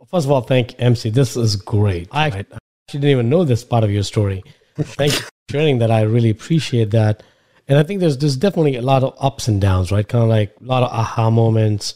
First 0.10 0.26
of 0.26 0.32
all, 0.32 0.42
thank 0.42 0.76
MC. 0.80 1.10
This 1.10 1.36
is 1.36 1.56
great. 1.56 2.08
I 2.12 2.28
actually 2.28 2.60
didn't 2.88 3.10
even 3.10 3.30
know 3.30 3.44
this 3.44 3.64
part 3.64 3.84
of 3.84 3.92
your 3.92 4.04
story. 4.04 4.44
Thank 4.76 5.14
you 5.14 5.20
for 5.20 5.30
sharing 5.50 5.80
that. 5.80 5.92
I 5.92 6.02
really 6.02 6.30
appreciate 6.30 6.92
that. 6.92 7.24
And 7.68 7.80
I 7.80 7.84
think 7.84 8.00
there's 8.02 8.18
there's 8.18 8.36
definitely 8.36 8.76
a 8.76 8.82
lot 8.82 9.04
of 9.04 9.16
ups 9.20 9.48
and 9.48 9.62
downs, 9.62 9.92
right? 9.92 10.08
Kind 10.08 10.24
of 10.24 10.30
like 10.30 10.54
a 10.60 10.64
lot 10.64 10.84
of 10.84 10.92
aha 10.92 11.30
moments, 11.30 11.96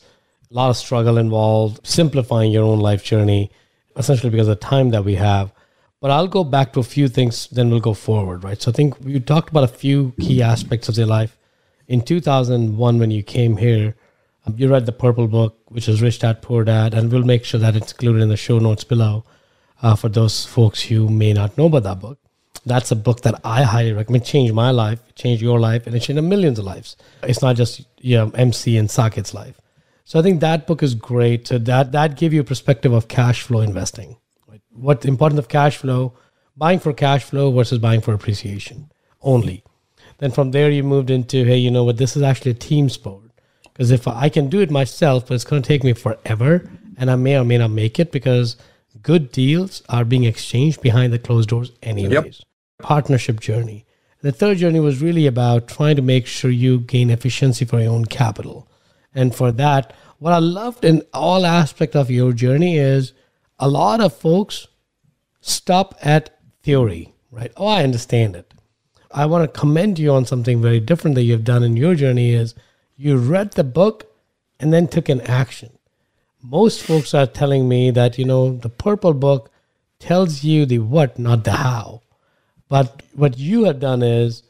a 0.50 0.54
lot 0.54 0.70
of 0.70 0.78
struggle 0.78 1.18
involved, 1.18 1.86
simplifying 1.86 2.52
your 2.52 2.64
own 2.64 2.80
life 2.80 3.04
journey, 3.04 3.52
essentially 3.98 4.30
because 4.30 4.48
of 4.48 4.60
the 4.60 4.66
time 4.66 4.92
that 4.92 5.04
we 5.04 5.16
have. 5.16 5.52
But 6.00 6.12
I'll 6.12 6.28
go 6.28 6.44
back 6.44 6.74
to 6.74 6.80
a 6.80 6.84
few 6.84 7.08
things, 7.08 7.48
then 7.48 7.70
we'll 7.70 7.80
go 7.80 7.94
forward, 7.94 8.44
right? 8.44 8.62
So 8.62 8.72
I 8.72 8.74
think 8.74 8.96
you 9.04 9.20
talked 9.20 9.50
about 9.50 9.64
a 9.64 9.68
few 9.68 10.14
key 10.20 10.42
aspects 10.42 10.88
of 10.88 10.98
your 10.98 11.08
life. 11.08 11.38
In 11.88 12.02
2001, 12.02 13.00
when 13.00 13.12
you 13.12 13.24
came 13.24 13.58
here, 13.58 13.96
you 14.56 14.70
read 14.70 14.86
the 14.86 14.92
Purple 14.92 15.28
Book, 15.28 15.58
which 15.68 15.88
is 15.88 16.02
Rich 16.02 16.20
Dad 16.20 16.42
Poor 16.42 16.64
Dad, 16.64 16.94
and 16.94 17.12
we'll 17.12 17.24
make 17.24 17.44
sure 17.46 17.60
that 17.60 17.76
it's 17.76 17.92
included 17.92 18.22
in 18.22 18.30
the 18.30 18.38
show 18.38 18.60
notes 18.60 18.84
below 18.84 19.24
uh, 19.82 19.96
for 19.96 20.10
those 20.10 20.46
folks 20.46 20.82
who 20.84 21.10
may 21.10 21.34
not 21.34 21.58
know 21.58 21.66
about 21.66 21.84
that 21.84 22.00
book. 22.00 22.20
That's 22.66 22.92
a 22.92 22.96
book 22.96 23.22
that 23.22 23.40
I 23.44 23.64
highly 23.64 23.94
recommend. 23.94 24.26
Changed 24.26 24.54
my 24.54 24.72
life, 24.72 25.00
changed 25.16 25.42
your 25.42 25.60
life, 25.60 25.88
and 25.88 25.96
it 25.96 26.02
changed 26.02 26.22
millions 26.24 26.60
of 26.60 26.66
lives. 26.66 26.98
It's 27.24 27.42
not 27.42 27.56
just 27.56 27.86
you 28.00 28.18
know, 28.18 28.30
MC 28.32 28.78
and 28.78 28.90
Saket's 28.90 29.34
life. 29.34 29.60
So 30.04 30.20
I 30.20 30.22
think 30.22 30.42
that 30.42 30.68
book 30.68 30.84
is 30.84 30.96
great. 30.96 31.48
So 31.48 31.58
that 31.60 31.92
that 31.94 32.18
gave 32.18 32.34
you 32.34 32.42
a 32.42 32.44
perspective 32.44 32.94
of 32.94 33.08
cash 33.08 33.42
flow 33.42 33.62
investing 33.62 34.18
what 34.78 35.02
the 35.02 35.08
importance 35.08 35.40
of 35.40 35.48
cash 35.48 35.78
flow, 35.78 36.14
buying 36.56 36.80
for 36.80 36.94
cash 36.94 37.24
flow 37.24 37.52
versus 37.52 37.80
buying 37.80 38.02
for 38.02 38.14
appreciation 38.14 38.92
only. 39.22 39.64
Then 40.20 40.32
from 40.32 40.52
there 40.52 40.70
you 40.70 40.84
moved 40.84 41.10
into, 41.10 41.44
hey, 41.46 41.58
you 41.58 41.72
know 41.72 41.84
what, 41.84 41.98
this 41.98 42.16
is 42.16 42.24
actually 42.24 42.52
a 42.52 42.56
team 42.56 42.90
sport. 42.90 43.27
Because 43.78 43.92
if 43.92 44.08
I 44.08 44.28
can 44.30 44.50
do 44.50 44.60
it 44.60 44.72
myself, 44.72 45.28
but 45.28 45.36
it's 45.36 45.44
going 45.44 45.62
to 45.62 45.68
take 45.68 45.84
me 45.84 45.94
forever, 45.94 46.68
and 46.98 47.12
I 47.12 47.16
may 47.16 47.38
or 47.38 47.46
may 47.46 47.60
not 47.60 47.70
make 47.70 48.00
it 48.00 48.12
because 48.12 48.58
good 49.04 49.32
deals 49.32 49.84
are 49.88 50.04
being 50.04 50.24
exchanged 50.24 50.82
behind 50.82 51.14
the 51.14 51.20
closed 51.20 51.50
doors 51.50 51.72
anyways. 51.84 52.12
Yep. 52.12 52.34
Partnership 52.82 53.40
journey. 53.40 53.86
The 54.22 54.32
third 54.32 54.58
journey 54.58 54.80
was 54.80 55.00
really 55.00 55.28
about 55.28 55.68
trying 55.68 55.96
to 55.96 56.02
make 56.02 56.26
sure 56.26 56.50
you 56.50 56.80
gain 56.80 57.12
efficiency 57.12 57.66
for 57.66 57.80
your 57.80 57.92
own 57.92 58.06
capital. 58.06 58.68
And 59.14 59.36
for 59.36 59.52
that, 59.52 59.94
what 60.18 60.34
I 60.34 60.40
loved 60.40 60.84
in 60.84 61.04
all 61.14 61.46
aspect 61.46 61.96
of 61.96 62.10
your 62.10 62.34
journey 62.34 62.80
is 62.80 63.14
a 63.60 63.70
lot 63.70 64.02
of 64.02 64.12
folks 64.12 64.68
stop 65.40 65.94
at 66.02 66.36
theory, 66.64 67.14
right? 67.30 67.52
Oh, 67.56 67.68
I 67.68 67.84
understand 67.84 68.36
it. 68.36 68.56
I 69.12 69.28
want 69.28 69.44
to 69.44 69.60
commend 69.60 70.00
you 70.00 70.12
on 70.14 70.26
something 70.26 70.64
very 70.64 70.80
different 70.80 71.14
that 71.14 71.24
you've 71.24 71.44
done 71.44 71.62
in 71.62 71.78
your 71.78 71.94
journey 71.94 72.34
is 72.34 72.56
you 72.98 73.18
read 73.18 73.52
the 73.52 73.64
book 73.64 74.12
and 74.60 74.74
then 74.74 74.88
took 74.88 75.08
an 75.10 75.22
action. 75.22 75.70
Most 76.42 76.84
folks 76.84 77.14
are 77.14 77.28
telling 77.28 77.68
me 77.70 77.92
that, 77.92 78.18
you 78.18 78.26
know, 78.26 78.58
the 78.58 78.70
purple 78.70 79.14
book 79.14 79.52
tells 80.00 80.44
you 80.44 80.66
the 80.66 80.80
what, 80.80 81.18
not 81.18 81.44
the 81.44 81.52
how. 81.52 82.02
But 82.70 83.04
what 83.14 83.38
you 83.38 83.64
have 83.66 83.80
done 83.80 84.04
is 84.04 84.44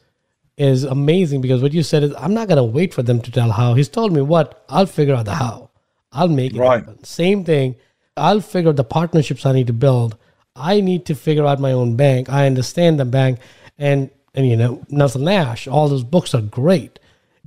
is 0.56 0.82
amazing 0.82 1.40
because 1.40 1.62
what 1.62 1.72
you 1.72 1.84
said 1.84 2.02
is 2.02 2.12
I'm 2.18 2.34
not 2.34 2.48
gonna 2.48 2.64
wait 2.64 2.92
for 2.92 3.02
them 3.02 3.20
to 3.20 3.30
tell 3.30 3.52
how. 3.52 3.74
He's 3.74 3.88
told 3.88 4.12
me 4.12 4.22
what, 4.22 4.64
I'll 4.68 4.86
figure 4.86 5.14
out 5.14 5.26
the 5.26 5.34
how. 5.34 5.70
I'll 6.10 6.28
make 6.28 6.54
it 6.54 6.58
right. 6.58 6.80
happen. 6.80 7.04
Same 7.04 7.44
thing 7.44 7.76
I'll 8.18 8.40
figure 8.40 8.70
out 8.70 8.76
the 8.76 8.84
partnerships 8.84 9.46
I 9.46 9.52
need 9.52 9.68
to 9.68 9.72
build. 9.72 10.16
I 10.54 10.80
need 10.80 11.06
to 11.06 11.14
figure 11.14 11.46
out 11.46 11.60
my 11.60 11.72
own 11.72 11.96
bank. 11.96 12.28
I 12.28 12.46
understand 12.46 12.98
the 12.98 13.04
bank, 13.04 13.38
and 13.78 14.10
and 14.34 14.48
you 14.48 14.56
know 14.56 14.84
Nelson 14.88 15.24
Nash. 15.24 15.68
All 15.68 15.88
those 15.88 16.04
books 16.04 16.34
are 16.34 16.42
great. 16.42 16.98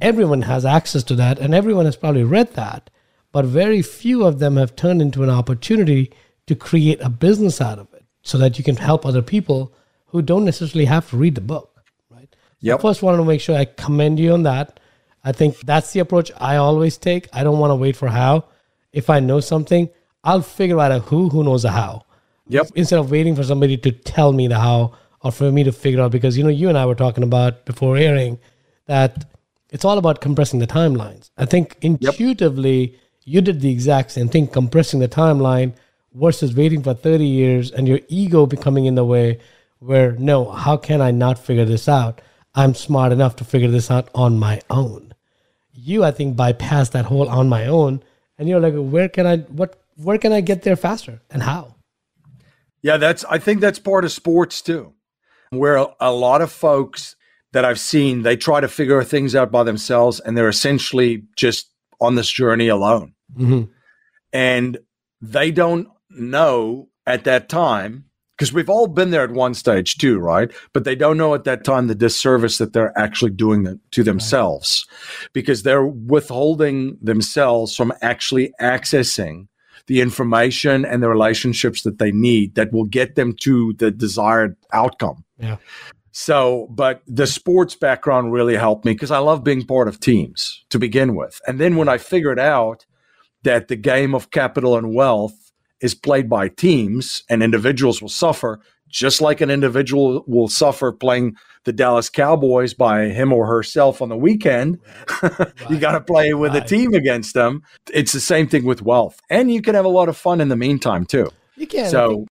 Everyone 0.01 0.43
has 0.43 0.65
access 0.65 1.03
to 1.03 1.15
that, 1.15 1.39
and 1.39 1.53
everyone 1.53 1.85
has 1.85 1.95
probably 1.95 2.23
read 2.23 2.53
that. 2.53 2.89
But 3.31 3.45
very 3.45 3.81
few 3.81 4.25
of 4.25 4.39
them 4.39 4.57
have 4.57 4.75
turned 4.75 5.01
into 5.01 5.23
an 5.23 5.29
opportunity 5.29 6.11
to 6.47 6.55
create 6.55 6.99
a 7.01 7.09
business 7.09 7.61
out 7.61 7.79
of 7.79 7.93
it, 7.93 8.03
so 8.21 8.37
that 8.37 8.57
you 8.57 8.63
can 8.63 8.75
help 8.75 9.05
other 9.05 9.21
people 9.21 9.73
who 10.07 10.21
don't 10.21 10.45
necessarily 10.45 10.85
have 10.85 11.09
to 11.09 11.17
read 11.17 11.35
the 11.35 11.41
book. 11.41 11.83
Right. 12.09 12.35
Yeah. 12.59 12.77
First, 12.77 13.01
wanted 13.01 13.17
to 13.17 13.25
make 13.25 13.41
sure 13.41 13.55
I 13.55 13.65
commend 13.65 14.19
you 14.19 14.33
on 14.33 14.43
that. 14.43 14.79
I 15.23 15.31
think 15.31 15.57
that's 15.59 15.93
the 15.93 15.99
approach 15.99 16.31
I 16.37 16.55
always 16.57 16.97
take. 16.97 17.27
I 17.31 17.43
don't 17.43 17.59
want 17.59 17.71
to 17.71 17.75
wait 17.75 17.95
for 17.95 18.09
how. 18.09 18.45
If 18.91 19.09
I 19.09 19.19
know 19.19 19.39
something, 19.39 19.89
I'll 20.23 20.41
figure 20.41 20.79
out 20.79 20.91
a 20.91 20.99
who 20.99 21.29
who 21.29 21.43
knows 21.43 21.63
a 21.63 21.71
how. 21.71 22.05
Yep. 22.47 22.71
Instead 22.75 22.99
of 22.99 23.11
waiting 23.11 23.35
for 23.35 23.43
somebody 23.43 23.77
to 23.77 23.91
tell 23.91 24.33
me 24.33 24.47
the 24.47 24.59
how 24.59 24.93
or 25.21 25.31
for 25.31 25.51
me 25.51 25.63
to 25.63 25.71
figure 25.71 26.01
out 26.01 26.11
because 26.11 26.37
you 26.37 26.43
know 26.43 26.49
you 26.49 26.69
and 26.69 26.77
I 26.77 26.85
were 26.85 26.95
talking 26.95 27.23
about 27.23 27.65
before 27.65 27.95
airing 27.95 28.39
that 28.87 29.25
it's 29.71 29.85
all 29.85 29.97
about 29.97 30.21
compressing 30.21 30.59
the 30.59 30.67
timelines. 30.67 31.31
I 31.37 31.45
think 31.45 31.77
intuitively 31.81 32.91
yep. 32.91 32.99
you 33.23 33.41
did 33.41 33.61
the 33.61 33.71
exact 33.71 34.11
same 34.11 34.29
thing, 34.29 34.47
compressing 34.47 34.99
the 34.99 35.07
timeline 35.07 35.73
versus 36.13 36.53
waiting 36.53 36.83
for 36.83 36.93
30 36.93 37.25
years 37.25 37.71
and 37.71 37.87
your 37.87 38.01
ego 38.09 38.45
becoming 38.45 38.85
in 38.85 38.95
the 38.95 39.05
way 39.05 39.39
where 39.79 40.11
no, 40.13 40.51
how 40.51 40.77
can 40.77 41.01
I 41.01 41.11
not 41.11 41.39
figure 41.39 41.65
this 41.65 41.89
out? 41.89 42.21
I'm 42.53 42.75
smart 42.75 43.11
enough 43.11 43.37
to 43.37 43.43
figure 43.43 43.69
this 43.69 43.89
out 43.89 44.09
on 44.13 44.37
my 44.37 44.61
own. 44.69 45.13
You, 45.73 46.03
I 46.03 46.11
think, 46.11 46.35
bypass 46.35 46.89
that 46.89 47.05
whole 47.05 47.29
on 47.29 47.49
my 47.49 47.65
own, 47.65 48.03
and 48.37 48.47
you're 48.47 48.59
like, 48.59 48.75
where 48.75 49.09
can 49.09 49.25
I? 49.25 49.37
What 49.37 49.81
where 49.95 50.17
can 50.17 50.33
I 50.33 50.41
get 50.41 50.61
there 50.63 50.75
faster 50.75 51.21
and 51.31 51.41
how? 51.41 51.75
Yeah, 52.83 52.97
that's 52.97 53.23
I 53.25 53.39
think 53.39 53.61
that's 53.61 53.79
part 53.79 54.05
of 54.05 54.11
sports 54.11 54.61
too. 54.61 54.93
Where 55.49 55.77
a, 55.77 55.87
a 55.99 56.11
lot 56.11 56.41
of 56.41 56.51
folks 56.51 57.15
that 57.53 57.65
I've 57.65 57.79
seen, 57.79 58.21
they 58.21 58.37
try 58.37 58.61
to 58.61 58.67
figure 58.67 59.03
things 59.03 59.35
out 59.35 59.51
by 59.51 59.63
themselves 59.63 60.19
and 60.19 60.37
they're 60.37 60.49
essentially 60.49 61.23
just 61.35 61.69
on 61.99 62.15
this 62.15 62.29
journey 62.29 62.67
alone. 62.67 63.13
Mm-hmm. 63.37 63.71
And 64.33 64.77
they 65.21 65.51
don't 65.51 65.87
know 66.09 66.89
at 67.05 67.25
that 67.25 67.49
time 67.49 68.05
because 68.37 68.53
we've 68.53 68.69
all 68.69 68.87
been 68.87 69.11
there 69.11 69.23
at 69.23 69.31
one 69.31 69.53
stage 69.53 69.97
too, 69.97 70.17
right? 70.17 70.51
But 70.73 70.83
they 70.83 70.95
don't 70.95 71.17
know 71.17 71.35
at 71.35 71.43
that 71.43 71.63
time 71.63 71.87
the 71.87 71.93
disservice 71.93 72.57
that 72.57 72.73
they're 72.73 72.97
actually 72.97 73.31
doing 73.31 73.79
to 73.91 74.03
themselves 74.03 74.87
because 75.31 75.61
they're 75.61 75.85
withholding 75.85 76.97
themselves 77.01 77.75
from 77.75 77.93
actually 78.01 78.51
accessing 78.59 79.47
the 79.85 80.01
information 80.01 80.85
and 80.85 81.03
the 81.03 81.09
relationships 81.09 81.83
that 81.83 81.99
they 81.99 82.11
need 82.11 82.55
that 82.55 82.73
will 82.73 82.85
get 82.85 83.15
them 83.15 83.35
to 83.41 83.73
the 83.73 83.91
desired 83.91 84.55
outcome. 84.73 85.23
Yeah. 85.37 85.57
So, 86.11 86.67
but 86.69 87.01
the 87.07 87.27
sports 87.27 87.75
background 87.75 88.33
really 88.33 88.55
helped 88.55 88.85
me 88.85 88.93
because 88.93 89.11
I 89.11 89.19
love 89.19 89.43
being 89.43 89.65
part 89.65 89.87
of 89.87 89.99
teams 89.99 90.63
to 90.69 90.77
begin 90.77 91.15
with. 91.15 91.39
And 91.47 91.59
then 91.59 91.77
when 91.77 91.87
I 91.87 91.97
figured 91.97 92.39
out 92.39 92.85
that 93.43 93.69
the 93.69 93.77
game 93.77 94.13
of 94.13 94.31
capital 94.31 94.77
and 94.77 94.93
wealth 94.93 95.51
is 95.79 95.95
played 95.95 96.29
by 96.29 96.49
teams 96.49 97.23
and 97.29 97.41
individuals 97.41 98.01
will 98.01 98.09
suffer, 98.09 98.59
just 98.89 99.21
like 99.21 99.41
an 99.41 99.49
individual 99.49 100.23
will 100.27 100.49
suffer 100.49 100.91
playing 100.91 101.35
the 101.63 101.71
Dallas 101.71 102.09
Cowboys 102.09 102.73
by 102.73 103.05
him 103.05 103.31
or 103.31 103.47
herself 103.47 104.01
on 104.01 104.09
the 104.09 104.17
weekend. 104.17 104.79
Right. 105.21 105.53
you 105.69 105.77
got 105.77 105.91
to 105.91 106.01
play 106.01 106.33
with 106.33 106.53
right. 106.53 106.63
a 106.63 106.67
team 106.67 106.93
against 106.95 107.35
them. 107.35 107.61
It's 107.93 108.11
the 108.11 108.19
same 108.19 108.47
thing 108.47 108.65
with 108.65 108.81
wealth. 108.81 109.19
And 109.29 109.51
you 109.51 109.61
can 109.61 109.75
have 109.75 109.85
a 109.85 109.89
lot 109.89 110.09
of 110.09 110.17
fun 110.17 110.41
in 110.41 110.49
the 110.49 110.55
meantime, 110.55 111.05
too. 111.05 111.29
You 111.55 111.67
can. 111.67 111.89
So, 111.89 112.25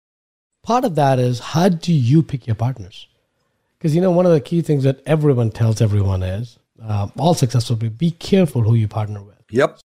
part 0.64 0.84
of 0.84 0.96
that 0.96 1.20
is 1.20 1.38
how 1.38 1.68
do 1.68 1.92
you 1.92 2.22
pick 2.24 2.48
your 2.48 2.56
partners? 2.56 3.06
Because 3.80 3.94
you 3.94 4.02
know, 4.02 4.10
one 4.10 4.26
of 4.26 4.32
the 4.32 4.40
key 4.42 4.60
things 4.60 4.84
that 4.84 5.00
everyone 5.06 5.50
tells 5.50 5.80
everyone 5.80 6.22
is 6.22 6.58
uh, 6.82 7.08
all 7.18 7.32
successful 7.32 7.76
people 7.76 7.96
be 7.96 8.10
careful 8.10 8.60
who 8.62 8.74
you 8.74 8.86
partner 8.86 9.22
with. 9.22 9.42
Yep. 9.50 9.80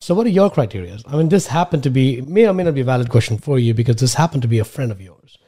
So, 0.00 0.14
what 0.16 0.26
are 0.26 0.30
your 0.30 0.50
criteria? 0.50 0.98
I 1.06 1.16
mean, 1.16 1.28
this 1.28 1.46
happened 1.46 1.82
to 1.84 1.90
be 1.90 2.20
may 2.22 2.46
or 2.48 2.52
may 2.52 2.64
not 2.64 2.74
be 2.74 2.80
a 2.80 2.84
valid 2.84 3.08
question 3.08 3.38
for 3.38 3.58
you 3.58 3.72
because 3.72 3.96
this 3.96 4.14
happened 4.14 4.42
to 4.42 4.48
be 4.48 4.58
a 4.58 4.64
friend 4.64 4.90
of 4.90 5.00
yours 5.00 5.38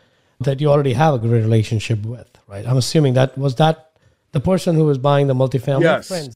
that 0.41 0.61
you 0.61 0.69
already 0.71 0.93
have 0.93 1.15
a 1.15 1.19
great 1.19 1.41
relationship 1.43 2.05
with, 2.07 2.29
right? 2.47 2.65
I'm 2.67 2.77
assuming 2.77 3.15
that 3.15 3.37
was 3.37 3.57
that 3.57 3.91
the 4.31 4.41
person 4.41 4.77
who 4.77 4.85
was 4.85 4.97
buying 4.99 5.27
the 5.27 5.35
multifamily 5.35 5.83
Yes. 5.83 6.07
friend's 6.09 6.35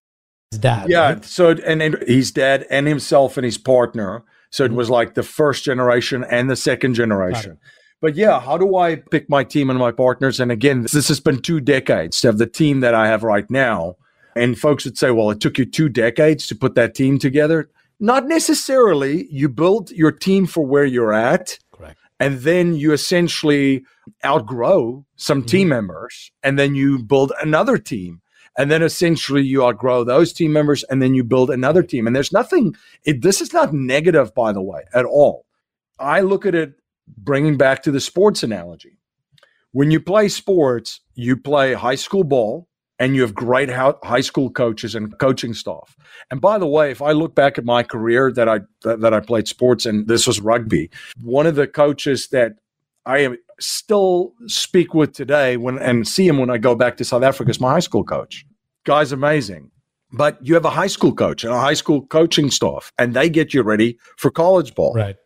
dad. 0.58 0.90
Yeah. 0.90 1.00
right? 1.12 1.24
So, 1.24 1.50
and 1.50 1.80
then 1.80 1.96
he's 2.08 2.32
dead, 2.32 2.66
and 2.70 2.88
himself 2.88 3.36
and 3.36 3.44
his 3.44 3.58
partner. 3.58 4.24
So 4.50 4.64
Mm-hmm. 4.64 4.74
it 4.74 4.76
was 4.76 4.90
like 4.90 5.14
the 5.14 5.22
first 5.22 5.64
generation 5.64 6.24
and 6.24 6.50
the 6.50 6.56
second 6.56 6.94
generation. 6.94 7.58
But 8.02 8.16
yeah, 8.16 8.40
how 8.40 8.58
do 8.58 8.76
I 8.76 8.96
pick 8.96 9.30
my 9.30 9.44
team 9.44 9.70
and 9.70 9.78
my 9.78 9.92
partners? 9.92 10.40
And 10.40 10.50
again, 10.50 10.82
this 10.82 11.06
has 11.06 11.20
been 11.20 11.40
two 11.40 11.60
decades 11.60 12.20
to 12.20 12.28
have 12.28 12.38
the 12.38 12.48
team 12.48 12.80
that 12.80 12.94
I 12.94 13.06
have 13.06 13.22
right 13.22 13.48
now. 13.48 13.94
And 14.34 14.58
folks 14.58 14.84
would 14.84 14.98
say, 14.98 15.12
well, 15.12 15.30
it 15.30 15.40
took 15.40 15.56
you 15.56 15.64
two 15.64 15.88
decades 15.88 16.48
to 16.48 16.56
put 16.56 16.74
that 16.74 16.96
team 16.96 17.20
together. 17.20 17.70
Not 18.00 18.26
necessarily. 18.26 19.28
You 19.30 19.48
build 19.48 19.92
your 19.92 20.10
team 20.10 20.46
for 20.46 20.66
where 20.66 20.84
you're 20.84 21.14
at. 21.14 21.58
Correct. 21.70 21.98
and 22.18 22.40
then 22.40 22.74
you 22.74 22.92
essentially 22.92 23.84
outgrow 24.24 25.06
some 25.16 25.40
mm-hmm. 25.40 25.46
team 25.46 25.68
members 25.68 26.32
and 26.42 26.58
then 26.58 26.74
you 26.74 26.98
build 26.98 27.32
another 27.40 27.78
team 27.78 28.20
and 28.58 28.70
then 28.70 28.82
essentially 28.82 29.42
you 29.42 29.64
outgrow 29.64 30.04
those 30.04 30.32
team 30.32 30.52
members 30.52 30.82
and 30.84 31.00
then 31.00 31.14
you 31.14 31.24
build 31.24 31.50
another 31.50 31.82
team 31.82 32.06
and 32.06 32.14
there's 32.14 32.32
nothing 32.32 32.74
it, 33.04 33.22
this 33.22 33.40
is 33.40 33.52
not 33.52 33.72
negative 33.72 34.34
by 34.34 34.52
the 34.52 34.62
way 34.62 34.82
at 34.94 35.04
all 35.04 35.46
i 35.98 36.20
look 36.20 36.44
at 36.44 36.54
it 36.54 36.74
bringing 37.06 37.56
back 37.56 37.82
to 37.82 37.90
the 37.90 38.00
sports 38.00 38.42
analogy 38.42 38.98
when 39.72 39.90
you 39.90 40.00
play 40.00 40.28
sports 40.28 41.00
you 41.14 41.36
play 41.36 41.74
high 41.74 41.94
school 41.94 42.24
ball 42.24 42.68
and 42.98 43.16
you 43.16 43.22
have 43.22 43.34
great 43.34 43.68
high 43.70 44.20
school 44.20 44.50
coaches 44.50 44.94
and 44.94 45.18
coaching 45.18 45.54
staff 45.54 45.96
and 46.30 46.40
by 46.40 46.58
the 46.58 46.66
way 46.66 46.90
if 46.90 47.02
i 47.02 47.12
look 47.12 47.34
back 47.34 47.58
at 47.58 47.64
my 47.64 47.82
career 47.82 48.32
that 48.32 48.48
i 48.48 48.60
that, 48.82 49.00
that 49.00 49.12
i 49.12 49.20
played 49.20 49.48
sports 49.48 49.86
and 49.86 50.06
this 50.08 50.26
was 50.26 50.40
rugby 50.40 50.90
one 51.20 51.46
of 51.46 51.54
the 51.54 51.66
coaches 51.66 52.28
that 52.28 52.52
I 53.04 53.18
am 53.18 53.36
still 53.58 54.32
speak 54.46 54.94
with 54.94 55.12
today 55.12 55.56
when 55.56 55.78
and 55.78 56.06
see 56.06 56.26
him 56.26 56.38
when 56.38 56.50
I 56.50 56.58
go 56.58 56.74
back 56.74 56.96
to 56.98 57.04
South 57.04 57.22
Africa 57.22 57.50
is 57.50 57.60
my 57.60 57.72
high 57.72 57.80
school 57.80 58.04
coach. 58.04 58.44
Guy's 58.84 59.12
amazing. 59.12 59.70
But 60.14 60.38
you 60.46 60.54
have 60.54 60.66
a 60.66 60.70
high 60.70 60.88
school 60.88 61.14
coach 61.14 61.42
and 61.42 61.54
a 61.54 61.58
high 61.58 61.74
school 61.74 62.04
coaching 62.06 62.50
staff, 62.50 62.92
and 62.98 63.14
they 63.14 63.30
get 63.30 63.54
you 63.54 63.62
ready 63.62 63.98
for 64.18 64.30
college 64.30 64.74
ball. 64.74 64.92
Right. 64.92 65.16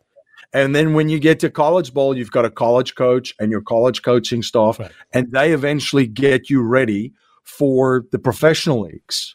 And 0.52 0.74
then 0.74 0.94
when 0.94 1.09
you 1.09 1.18
get 1.18 1.40
to 1.40 1.50
college 1.50 1.92
ball, 1.92 2.16
you've 2.16 2.30
got 2.30 2.44
a 2.44 2.50
college 2.50 2.94
coach 2.94 3.35
and 3.38 3.50
your 3.50 3.61
college 3.61 4.02
coaching 4.02 4.42
staff, 4.42 4.78
Right. 4.78 4.90
and 5.12 5.30
they 5.32 5.52
eventually 5.52 6.06
get 6.06 6.48
you 6.50 6.62
ready 6.62 7.12
for 7.42 8.04
the 8.12 8.18
professional 8.18 8.80
leagues. 8.82 9.35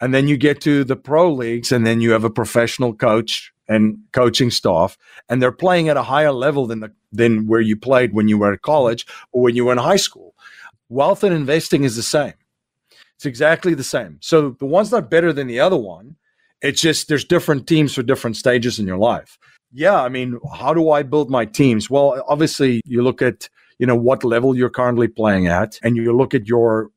And 0.00 0.12
then 0.12 0.26
you 0.28 0.36
get 0.36 0.60
to 0.62 0.82
the 0.84 0.96
pro 0.96 1.32
leagues, 1.32 1.70
and 1.70 1.86
then 1.86 2.00
you 2.00 2.10
have 2.10 2.24
a 2.24 2.30
professional 2.30 2.92
coach 2.94 3.52
and 3.68 3.98
coaching 4.12 4.50
staff, 4.50 4.98
and 5.28 5.40
they're 5.40 5.52
playing 5.52 5.88
at 5.88 5.96
a 5.96 6.02
higher 6.02 6.32
level 6.32 6.66
than 6.66 6.80
the 6.80 6.92
than 7.12 7.46
where 7.46 7.60
you 7.60 7.76
played 7.76 8.14
when 8.14 8.26
you 8.26 8.38
were 8.38 8.52
at 8.52 8.62
college 8.62 9.06
or 9.32 9.42
when 9.42 9.54
you 9.54 9.66
were 9.66 9.72
in 9.72 9.78
high 9.78 9.96
school. 9.96 10.34
Wealth 10.88 11.22
and 11.22 11.34
investing 11.34 11.84
is 11.84 11.94
the 11.94 12.02
same. 12.02 12.32
It's 13.16 13.26
exactly 13.26 13.74
the 13.74 13.84
same. 13.84 14.16
So 14.20 14.56
the 14.58 14.64
one's 14.66 14.90
not 14.90 15.10
better 15.10 15.32
than 15.32 15.46
the 15.46 15.60
other 15.60 15.76
one. 15.76 16.16
It's 16.62 16.80
just 16.80 17.08
there's 17.08 17.24
different 17.24 17.66
teams 17.66 17.94
for 17.94 18.02
different 18.02 18.36
stages 18.36 18.78
in 18.78 18.86
your 18.86 18.96
life. 18.98 19.38
Yeah, 19.72 20.02
I 20.02 20.08
mean, 20.08 20.38
how 20.54 20.74
do 20.74 20.90
I 20.90 21.02
build 21.02 21.30
my 21.30 21.46
teams? 21.46 21.88
Well, 21.88 22.22
obviously 22.28 22.82
you 22.84 23.02
look 23.02 23.22
at, 23.22 23.48
you 23.78 23.86
know, 23.86 23.96
what 23.96 24.22
level 24.22 24.54
you're 24.54 24.70
currently 24.70 25.08
playing 25.08 25.46
at 25.46 25.78
and 25.82 25.96
you 25.96 26.14
look 26.14 26.34
at 26.34 26.46
your 26.46 26.90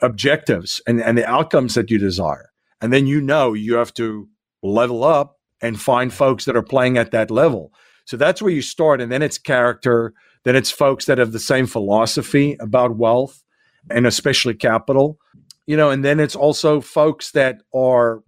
objectives 0.00 0.80
and, 0.86 1.02
and 1.02 1.18
the 1.18 1.26
outcomes 1.26 1.74
that 1.74 1.90
you 1.90 1.98
desire. 1.98 2.52
And 2.80 2.92
then 2.92 3.06
you 3.06 3.20
know 3.20 3.54
you 3.54 3.74
have 3.74 3.92
to 3.94 4.28
level 4.62 5.02
up 5.02 5.38
and 5.60 5.80
find 5.80 6.12
folks 6.12 6.44
that 6.44 6.56
are 6.56 6.62
playing 6.62 6.98
at 6.98 7.10
that 7.10 7.30
level. 7.30 7.72
So 8.04 8.16
that's 8.16 8.40
where 8.40 8.52
you 8.52 8.62
start. 8.62 9.00
And 9.00 9.10
then 9.10 9.22
it's 9.22 9.38
character. 9.38 10.12
Then 10.44 10.54
it's 10.54 10.70
folks 10.70 11.06
that 11.06 11.18
have 11.18 11.32
the 11.32 11.40
same 11.40 11.66
philosophy 11.66 12.56
about 12.60 12.96
wealth 12.96 13.42
and 13.90 14.06
especially 14.06 14.54
capital. 14.54 15.18
You 15.66 15.76
know, 15.76 15.90
and 15.90 16.04
then 16.04 16.20
it's 16.20 16.36
also 16.36 16.80
folks 16.80 17.32
that 17.32 17.62
are 17.74 18.22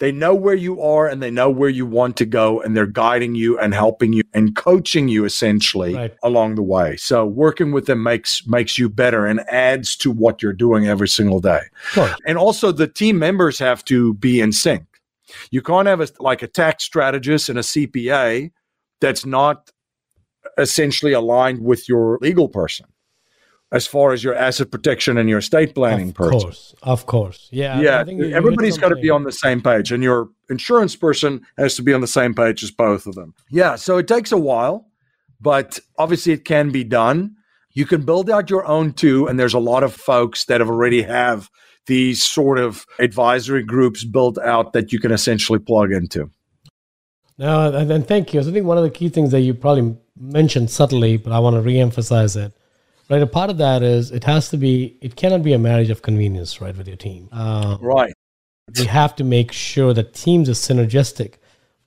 they 0.00 0.10
know 0.10 0.34
where 0.34 0.54
you 0.54 0.80
are 0.80 1.06
and 1.06 1.22
they 1.22 1.30
know 1.30 1.50
where 1.50 1.68
you 1.68 1.86
want 1.86 2.16
to 2.16 2.26
go 2.26 2.60
and 2.60 2.76
they're 2.76 2.86
guiding 2.86 3.34
you 3.34 3.58
and 3.58 3.74
helping 3.74 4.12
you 4.12 4.22
and 4.34 4.56
coaching 4.56 5.08
you 5.08 5.24
essentially 5.24 5.94
Right. 5.94 6.14
along 6.22 6.54
the 6.56 6.62
way. 6.62 6.96
So 6.96 7.24
working 7.26 7.70
with 7.70 7.86
them 7.86 8.02
makes 8.02 8.46
makes 8.46 8.78
you 8.78 8.88
better 8.88 9.26
and 9.26 9.40
adds 9.48 9.96
to 9.96 10.10
what 10.10 10.42
you're 10.42 10.54
doing 10.54 10.88
every 10.88 11.08
single 11.08 11.38
day. 11.40 11.60
Sure. 11.92 12.10
And 12.26 12.38
also 12.38 12.72
the 12.72 12.88
team 12.88 13.18
members 13.18 13.58
have 13.58 13.84
to 13.84 14.14
be 14.14 14.40
in 14.40 14.52
sync. 14.52 14.84
You 15.50 15.62
can't 15.62 15.86
have 15.86 16.00
a 16.00 16.08
like 16.18 16.42
a 16.42 16.48
tax 16.48 16.82
strategist 16.84 17.48
and 17.48 17.58
a 17.58 17.62
CPA 17.62 18.50
that's 19.00 19.24
not 19.24 19.70
essentially 20.58 21.12
aligned 21.12 21.62
with 21.62 21.88
your 21.88 22.18
legal 22.20 22.48
person 22.48 22.86
as 23.72 23.86
far 23.86 24.12
as 24.12 24.24
your 24.24 24.34
asset 24.34 24.70
protection 24.70 25.16
and 25.16 25.28
your 25.28 25.38
estate 25.38 25.74
planning 25.74 26.08
Of 26.08 26.14
person. 26.14 26.40
course. 26.40 26.74
Of 26.82 27.06
course. 27.06 27.48
Yeah. 27.52 27.78
I 27.78 27.82
Yeah, 27.82 28.04
think 28.04 28.20
you- 28.20 28.26
you 28.28 28.34
everybody's 28.34 28.76
got 28.78 28.88
to 28.88 28.96
be 28.96 29.10
on 29.10 29.22
the 29.24 29.32
same 29.32 29.60
page, 29.60 29.92
and 29.92 30.02
your 30.02 30.28
insurance 30.48 30.96
person 30.96 31.40
has 31.56 31.76
to 31.76 31.82
be 31.82 31.92
on 31.92 32.00
the 32.00 32.06
same 32.08 32.34
page 32.34 32.62
as 32.64 32.70
both 32.70 33.06
of 33.06 33.14
them. 33.14 33.34
Yeah, 33.50 33.76
so 33.76 33.96
it 33.98 34.08
takes 34.08 34.32
a 34.32 34.36
while, 34.38 34.86
but 35.40 35.78
obviously 35.98 36.32
it 36.32 36.44
can 36.44 36.70
be 36.70 36.82
done. 36.84 37.36
You 37.72 37.86
can 37.86 38.02
build 38.02 38.28
out 38.28 38.50
your 38.50 38.66
own 38.66 38.92
too, 38.92 39.28
and 39.28 39.38
there's 39.38 39.54
a 39.54 39.60
lot 39.60 39.84
of 39.84 39.94
folks 39.94 40.46
that 40.46 40.60
have 40.60 40.68
already 40.68 41.02
have 41.02 41.48
these 41.86 42.22
sort 42.22 42.58
of 42.58 42.84
advisory 42.98 43.62
groups 43.62 44.02
built 44.04 44.36
out 44.38 44.72
that 44.72 44.92
you 44.92 44.98
can 44.98 45.12
essentially 45.12 45.58
plug 45.60 45.92
into. 45.92 46.28
No, 47.38 47.72
and, 47.72 47.90
and 47.90 48.06
thank 48.06 48.34
you. 48.34 48.40
I 48.40 48.42
think 48.42 48.66
one 48.66 48.76
of 48.76 48.84
the 48.84 48.90
key 48.90 49.08
things 49.08 49.30
that 49.30 49.40
you 49.40 49.54
probably 49.54 49.96
mentioned 50.18 50.70
subtly, 50.70 51.16
but 51.16 51.32
I 51.32 51.38
want 51.38 51.54
to 51.54 51.62
re-emphasize 51.62 52.36
it. 52.36 52.52
Right, 53.10 53.22
a 53.22 53.26
part 53.26 53.50
of 53.50 53.58
that 53.58 53.82
is 53.82 54.12
it 54.12 54.22
has 54.24 54.48
to 54.50 54.56
be. 54.56 54.96
It 55.00 55.16
cannot 55.16 55.42
be 55.42 55.52
a 55.52 55.58
marriage 55.58 55.90
of 55.90 56.00
convenience, 56.00 56.60
right, 56.60 56.76
with 56.76 56.86
your 56.86 56.96
team. 56.96 57.28
Uh, 57.32 57.76
Right. 57.80 58.12
we 58.78 58.84
have 58.84 59.16
to 59.16 59.24
make 59.24 59.50
sure 59.50 59.92
that 59.92 60.14
teams 60.14 60.48
are 60.48 60.52
synergistic. 60.52 61.34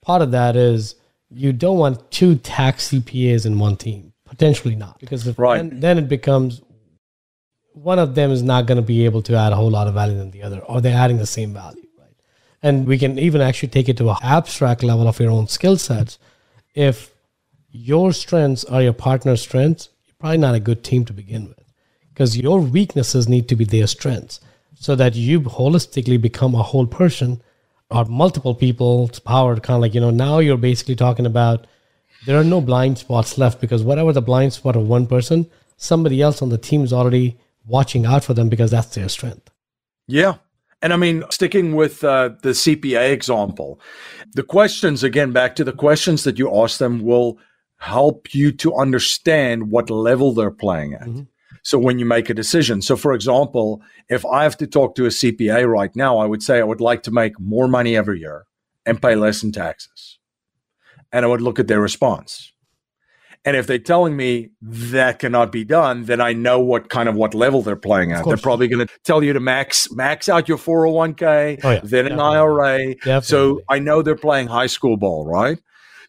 Part 0.02 0.22
of 0.22 0.32
that 0.32 0.58
is 0.58 0.96
you 1.30 1.54
don't 1.54 1.78
want 1.78 2.12
two 2.12 2.36
tax 2.36 2.90
CPAs 2.90 3.46
in 3.46 3.58
one 3.58 3.78
team. 3.78 4.12
Potentially 4.26 4.76
not, 4.76 5.00
because 5.00 5.26
if, 5.28 5.40
Right. 5.40 5.58
then, 5.58 5.80
then 5.80 5.98
it 5.98 6.10
becomes 6.10 6.62
one 7.74 8.00
of 8.00 8.16
them 8.16 8.32
is 8.32 8.44
not 8.44 8.66
going 8.66 8.76
to 8.78 8.82
be 8.82 9.06
able 9.06 9.22
to 9.22 9.36
add 9.36 9.54
a 9.54 9.56
whole 9.56 9.70
lot 9.70 9.88
of 9.88 9.94
value 9.94 10.18
than 10.18 10.32
the 10.32 10.44
other, 10.44 10.60
or 10.60 10.82
they're 10.82 10.98
adding 10.98 11.18
the 11.18 11.26
same 11.26 11.54
value, 11.54 11.88
right? 12.00 12.16
And 12.62 12.86
we 12.86 12.98
can 12.98 13.18
even 13.18 13.42
actually 13.42 13.70
take 13.70 13.88
it 13.88 13.98
to 13.98 14.10
an 14.10 14.18
abstract 14.22 14.84
level 14.84 15.08
of 15.08 15.20
your 15.20 15.32
own 15.32 15.48
skill 15.48 15.78
sets. 15.78 16.18
If 16.76 17.14
your 17.72 18.12
strengths 18.12 18.66
are 18.66 18.82
your 18.82 18.94
partner's 18.94 19.42
strengths, 19.42 19.90
probably 20.24 20.38
not 20.38 20.56
a 20.56 20.60
good 20.62 20.86
team 20.86 21.04
to 21.04 21.12
begin 21.12 21.50
with 21.50 21.60
because 22.14 22.38
your 22.38 22.62
weaknesses 22.62 23.28
need 23.28 23.50
to 23.50 23.58
be 23.58 23.66
their 23.66 23.86
strengths 23.86 24.40
so 24.74 24.96
that 24.96 25.16
you 25.16 25.42
holistically 25.42 26.20
become 26.20 26.56
a 26.56 26.64
whole 26.64 26.88
person 26.88 27.42
or 27.90 28.06
multiple 28.06 28.56
people's 28.56 29.20
power 29.20 29.60
kind 29.60 29.76
of 29.76 29.82
like 29.82 29.94
you 29.94 30.00
know 30.00 30.12
now 30.12 30.40
you're 30.40 30.56
basically 30.56 30.96
talking 30.96 31.26
about 31.26 31.68
there 32.26 32.40
are 32.40 32.44
no 32.46 32.62
blind 32.62 32.98
spots 32.98 33.38
left 33.38 33.60
because 33.60 33.84
whatever 33.84 34.14
the 34.14 34.22
blind 34.22 34.54
spot 34.54 34.78
of 34.78 34.88
one 34.88 35.06
person 35.06 35.46
somebody 35.76 36.22
else 36.22 36.42
on 36.42 36.48
the 36.48 36.58
team 36.58 36.86
is 36.86 36.94
already 36.94 37.38
watching 37.68 38.06
out 38.06 38.24
for 38.24 38.34
them 38.34 38.48
because 38.48 38.72
that's 38.72 38.96
their 38.96 39.10
strength 39.10 39.50
Yeah. 40.08 40.36
And 40.82 40.92
I 40.92 40.98
mean, 40.98 41.24
sticking 41.30 41.76
with 41.76 42.04
uh, 42.04 42.32
the 42.42 42.50
CPA 42.50 43.14
example, 43.14 43.80
the 44.34 44.44
questions, 44.44 45.02
again, 45.02 45.32
back 45.32 45.56
to 45.56 45.64
the 45.64 45.72
questions 45.72 46.26
that 46.26 46.38
you 46.38 46.54
ask 46.54 46.78
them 46.78 47.00
will 47.00 47.40
help 47.84 48.34
you 48.34 48.52
to 48.52 48.74
understand 48.76 49.70
what 49.70 49.90
level 49.90 50.34
they're 50.34 50.52
playing 50.66 50.94
at. 50.94 51.08
Mhm. 51.08 51.28
So 51.64 51.78
when 51.78 52.00
you 52.00 52.06
make 52.06 52.30
a 52.30 52.34
decision, 52.34 52.82
so 52.82 52.96
for 52.96 53.14
example, 53.14 53.82
if 54.10 54.26
I 54.26 54.44
have 54.44 54.58
to 54.58 54.68
talk 54.68 54.96
to 54.96 55.06
a 55.06 55.12
CPA 55.12 55.66
right 55.66 55.96
now, 55.96 56.18
I 56.18 56.26
would 56.26 56.42
say 56.44 56.60
I 56.60 56.64
would 56.64 56.82
like 56.82 57.04
to 57.04 57.12
make 57.12 57.40
more 57.40 57.68
money 57.68 57.96
every 57.96 58.20
year 58.20 58.46
and 58.86 59.02
pay 59.02 59.16
less 59.16 59.44
in 59.44 59.52
taxes. 59.52 60.18
And 61.12 61.26
I 61.26 61.28
would 61.28 61.42
look 61.42 61.60
at 61.60 61.68
their 61.68 61.80
response. 61.82 62.52
And 63.46 63.58
if 63.58 63.68
they're 63.68 63.78
telling 63.78 64.16
me 64.16 64.52
that 64.62 65.20
cannot 65.20 65.52
be 65.52 65.66
done, 65.66 66.06
then 66.06 66.22
I 66.22 66.32
know 66.32 66.60
what 66.62 66.90
kind 66.90 67.10
of 67.10 67.16
what 67.16 67.34
level 67.34 67.62
they're 67.62 67.76
playing 67.76 68.14
at. 68.14 68.24
They're 68.26 68.38
probably 68.38 68.70
going 68.70 68.88
to 68.88 68.94
tell 69.04 69.22
you 69.22 69.34
to 69.34 69.40
max 69.42 69.92
max 69.92 70.30
out 70.30 70.48
your 70.48 70.58
401k, 70.58 71.60
Oh, 71.64 71.72
yeah, 71.72 71.80
then 71.84 72.06
an 72.08 72.18
definitely. 72.18 72.98
IRA. 73.06 73.22
So 73.22 73.62
I 73.70 73.80
know 73.80 74.02
they're 74.02 74.16
playing 74.16 74.48
high 74.48 74.68
school 74.68 74.96
ball, 74.96 75.26
right? 75.26 75.60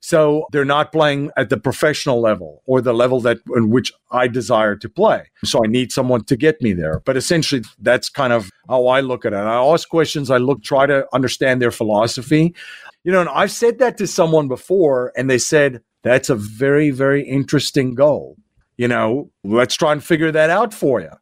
So 0.04 0.46
they're 0.52 0.66
not 0.66 0.92
playing 0.92 1.30
at 1.38 1.48
the 1.48 1.56
professional 1.56 2.20
level 2.20 2.62
or 2.66 2.82
the 2.82 2.92
level 2.92 3.22
that 3.22 3.38
in 3.56 3.70
which 3.70 3.90
I 4.10 4.28
desire 4.28 4.76
to 4.76 4.86
play. 4.86 5.30
So 5.46 5.64
I 5.64 5.66
need 5.66 5.92
someone 5.92 6.24
to 6.24 6.36
get 6.36 6.60
me 6.60 6.74
there. 6.74 7.00
But 7.06 7.16
essentially 7.16 7.62
that's 7.78 8.10
kind 8.10 8.30
of 8.30 8.50
how 8.68 8.88
I 8.88 9.00
look 9.00 9.24
at 9.24 9.32
it. 9.32 9.36
I 9.36 9.54
ask 9.54 9.88
questions, 9.88 10.30
I 10.30 10.36
look 10.36 10.62
try 10.62 10.84
to 10.84 11.06
understand 11.14 11.62
their 11.62 11.70
philosophy. 11.70 12.54
You 13.02 13.12
know, 13.12 13.22
and 13.22 13.30
I've 13.30 13.50
said 13.50 13.78
that 13.78 13.96
to 13.96 14.06
someone 14.06 14.46
before 14.46 15.10
and 15.16 15.30
they 15.30 15.38
said 15.38 15.80
that's 16.02 16.28
a 16.28 16.34
very 16.34 16.90
very 16.90 17.22
interesting 17.26 17.94
goal. 17.94 18.36
You 18.76 18.88
know, 18.88 19.30
let's 19.42 19.74
try 19.74 19.92
and 19.92 20.04
figure 20.04 20.30
that 20.32 20.50
out 20.50 20.74
for 20.74 21.00
you. 21.00 21.12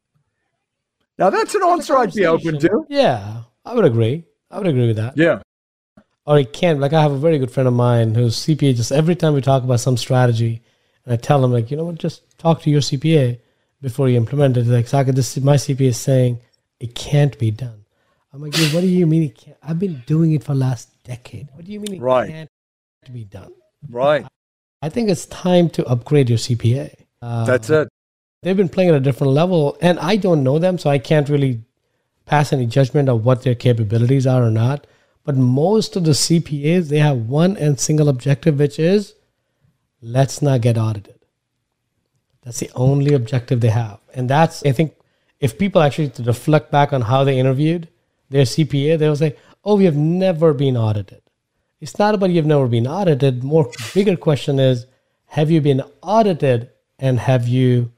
Now 1.18 1.30
that's 1.30 1.54
an 1.54 1.62
answer 1.62 1.96
I'd 1.96 2.14
be 2.14 2.26
open 2.26 2.58
to. 2.58 2.84
Yeah, 2.88 3.42
I 3.64 3.74
would 3.74 3.84
agree. 3.84 4.24
I 4.50 4.58
would 4.58 4.66
agree 4.66 4.88
with 4.88 4.96
that. 4.96 5.16
Yeah. 5.16 5.40
Or 6.24 6.38
it 6.38 6.52
can't. 6.52 6.78
Like 6.80 6.92
I 6.92 7.00
have 7.02 7.12
a 7.12 7.18
very 7.18 7.38
good 7.38 7.50
friend 7.50 7.66
of 7.66 7.74
mine 7.74 8.14
who's 8.14 8.36
CPA. 8.36 8.76
Just 8.76 8.92
every 8.92 9.16
time 9.16 9.34
we 9.34 9.40
talk 9.40 9.64
about 9.64 9.80
some 9.80 9.96
strategy, 9.96 10.62
and 11.04 11.12
I 11.12 11.16
tell 11.16 11.44
him 11.44 11.52
like, 11.52 11.70
you 11.70 11.76
know 11.76 11.84
what, 11.84 11.96
just 11.98 12.38
talk 12.38 12.62
to 12.62 12.70
your 12.70 12.80
CPA 12.80 13.38
before 13.80 14.08
you 14.08 14.16
implement 14.16 14.56
it. 14.56 14.66
Like, 14.66 14.86
Saka, 14.86 15.12
this 15.12 15.36
my 15.38 15.56
CPA 15.56 15.88
is 15.88 15.96
saying 15.98 16.38
it 16.78 16.94
can't 16.94 17.36
be 17.38 17.50
done. 17.50 17.84
I'm 18.32 18.40
like, 18.40 18.54
what 18.72 18.80
do 18.80 18.86
you 18.86 19.06
mean 19.06 19.24
it 19.24 19.36
can't? 19.36 19.56
I've 19.62 19.78
been 19.78 20.02
doing 20.06 20.32
it 20.32 20.42
for 20.44 20.54
last 20.54 20.88
decade. 21.04 21.48
What 21.54 21.64
do 21.64 21.72
you 21.72 21.80
mean 21.80 21.94
it 21.96 22.00
Right. 22.00 22.28
can't 22.30 22.50
be 23.12 23.24
done? 23.24 23.52
Right. 23.90 24.24
I 24.80 24.88
think 24.88 25.10
it's 25.10 25.26
time 25.26 25.68
to 25.70 25.84
upgrade 25.86 26.28
your 26.30 26.38
CPA. 26.38 26.94
Uh, 27.20 27.44
That's 27.44 27.68
it. 27.70 27.88
they've 28.42 28.56
been 28.56 28.68
playing 28.68 28.90
at 28.90 28.96
a 28.96 29.00
different 29.00 29.32
level 29.32 29.76
and 29.80 29.96
i 30.00 30.16
don't 30.16 30.42
know 30.42 30.58
them 30.58 30.76
so 30.76 30.90
i 30.90 30.98
can't 30.98 31.28
really 31.28 31.62
pass 32.26 32.52
any 32.52 32.66
judgment 32.66 33.08
of 33.08 33.24
what 33.24 33.42
their 33.44 33.54
capabilities 33.54 34.26
are 34.26 34.42
or 34.42 34.50
not 34.50 34.84
but 35.24 35.36
most 35.36 35.96
of 35.96 36.04
the 36.04 36.12
cpas 36.12 36.88
they 36.88 36.98
have 36.98 37.28
one 37.28 37.56
and 37.56 37.78
single 37.78 38.08
objective 38.08 38.58
which 38.58 38.78
is 38.78 39.14
let's 40.00 40.42
not 40.42 40.60
get 40.60 40.76
audited. 40.76 41.18
That's 42.42 42.58
the 42.58 42.70
only 42.74 43.14
objective 43.14 43.60
they 43.60 43.70
have. 43.70 44.00
And 44.14 44.28
that's 44.28 44.64
i 44.64 44.72
think 44.72 44.94
if 45.40 45.58
people 45.58 45.82
actually 45.82 46.12
reflect 46.24 46.70
back 46.70 46.92
on 46.92 47.02
how 47.02 47.24
they 47.24 47.38
interviewed 47.38 47.88
their 48.30 48.44
cpa 48.44 48.98
they'll 48.98 49.16
say 49.16 49.36
oh 49.64 49.76
we 49.76 49.84
have 49.84 49.96
never 49.96 50.52
been 50.52 50.76
audited. 50.76 51.22
It's 51.80 51.98
not 51.98 52.14
about 52.14 52.30
you've 52.30 52.46
never 52.46 52.68
been 52.68 52.86
audited. 52.86 53.42
More 53.42 53.70
bigger 53.94 54.16
question 54.16 54.58
is 54.58 54.86
have 55.26 55.50
you 55.50 55.60
been 55.60 55.82
audited? 56.02 56.70
And 56.98 57.18
have 57.18 57.48
you 57.48 57.90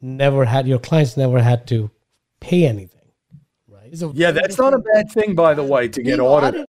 never 0.00 0.44
had 0.44 0.68
your 0.68 0.78
clients 0.78 1.16
never 1.16 1.40
had 1.42 1.66
to 1.66 1.90
pay 2.38 2.64
anything 2.64 3.02
right? 3.92 4.14
Yeah, 4.14 4.30
that's 4.30 4.58
not 4.58 4.74
a 4.74 4.78
bad 4.78 5.10
thing, 5.10 5.34
by 5.34 5.54
the 5.54 5.62
way, 5.62 5.88
to 5.88 6.02
get 6.02 6.20
audited. 6.20 6.66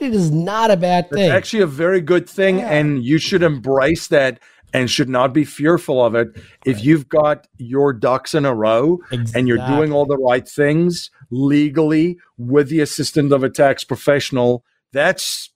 It 0.00 0.14
is 0.14 0.30
not 0.30 0.70
a 0.70 0.76
bad 0.76 1.10
thing. 1.10 1.24
It's 1.24 1.32
actually 1.32 1.62
a 1.62 1.66
very 1.66 2.00
good 2.00 2.28
thing, 2.28 2.58
Yeah. 2.58 2.70
and 2.72 3.02
you 3.04 3.18
should 3.18 3.42
embrace 3.42 4.06
that 4.08 4.40
and 4.72 4.88
should 4.90 5.08
not 5.08 5.34
be 5.34 5.44
fearful 5.44 6.04
of 6.04 6.14
it. 6.14 6.28
If 6.64 6.84
you've 6.84 7.08
got 7.08 7.46
your 7.58 7.92
ducks 7.92 8.34
in 8.34 8.44
a 8.44 8.54
row 8.54 8.98
and 9.34 9.48
you're 9.48 9.66
doing 9.66 9.92
all 9.92 10.06
the 10.06 10.16
right 10.16 10.48
things 10.48 11.10
legally 11.30 12.18
with 12.38 12.68
the 12.68 12.80
assistance 12.80 13.32
of 13.32 13.42
a 13.42 13.50
tax 13.50 13.82
professional, 13.84 14.64
that's 14.92 15.50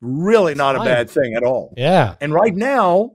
really 0.00 0.54
not 0.54 0.76
a 0.76 0.80
bad 0.80 1.10
thing 1.10 1.34
at 1.34 1.42
all. 1.42 1.74
yeah 1.76 2.14
And 2.20 2.32
right 2.32 2.54
now, 2.54 3.12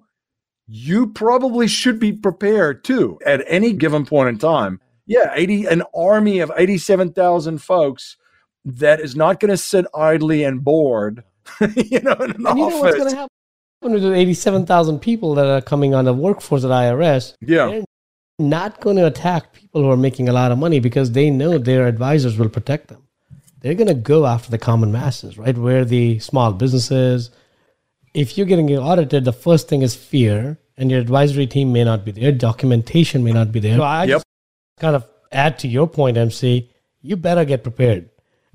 you 0.67 1.07
probably 1.07 1.67
should 1.67 1.99
be 1.99 2.11
prepared 2.11 2.83
too 2.83 3.17
at 3.25 3.43
any 3.47 3.71
given 3.73 4.05
point 4.05 4.29
in 4.29 4.37
time. 4.37 4.79
Yeah, 5.05 5.31
80 5.33 5.65
an 5.65 5.83
army 5.95 6.39
of 6.39 6.51
87,000 6.57 7.57
folks 7.59 8.17
that 8.65 8.99
is 8.99 9.15
not 9.15 9.39
going 9.39 9.49
to 9.49 9.57
sit 9.57 9.85
idly 9.95 10.43
and 10.43 10.63
bored, 10.63 11.23
you 11.75 11.99
know, 12.01 12.13
in 12.13 12.31
an 12.31 12.45
and 12.47 12.57
you 12.59 12.69
know 12.69 12.79
what's 12.81 12.95
going 12.95 13.01
office. 13.01 13.13
to 13.13 13.15
happen 13.17 13.29
with 13.81 14.03
the 14.03 14.13
87,000 14.13 14.99
people 14.99 15.33
that 15.35 15.47
are 15.47 15.61
coming 15.61 15.93
on 15.95 16.05
the 16.05 16.13
workforce 16.13 16.63
at 16.63 16.69
IRS 16.69 17.35
yeah. 17.41 17.65
they're 17.65 17.83
not 18.37 18.79
going 18.79 18.95
to 18.95 19.07
attack 19.07 19.53
people 19.53 19.81
who 19.81 19.89
are 19.89 19.97
making 19.97 20.29
a 20.29 20.33
lot 20.33 20.51
of 20.51 20.57
money 20.59 20.79
because 20.79 21.11
they 21.13 21.31
know 21.31 21.57
their 21.57 21.87
advisors 21.87 22.37
will 22.37 22.49
protect 22.49 22.89
them. 22.89 23.07
They're 23.61 23.73
going 23.75 23.87
to 23.87 23.93
go 23.93 24.25
after 24.25 24.51
the 24.51 24.57
common 24.57 24.91
masses, 24.91 25.37
right? 25.37 25.57
Where 25.57 25.85
the 25.85 26.19
small 26.19 26.51
businesses. 26.53 27.29
If 28.13 28.37
you're 28.37 28.47
getting 28.47 28.69
audited, 28.77 29.25
the 29.25 29.33
first 29.33 29.67
thing 29.67 29.81
is 29.83 29.95
fear, 29.95 30.57
and 30.77 30.89
your 30.89 30.99
advisory 30.99 31.45
team 31.47 31.71
may 31.71 31.83
not 31.83 32.03
be 32.03 32.11
there, 32.11 32.31
documentation 32.31 33.23
may 33.23 33.31
not 33.31 33.51
be 33.51 33.59
there. 33.59 33.77
So 33.77 33.83
I 33.83 34.05
Yep. 34.05 34.23
kind 34.79 34.95
of 34.95 35.07
add 35.31 35.57
to 35.59 35.67
your 35.67 35.87
point, 35.87 36.17
MC. 36.17 36.69
You 37.01 37.15
better 37.15 37.45
get 37.45 37.63
prepared. 37.63 38.09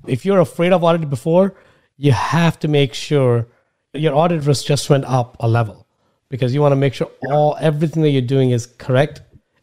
If 0.07 0.25
you're 0.25 0.39
afraid 0.39 0.73
of 0.73 0.83
audit 0.83 1.09
before, 1.09 1.55
you 1.97 2.11
have 2.11 2.59
to 2.59 2.67
make 2.67 2.93
sure 2.93 3.47
your 3.93 4.13
audit 4.15 4.43
risk 4.45 4.65
just 4.65 4.89
went 4.89 5.05
up 5.05 5.37
a 5.39 5.47
level 5.47 5.87
because 6.29 6.53
you 6.53 6.61
want 6.61 6.71
to 6.73 6.75
make 6.75 6.93
sure 6.93 7.09
all 7.29 7.57
everything 7.59 8.03
that 8.03 8.09
you're 8.09 8.21
doing 8.21 8.51
is 8.51 8.65
correct, 8.65 9.21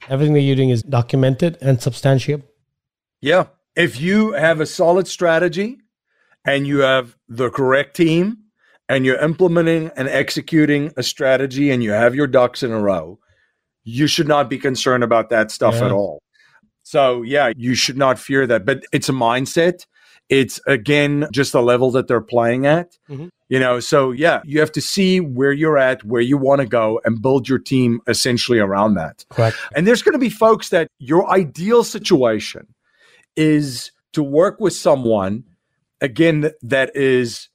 everything 0.08 0.34
that 0.34 0.40
you're 0.40 0.56
doing 0.56 0.70
is 0.70 0.82
documented 0.82 1.58
and 1.60 1.78
substantiable. 1.78 2.42
Yeah. 3.20 3.46
If 3.76 4.00
you 4.00 4.32
have 4.32 4.60
a 4.60 4.66
solid 4.66 5.08
strategy 5.08 5.78
and 6.44 6.66
you 6.66 6.78
have 6.80 7.16
the 7.28 7.50
correct 7.50 7.96
team 7.96 8.38
and 8.88 9.04
you're 9.06 9.18
implementing 9.18 9.90
and 9.96 10.08
executing 10.08 10.92
a 10.96 11.02
strategy 11.02 11.70
and 11.70 11.82
you 11.82 11.90
have 11.90 12.14
your 12.14 12.26
ducks 12.26 12.62
in 12.62 12.70
a 12.70 12.80
row, 12.80 13.18
you 13.82 14.06
should 14.06 14.28
not 14.28 14.48
be 14.48 14.58
concerned 14.58 15.04
about 15.04 15.30
that 15.30 15.50
stuff 15.50 15.74
Yeah. 15.74 15.86
at 15.86 15.92
all. 15.92 16.22
So, 16.82 17.22
yeah, 17.22 17.52
you 17.56 17.74
should 17.74 17.96
not 17.96 18.18
fear 18.18 18.46
that. 18.46 18.64
But 18.64 18.84
it's 18.92 19.08
a 19.08 19.12
mindset. 19.12 19.86
It's 20.28 20.60
again 20.66 21.28
just 21.32 21.52
the 21.52 21.62
level 21.62 21.90
that 21.92 22.08
they're 22.08 22.20
playing 22.20 22.66
at. 22.66 22.96
Mhm. 23.10 23.28
You 23.48 23.60
know, 23.60 23.78
so 23.78 24.10
yeah, 24.10 24.40
you 24.44 24.58
have 24.60 24.72
to 24.72 24.80
see 24.80 25.20
where 25.20 25.52
you're 25.52 25.78
at, 25.78 26.02
where 26.04 26.22
you 26.22 26.38
want 26.38 26.60
to 26.62 26.66
go, 26.66 27.00
and 27.04 27.20
build 27.20 27.48
your 27.48 27.58
team 27.58 28.00
essentially 28.08 28.58
around 28.58 28.94
that. 28.94 29.24
Correct. 29.28 29.56
And 29.76 29.86
there's 29.86 30.02
going 30.02 30.14
to 30.14 30.18
be 30.18 30.30
folks 30.30 30.70
that 30.70 30.88
your 30.98 31.30
ideal 31.30 31.84
situation 31.84 32.66
is 33.36 33.90
to 34.14 34.22
work 34.22 34.60
with 34.60 34.72
someone, 34.72 35.44
again, 36.00 36.50
that 36.62 36.94
is 36.96 37.48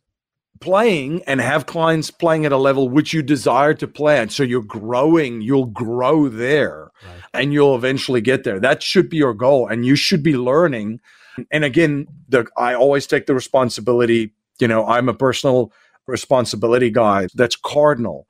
playing 0.60 1.24
and 1.26 1.40
have 1.40 1.66
clients 1.66 2.12
playing 2.12 2.46
at 2.46 2.52
a 2.52 2.58
level 2.58 2.90
which 2.90 3.14
you 3.14 3.22
desire 3.22 3.74
to 3.74 3.88
play 3.88 4.18
at. 4.18 4.32
So 4.32 4.44
you're 4.44 4.62
growing, 4.62 5.42
you'll 5.42 5.66
grow 5.66 6.28
there 6.28 6.92
and 7.34 7.54
you'll 7.54 7.76
eventually 7.76 8.22
get 8.22 8.44
there. 8.44 8.60
That 8.60 8.84
should 8.84 9.10
be 9.10 9.18
your 9.18 9.34
goal. 9.34 9.68
And 9.68 9.86
you 9.86 9.96
should 9.96 10.22
be 10.22 10.36
learning. 10.36 11.00
And 11.52 11.64
again, 11.64 12.08
the, 12.28 12.48
I 12.58 12.74
always 12.74 13.08
take 13.08 13.26
the 13.26 13.34
responsibility. 13.34 14.34
You 14.60 14.68
know, 14.68 14.86
I'm 14.86 15.10
a 15.10 15.14
personal 15.14 15.72
responsibility 16.08 16.90
guy. 16.90 17.28
That's 17.36 17.56
cardinal 17.56 18.28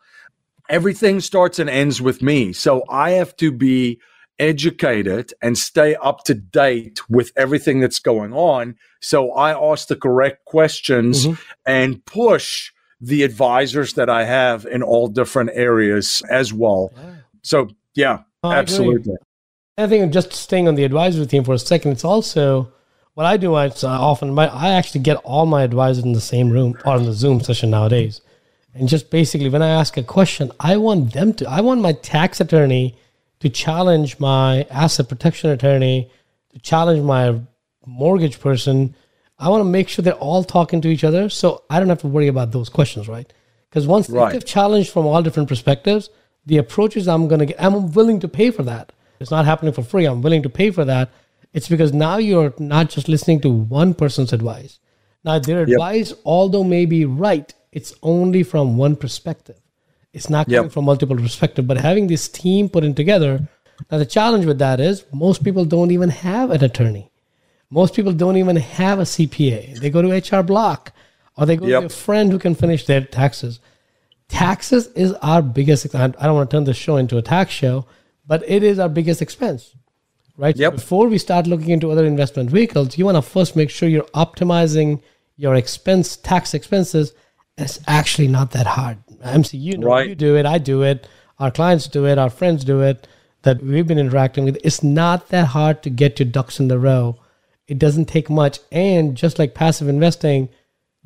everything 0.69 1.19
starts 1.19 1.59
and 1.59 1.69
ends 1.69 2.01
with 2.01 2.21
me. 2.21 2.53
So 2.53 2.83
I 2.89 3.11
have 3.11 3.35
to 3.37 3.51
be 3.51 3.99
educated 4.37 5.33
and 5.41 5.57
stay 5.57 5.95
up 5.95 6.23
to 6.23 6.33
date 6.33 7.01
with 7.09 7.31
everything 7.35 7.81
that's 7.81 7.99
going 7.99 8.33
on. 8.33 8.75
So 9.01 9.31
I 9.31 9.51
ask 9.51 9.87
the 9.87 9.97
correct 9.97 10.45
questions 10.45 11.27
Mhm. 11.27 11.37
and 11.65 12.05
push 12.05 12.71
the 13.01 13.23
advisors 13.23 13.93
that 13.93 14.09
I 14.09 14.23
have 14.25 14.65
in 14.65 14.81
all 14.83 15.07
different 15.07 15.51
areas 15.53 16.21
as 16.29 16.53
well. 16.53 16.91
So 17.41 17.69
yeah, 17.95 18.19
I 18.43 18.47
agree. 18.47 18.59
absolutely. 18.59 19.15
I 19.77 19.87
think 19.87 20.13
just 20.13 20.33
staying 20.33 20.67
on 20.67 20.75
the 20.75 20.83
advisory 20.83 21.25
team 21.25 21.43
for 21.43 21.53
a 21.53 21.59
second, 21.59 21.91
it's 21.91 22.05
also 22.05 22.71
what 23.19 23.25
I 23.25 23.35
do. 23.35 23.53
I 23.53 23.65
uh, 23.67 23.71
often 23.83 24.33
my, 24.33 24.47
I 24.47 24.69
actually 24.69 25.01
get 25.01 25.17
all 25.25 25.45
my 25.45 25.63
advisors 25.63 26.05
in 26.05 26.13
the 26.13 26.21
same 26.21 26.49
room 26.49 26.77
or 26.85 26.95
in 26.95 27.03
the 27.03 27.11
Zoom 27.11 27.41
session 27.41 27.69
nowadays, 27.69 28.21
and 28.73 28.87
just 28.87 29.09
basically 29.09 29.49
when 29.49 29.61
I 29.61 29.67
ask 29.67 29.97
a 29.97 30.03
question, 30.03 30.53
I 30.57 30.77
want 30.77 31.11
them 31.11 31.33
to. 31.33 31.49
I 31.49 31.59
want 31.59 31.81
my 31.81 31.91
tax 31.91 32.39
attorney 32.39 32.95
to 33.41 33.49
challenge 33.49 34.21
my 34.21 34.65
asset 34.69 35.09
protection 35.09 35.49
attorney, 35.49 36.09
to 36.53 36.59
challenge 36.59 37.03
my 37.03 37.41
mortgage 37.85 38.39
person. 38.39 38.95
I 39.37 39.49
want 39.49 39.59
to 39.65 39.69
make 39.69 39.89
sure 39.89 40.01
they're 40.01 40.13
all 40.29 40.45
talking 40.45 40.79
to 40.79 40.87
each 40.87 41.03
other, 41.03 41.27
so 41.27 41.63
I 41.69 41.79
don't 41.79 41.89
have 41.89 41.99
to 42.03 42.07
worry 42.07 42.29
about 42.29 42.53
those 42.53 42.69
questions, 42.69 43.09
right? 43.09 43.29
Because 43.69 43.85
once 43.85 44.09
Right. 44.09 44.31
they've 44.31 44.45
challenged 44.45 44.91
from 44.91 45.05
all 45.05 45.21
different 45.21 45.49
perspectives, 45.49 46.09
the 46.45 46.55
approaches 46.55 47.05
I'm 47.05 47.27
going 47.27 47.39
to 47.39 47.47
get, 47.47 47.61
I'm 47.61 47.91
willing 47.91 48.21
to 48.21 48.29
pay 48.29 48.49
for 48.49 48.63
that. 48.63 48.93
It's 49.19 49.29
not 49.29 49.43
happening 49.43 49.73
for 49.73 49.83
free. 49.83 50.05
I'm 50.05 50.21
willing 50.21 50.43
to 50.43 50.49
pay 50.49 50.71
for 50.71 50.85
that. 50.85 51.09
It's 51.53 51.67
because 51.67 51.93
now 51.93 52.17
you're 52.17 52.53
not 52.59 52.89
just 52.89 53.07
listening 53.09 53.41
to 53.41 53.49
one 53.49 53.93
person's 53.93 54.33
advice. 54.33 54.79
Now, 55.23 55.39
their 55.39 55.63
advice, 55.63 56.13
although 56.25 56.63
may 56.63 56.85
be 56.85 57.05
right, 57.05 57.53
it's 57.71 57.93
only 58.03 58.43
from 58.43 58.77
one 58.77 58.95
perspective. 58.95 59.57
It's 60.13 60.29
not 60.29 60.45
coming 60.47 60.63
Yep. 60.65 60.71
from 60.71 60.85
multiple 60.85 61.15
perspectives. 61.17 61.67
But 61.67 61.77
having 61.77 62.07
this 62.07 62.27
team 62.27 62.69
put 62.69 62.83
in 62.83 62.93
together, 62.95 63.47
now 63.91 63.97
the 63.97 64.05
challenge 64.05 64.45
with 64.45 64.59
that 64.59 64.79
is 64.79 65.05
most 65.13 65.43
people 65.43 65.65
don't 65.65 65.91
even 65.91 66.09
have 66.09 66.51
an 66.51 66.63
attorney. 66.63 67.11
Most 67.69 67.93
people 67.93 68.13
don't 68.13 68.37
even 68.37 68.55
have 68.55 68.99
a 68.99 69.05
CPA. 69.05 69.75
They 69.79 69.89
go 69.89 70.01
to 70.01 70.11
HR 70.11 70.41
Block 70.43 70.91
or 71.37 71.45
they 71.45 71.55
go 71.57 71.67
Yep. 71.67 71.81
to 71.81 71.85
a 71.87 71.89
friend 71.89 72.31
who 72.31 72.39
can 72.39 72.55
finish 72.55 72.85
their 72.85 73.01
taxes. 73.01 73.59
Taxes 74.27 74.87
is 74.95 75.13
our 75.21 75.41
biggest. 75.41 75.93
I 75.95 76.05
I 76.05 76.07
don't 76.07 76.35
want 76.35 76.49
to 76.49 76.55
turn 76.57 76.63
the 76.63 76.73
show 76.73 76.97
into 76.97 77.17
a 77.17 77.21
tax 77.21 77.51
show, 77.51 77.85
but 78.27 78.43
it 78.47 78.63
is 78.63 78.77
our 78.79 78.89
biggest 78.89 79.21
expense, 79.21 79.75
right? 80.39 80.55
So 80.55 80.61
Yep. 80.63 80.73
before 80.75 81.07
we 81.07 81.17
start 81.17 81.47
looking 81.47 81.69
into 81.69 81.91
other 81.91 82.05
investment 82.05 82.49
vehicles, 82.49 82.97
you 82.97 83.05
want 83.05 83.17
to 83.17 83.21
first 83.21 83.55
make 83.55 83.69
sure 83.69 83.89
you're 83.89 84.03
optimizing 84.25 85.01
your 85.37 85.55
expense 85.55 86.15
tax 86.17 86.53
expenses. 86.53 87.13
It's 87.57 87.79
actually 87.87 88.29
not 88.29 88.51
that 88.51 88.67
hard. 88.67 88.97
MC, 89.23 89.57
you 89.57 89.77
know, 89.77 89.87
Right. 89.87 90.09
you 90.09 90.15
do 90.15 90.35
it, 90.37 90.45
I 90.45 90.57
do 90.57 90.81
it, 90.81 91.07
our 91.39 91.51
clients 91.51 91.87
do 91.87 92.05
it, 92.05 92.17
our 92.17 92.29
friends 92.29 92.63
do 92.63 92.81
it, 92.81 93.05
that 93.43 93.61
we've 93.63 93.87
been 93.87 93.99
interacting 93.99 94.45
with. 94.45 94.57
It's 94.63 94.81
not 94.83 95.29
that 95.29 95.47
hard 95.47 95.83
to 95.83 95.89
get 95.89 96.19
your 96.19 96.27
ducks 96.29 96.59
in 96.59 96.67
the 96.69 96.79
row. 96.79 97.17
It 97.67 97.77
doesn't 97.79 98.05
take 98.05 98.29
much. 98.29 98.59
And 98.71 99.15
just 99.15 99.37
like 99.39 99.53
passive 99.53 99.87
investing, 99.89 100.49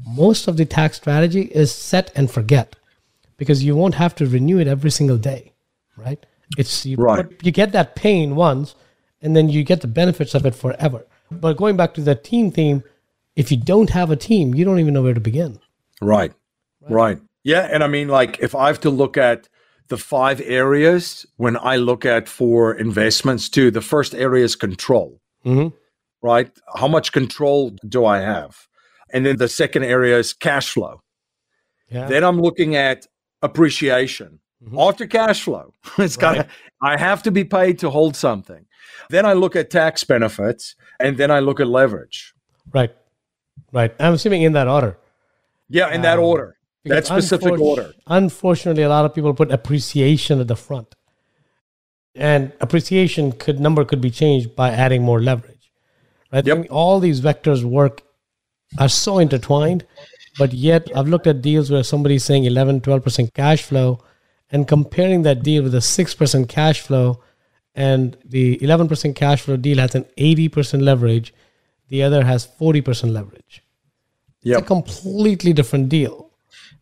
most 0.05 0.47
of 0.47 0.57
the 0.57 0.65
tax 0.65 0.97
strategy 0.97 1.43
is 1.53 1.71
set 1.71 2.11
and 2.15 2.29
forget 2.31 2.75
because 3.37 3.63
you 3.63 3.75
won't 3.75 3.95
have 3.95 4.15
to 4.15 4.25
renew 4.27 4.59
it 4.59 4.67
every 4.67 4.89
single 4.91 5.17
day, 5.17 5.53
right? 5.97 6.23
It's 6.57 6.85
you, 6.85 6.97
Right. 6.97 7.27
put- 7.29 7.45
you 7.45 7.51
get 7.51 7.71
that 7.73 7.95
pain 7.95 8.35
once, 8.35 8.73
and 9.23 9.35
then 9.35 9.49
you 9.49 9.63
get 9.63 9.81
the 9.81 9.87
benefits 9.87 10.35
of 10.35 10.45
it 10.45 10.53
forever. 10.53 11.07
But 11.31 11.57
going 11.57 11.77
back 11.77 11.95
to 11.95 12.01
the 12.01 12.13
team 12.13 12.51
theme, 12.51 12.83
if 13.35 13.49
you 13.51 13.57
don't 13.57 13.89
have 13.89 14.11
a 14.11 14.15
team, 14.15 14.53
you 14.53 14.65
don't 14.65 14.79
even 14.79 14.93
know 14.93 15.01
where 15.01 15.13
to 15.13 15.19
begin. 15.19 15.59
Right. 16.01 16.33
Right. 16.81 16.91
right. 16.91 17.21
Yeah. 17.43 17.67
And 17.71 17.83
I 17.83 17.87
mean, 17.87 18.09
like, 18.09 18.37
if 18.39 18.53
I 18.53 18.67
have 18.67 18.81
to 18.81 18.89
look 18.89 19.17
at 19.17 19.47
the 19.87 19.97
five 19.97 20.41
areas 20.41 21.25
when 21.37 21.57
I 21.57 21.77
look 21.77 22.05
at 22.05 22.27
for 22.27 22.73
investments 22.75 23.49
too, 23.49 23.71
the 23.71 23.81
first 23.81 24.13
area 24.13 24.43
is 24.43 24.55
control. 24.55 25.19
Mm-hmm. 25.45 25.75
Right. 26.21 26.51
How 26.75 26.87
much 26.87 27.11
control 27.11 27.71
do 27.87 28.05
I 28.05 28.19
have? 28.19 28.67
And 29.13 29.25
then 29.25 29.37
the 29.37 29.47
second 29.47 29.83
area 29.83 30.17
is 30.17 30.33
cash 30.33 30.71
flow. 30.71 31.01
Yeah. 31.89 32.07
Then 32.07 32.23
I'm 32.23 32.41
looking 32.41 32.75
at 32.75 33.07
appreciation. 33.41 34.39
Mm-hmm. 34.63 34.79
After 34.79 35.07
cash 35.07 35.43
flow, 35.43 35.73
it's 35.97 36.17
right. 36.17 36.37
got 36.37 36.47
I 36.81 36.97
have 36.97 37.23
to 37.23 37.31
be 37.31 37.43
paid 37.43 37.79
to 37.79 37.89
hold 37.89 38.15
something. 38.15 38.65
Then 39.13 39.27
I 39.27 39.33
look 39.33 39.55
at 39.55 39.69
tax 39.69 40.03
benefits 40.03 40.73
and 40.99 41.17
then 41.17 41.29
I 41.29 41.39
look 41.39 41.59
at 41.59 41.67
leverage. 41.67 42.33
Right. 42.73 42.91
Right. 43.71 43.93
I'm 43.99 44.13
assuming 44.15 44.41
in 44.41 44.53
that 44.53 44.67
order. 44.67 44.97
Yeah, 45.69 45.89
in 45.89 45.97
um, 45.97 46.01
that 46.01 46.17
order. 46.17 46.57
That 46.85 47.05
specific 47.05 47.59
order. 47.59 47.93
Unfortunately, 48.07 48.81
a 48.81 48.89
lot 48.89 49.05
of 49.05 49.13
people 49.13 49.35
put 49.35 49.51
appreciation 49.51 50.39
at 50.39 50.47
the 50.47 50.55
front. 50.55 50.95
And 52.15 52.53
appreciation 52.59 53.33
could 53.33 53.59
number 53.59 53.85
could 53.85 54.01
be 54.01 54.09
changed 54.09 54.55
by 54.55 54.71
adding 54.71 55.03
more 55.03 55.21
leverage. 55.21 55.71
Right? 56.31 56.45
Yep. 56.47 56.67
All 56.71 56.99
these 56.99 57.21
vectors 57.21 57.63
work 57.63 58.01
are 58.79 58.89
so 58.89 59.19
intertwined, 59.19 59.85
but 60.39 60.53
yet 60.53 60.89
I've 60.95 61.07
looked 61.07 61.27
at 61.27 61.43
deals 61.43 61.69
where 61.69 61.83
somebody's 61.83 62.23
saying 62.23 62.45
11, 62.45 62.81
12% 62.81 63.31
cash 63.35 63.61
flow 63.61 64.03
and 64.49 64.67
comparing 64.67 65.21
that 65.21 65.43
deal 65.43 65.61
with 65.61 65.75
a 65.75 65.85
6% 65.85 66.49
cash 66.49 66.81
flow 66.81 67.21
and 67.75 68.17
the 68.23 68.57
11% 68.57 69.15
cash 69.15 69.41
flow 69.41 69.57
deal 69.57 69.77
has 69.79 69.95
an 69.95 70.05
80% 70.17 70.81
leverage, 70.81 71.33
the 71.89 72.03
other 72.03 72.23
has 72.23 72.47
40% 72.47 73.11
leverage. 73.11 73.63
Yep. 74.43 74.57
It's 74.57 74.65
a 74.65 74.67
completely 74.67 75.53
different 75.53 75.89
deal. 75.89 76.31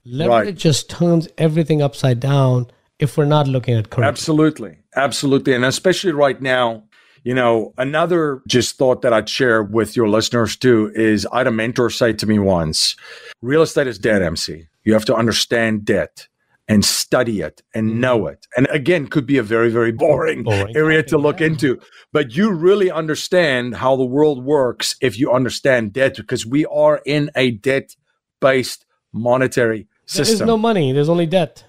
Leverage 0.04 0.46
right. 0.48 0.56
just 0.56 0.90
turns 0.90 1.28
everything 1.38 1.82
upside 1.82 2.20
down 2.20 2.68
if 3.00 3.18
we're 3.18 3.26
not 3.26 3.48
looking 3.48 3.76
at 3.76 3.90
correctly. 3.90 4.08
Absolutely. 4.08 4.78
Absolutely. 4.96 5.54
And 5.54 5.64
especially 5.64 6.12
right 6.12 6.42
now, 6.42 6.84
you 7.24 7.34
know, 7.36 7.74
another 7.78 8.42
just 8.48 8.78
thought 8.78 9.04
that 9.04 9.14
I'd 9.14 9.30
share 9.30 9.62
with 9.62 9.96
your 9.96 10.10
listeners 10.10 10.56
too 10.56 10.92
is 10.96 11.28
I 11.32 11.40
had 11.40 11.48
a 11.48 11.52
mentor 11.52 11.90
say 11.90 12.14
to 12.14 12.26
me 12.26 12.40
once, 12.40 12.96
real 13.42 13.62
estate 13.62 13.88
is 13.88 14.00
debt, 14.00 14.22
MC. 14.22 14.68
You 14.84 14.94
have 14.94 15.06
to 15.06 15.16
understand 15.16 15.86
debt 15.86 16.28
and 16.72 16.86
study 16.86 17.42
it 17.42 17.62
and 17.76 17.90
mm-hmm. 17.90 18.00
know 18.00 18.28
it. 18.28 18.48
And 18.56 18.66
again, 18.72 19.08
could 19.08 19.26
be 19.26 19.38
a 19.38 19.44
very, 19.44 19.70
very 19.70 19.92
boring, 19.92 20.44
boring 20.44 20.74
area 20.84 21.04
to 21.04 21.18
look 21.18 21.42
yeah. 21.42 21.48
into. 21.48 21.82
But 22.14 22.34
you 22.34 22.50
really 22.54 22.90
understand 22.90 23.76
how 23.76 23.98
the 23.98 24.06
world 24.06 24.46
works 24.46 24.96
if 25.02 25.20
you 25.20 25.34
understand 25.34 25.92
debt 25.92 26.16
because 26.16 26.46
we 26.46 26.66
are 26.68 27.02
in 27.06 27.30
a 27.36 27.52
debt 27.52 27.98
based 28.40 28.86
monetary 29.12 29.90
system. 30.06 30.38
There's 30.38 30.48
no 30.48 30.58
money, 30.58 30.94
there's 30.94 31.10
only 31.10 31.26
debt. 31.26 31.66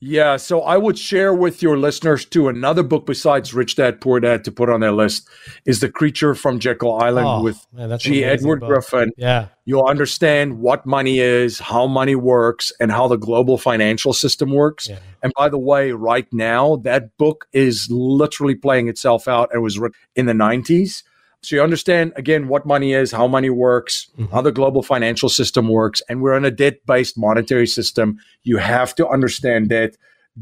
Yeah, 0.00 0.36
so 0.36 0.60
I 0.60 0.76
would 0.76 0.98
share 0.98 1.32
with 1.32 1.62
your 1.62 1.78
listeners 1.78 2.26
too 2.26 2.48
another 2.48 2.82
book 2.82 3.06
besides 3.06 3.54
Rich 3.54 3.76
Dad 3.76 4.02
Poor 4.02 4.20
Dad 4.20 4.44
to 4.44 4.52
put 4.52 4.68
on 4.68 4.80
their 4.80 4.92
list 4.92 5.26
is 5.64 5.80
The 5.80 5.90
Creature 5.90 6.34
from 6.34 6.58
Jekyll 6.58 6.98
Island 7.00 7.26
oh, 7.26 7.42
with 7.42 7.66
man, 7.72 7.96
G. 7.98 8.22
Edward 8.22 8.60
book. 8.60 8.68
Griffin. 8.68 9.12
Yeah. 9.16 9.48
You'll 9.64 9.86
understand 9.86 10.58
what 10.58 10.84
money 10.84 11.20
is, 11.20 11.58
how 11.58 11.86
money 11.86 12.16
works, 12.16 12.70
and 12.78 12.92
how 12.92 13.08
the 13.08 13.16
global 13.16 13.56
financial 13.56 14.12
system 14.12 14.50
works. 14.50 14.90
Yeah. 14.90 14.98
And 15.22 15.32
by 15.36 15.48
the 15.48 15.58
way, 15.58 15.92
right 15.92 16.26
now, 16.32 16.76
that 16.76 17.16
book 17.16 17.46
is 17.54 17.88
literally 17.90 18.56
playing 18.56 18.88
itself 18.88 19.26
out. 19.26 19.48
It 19.54 19.58
was 19.58 19.78
written 19.78 19.98
in 20.16 20.26
the 20.26 20.34
90s. 20.34 21.02
So 21.44 21.56
you 21.56 21.62
understand 21.62 22.12
again 22.16 22.48
what 22.48 22.66
money 22.66 22.92
is, 22.92 23.12
how 23.12 23.26
money 23.26 23.50
works, 23.50 24.10
mm-hmm. 24.18 24.32
how 24.32 24.40
the 24.40 24.52
global 24.52 24.82
financial 24.82 25.28
system 25.28 25.68
works, 25.68 26.02
and 26.08 26.22
we're 26.22 26.36
in 26.36 26.44
a 26.44 26.50
debt-based 26.50 27.18
monetary 27.18 27.66
system. 27.66 28.18
You 28.42 28.56
have 28.58 28.94
to 28.96 29.06
understand 29.08 29.68
debt. 29.68 29.96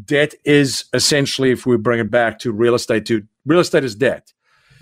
Debt 0.04 0.34
is 0.44 0.86
essentially, 0.94 1.50
if 1.50 1.66
we 1.66 1.76
bring 1.76 2.00
it 2.00 2.10
back 2.10 2.38
to 2.40 2.52
real 2.52 2.74
estate, 2.74 3.04
to 3.06 3.26
real 3.44 3.60
estate 3.60 3.84
is 3.84 3.94
debt. 3.94 4.32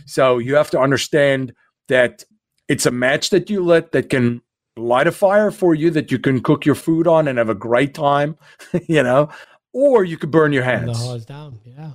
So 0.06 0.38
you 0.38 0.54
have 0.54 0.70
to 0.70 0.80
understand 0.80 1.54
that 1.88 2.24
it's 2.68 2.86
a 2.86 2.90
match 2.90 3.30
that 3.30 3.50
you 3.50 3.64
lit 3.64 3.92
that 3.92 4.10
can 4.10 4.42
light 4.76 5.06
a 5.06 5.12
fire 5.12 5.50
for 5.50 5.74
you 5.74 5.90
that 5.90 6.10
you 6.10 6.18
can 6.18 6.40
cook 6.40 6.64
your 6.64 6.74
food 6.74 7.06
on 7.06 7.28
and 7.28 7.38
have 7.38 7.48
a 7.48 7.54
great 7.54 7.94
time, 7.94 8.36
you 8.88 9.02
know, 9.02 9.28
or 9.72 10.04
you 10.04 10.16
could 10.16 10.30
burn 10.30 10.52
your 10.52 10.64
hands. 10.64 10.98
The 10.98 11.06
hose 11.06 11.24
down, 11.24 11.60
yeah. 11.64 11.92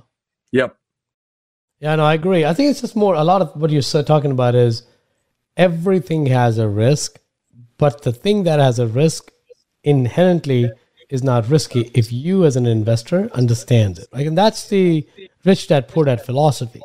Yep. 0.52 0.76
Yeah, 1.80 1.96
no, 1.96 2.04
I 2.04 2.14
agree. 2.14 2.44
I 2.44 2.54
think 2.54 2.70
it's 2.70 2.80
just 2.80 2.96
more 2.96 3.14
a 3.14 3.24
lot 3.24 3.42
of 3.42 3.54
what 3.60 3.70
you're 3.70 3.82
talking 3.82 4.30
about 4.30 4.54
is 4.54 4.82
everything 5.56 6.26
has 6.26 6.58
a 6.58 6.68
risk, 6.68 7.18
but 7.78 8.02
the 8.02 8.12
thing 8.12 8.44
that 8.44 8.58
has 8.58 8.78
a 8.78 8.86
risk 8.86 9.30
inherently 9.84 10.70
is 11.08 11.22
not 11.22 11.48
risky 11.48 11.90
if 11.94 12.12
you 12.12 12.44
as 12.44 12.56
an 12.56 12.66
investor 12.66 13.30
understands 13.32 13.98
it. 13.98 14.08
Right? 14.12 14.26
And 14.26 14.36
that's 14.36 14.68
the 14.68 15.06
rich 15.44 15.68
dad 15.68 15.88
poor 15.88 16.04
dad 16.04 16.24
philosophy. 16.24 16.82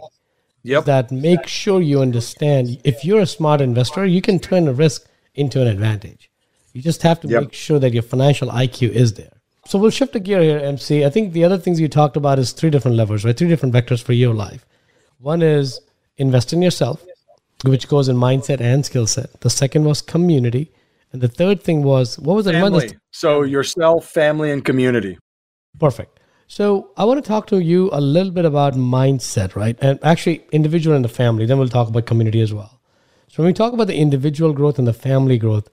Yep. 0.63 0.86
That 0.86 1.12
make 1.12 1.47
sure 1.47 1.82
you 1.82 2.01
understand 2.01 2.80
if 2.84 3.04
you're 3.04 3.21
a 3.21 3.25
smart 3.25 3.62
investor, 3.62 4.06
you 4.06 4.21
can 4.21 4.39
turn 4.39 4.67
a 4.67 4.73
risk 4.73 5.08
into 5.34 5.60
an 5.60 5.67
advantage. 5.67 6.30
You 6.73 6.82
just 6.82 7.01
have 7.01 7.19
to 7.21 7.27
yep. 7.27 7.43
make 7.43 7.54
sure 7.54 7.80
that 7.80 7.93
your 7.93 8.04
financial 8.04 8.49
IQ 8.49 8.89
is 8.89 9.13
there. 9.15 9.41
So 9.65 9.80
we'll 9.80 9.89
shift 9.89 10.13
the 10.13 10.19
gear 10.19 10.41
here, 10.41 10.60
MC. 10.60 11.04
I 11.04 11.10
think 11.10 11.34
the 11.34 11.43
other 11.43 11.58
things 11.58 11.80
you 11.80 11.88
talked 11.88 12.15
about 12.15 12.38
is 12.38 12.51
three 12.51 12.69
different 12.69 12.97
levers, 12.97 13.25
right? 13.25 13.36
Three 13.36 13.47
different 13.47 13.73
vectors 13.73 14.04
for 14.04 14.13
your 14.13 14.34
life. 14.34 14.65
One 15.21 15.43
is 15.43 15.79
invest 16.17 16.51
in 16.51 16.63
yourself, 16.63 17.05
which 17.63 17.88
goes 17.88 18.10
in 18.10 18.15
mindset 18.15 18.60
and 18.60 18.84
skill 18.84 19.05
set. 19.05 19.39
The 19.41 19.51
second 19.51 19.84
was 19.84 20.01
community. 20.01 20.71
And 21.13 21.21
the 21.21 21.27
third 21.27 21.62
thing 21.62 21.84
was 21.84 22.17
what 22.17 22.36
was 22.36 22.47
it? 22.47 22.53
Family. 22.53 22.97
So 23.12 23.43
yourself, 23.43 24.07
family, 24.07 24.49
and 24.49 24.65
community. 24.65 25.19
Perfect. 25.79 26.19
So 26.47 26.89
I 26.97 27.05
want 27.05 27.23
to 27.23 27.27
talk 27.27 27.45
to 27.47 27.60
you 27.60 27.91
a 27.93 28.01
little 28.01 28.31
bit 28.31 28.45
about 28.45 28.73
mindset, 28.73 29.55
right? 29.55 29.77
And 29.79 29.99
actually, 30.01 30.43
individual 30.51 30.95
and 30.95 31.05
the 31.05 31.10
family. 31.10 31.45
Then 31.45 31.60
we'll 31.60 31.69
talk 31.69 31.88
about 31.88 32.07
community 32.07 32.41
as 32.41 32.51
well. 32.51 32.81
So 33.27 33.43
when 33.43 33.47
we 33.47 33.53
talk 33.53 33.73
about 33.73 33.88
the 33.88 33.97
individual 33.97 34.53
growth 34.53 34.79
and 34.79 34.88
the 34.88 34.93
family 34.93 35.38
growth, 35.38 35.69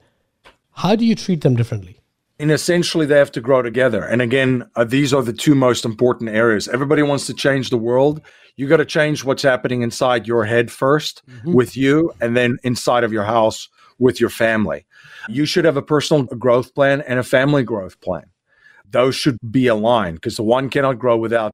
how 0.73 0.95
do 0.95 1.03
you 1.03 1.15
treat 1.15 1.41
them 1.41 1.55
differently? 1.55 1.98
And 2.39 2.51
essentially 2.51 3.05
they 3.05 3.17
have 3.17 3.31
to 3.33 3.41
grow 3.41 3.61
together. 3.61 4.03
And 4.03 4.21
again, 4.21 4.69
uh, 4.75 4.85
these 4.85 5.13
are 5.13 5.21
the 5.21 5.33
two 5.33 5.55
most 5.55 5.83
important 5.83 6.29
areas. 6.29 6.67
Everybody 6.67 7.01
wants 7.01 7.27
to 7.27 7.33
change 7.33 7.69
the 7.69 7.77
world. 7.77 8.21
You 8.55 8.67
got 8.67 8.77
to 8.77 8.85
change 8.85 9.23
what's 9.23 9.43
happening 9.43 9.81
inside 9.81 10.25
your 10.25 10.45
head 10.45 10.67
1st 10.67 11.21
mm-hmm. 11.23 11.53
with 11.53 11.75
you, 11.75 12.13
and 12.21 12.35
then 12.35 12.57
inside 12.63 13.03
of 13.03 13.11
your 13.11 13.25
house 13.25 13.67
with 13.99 14.19
your 14.21 14.29
family. 14.29 14.85
You 15.27 15.45
should 15.45 15.65
have 15.65 15.77
a 15.77 15.81
personal 15.81 16.23
growth 16.23 16.73
plan 16.73 17.01
and 17.01 17.19
a 17.19 17.23
family 17.23 17.63
growth 17.63 17.99
plan. 17.99 18.25
Those 18.89 19.15
should 19.15 19.37
be 19.51 19.67
aligned 19.67 20.15
because 20.15 20.37
the 20.37 20.43
one 20.43 20.69
cannot 20.69 20.97
grow 20.97 21.17
without 21.17 21.51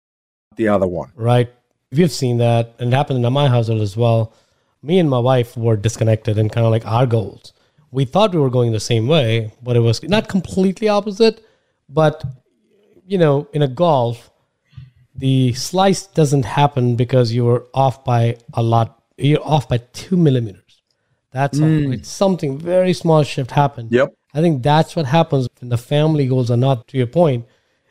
the 0.56 0.68
other 0.68 0.88
one. 0.88 1.12
Right. 1.16 1.52
We've 1.92 2.12
seen 2.12 2.38
that, 2.38 2.76
and 2.80 2.94
it 2.94 2.96
happened 2.96 3.26
in 3.26 3.34
my 3.34 3.48
household 3.48 3.82
as 3.82 3.98
well. 3.98 4.34
Me 4.82 5.00
and 5.00 5.10
my 5.10 5.20
wife 5.20 5.58
were 5.58 5.76
disconnected 5.76 6.38
in 6.38 6.50
kind 6.50 6.66
of 6.66 6.72
like 6.72 6.86
our 6.86 7.08
goals 7.08 7.54
we 7.96 8.04
thought 8.04 8.34
we 8.34 8.42
were 8.42 8.50
going 8.50 8.74
the 8.74 8.88
same 8.94 9.08
way, 9.08 9.54
but 9.64 9.78
it 9.78 9.80
was 9.80 10.04
not 10.04 10.28
completely 10.28 10.90
opposite. 10.90 11.44
But 11.88 12.24
you 13.08 13.18
know, 13.18 13.48
in 13.54 13.62
a 13.62 13.68
golf, 13.68 14.30
the 15.16 15.54
slice 15.54 16.06
doesn't 16.08 16.44
happen 16.44 16.98
because 16.98 17.34
you're 17.34 17.66
off 17.74 18.04
by 18.04 18.38
a 18.54 18.62
lot. 18.62 19.02
You're 19.18 19.48
off 19.56 19.70
by 19.70 19.78
two 19.94 20.18
millimeters. 20.18 20.82
That's 21.32 21.58
mm. 21.58 21.94
It's 21.94 22.10
something 22.10 22.58
very 22.58 22.92
small 22.94 23.24
shift 23.24 23.52
happened. 23.52 23.94
Yep. 23.94 24.14
I 24.34 24.42
think 24.42 24.62
that's 24.62 24.96
what 24.98 25.06
happens 25.06 25.48
when 25.62 25.70
the 25.70 25.78
family 25.78 26.28
goals 26.28 26.52
are 26.52 26.58
not 26.58 26.88
to 26.90 26.98
your 26.98 27.08
point. 27.08 27.46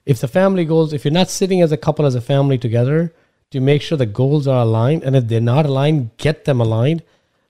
If 0.05 0.21
the 0.21 0.29
family 0.29 0.67
goals, 0.67 0.93
if 0.93 1.05
you're 1.05 1.21
not 1.23 1.31
sitting 1.31 1.63
as 1.63 1.73
a 1.73 1.79
couple 1.79 2.05
as 2.05 2.15
a 2.15 2.21
family 2.21 2.59
together 2.59 3.15
to 3.53 3.61
make 3.61 3.81
sure 3.81 3.97
the 3.97 4.05
goals 4.05 4.47
are 4.47 4.61
aligned, 4.61 5.03
and 5.03 5.17
if 5.17 5.29
they're 5.29 5.41
not 5.41 5.65
aligned, 5.65 6.15
get 6.19 6.45
them 6.45 6.61
aligned 6.61 7.03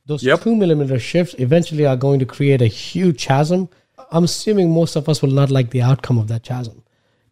those 0.07 0.23
yep. 0.23 0.43
two 0.43 0.55
millimeter 0.55 0.99
shifts 0.99 1.35
eventually 1.39 1.87
are 1.87 1.97
going 1.97 2.19
to 2.19 2.27
create 2.27 2.61
a 2.61 2.67
huge 2.67 3.25
chasm. 3.25 3.69
I'm 4.11 4.25
assuming 4.25 4.71
most 4.71 4.97
of 4.97 5.09
us 5.09 5.23
will 5.23 5.31
not 5.31 5.51
like 5.51 5.71
the 5.71 5.83
outcome 5.83 6.19
of 6.19 6.29
that 6.29 6.43
chasm 6.43 6.83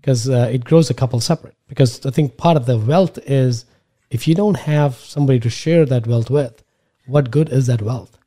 because 0.01 0.29
uh, 0.29 0.51
it 0.53 0.65
grows 0.65 0.91
a 0.91 0.95
couple 0.95 1.21
separate. 1.21 1.55
Because 1.69 2.05
I 2.07 2.11
think 2.11 2.37
part 2.37 2.57
of 2.57 2.67
the 2.67 2.79
wealth 2.79 3.19
is 3.27 3.67
if 4.11 4.27
you 4.27 4.35
don't 4.35 4.57
have 4.57 4.97
somebody 4.97 5.39
to 5.41 5.51
share 5.51 5.85
that 5.87 6.07
wealth 6.07 6.31
with, 6.31 6.63
what 7.07 7.31
good 7.31 7.51
is 7.51 7.67
that 7.67 7.83
wealth? 7.83 8.19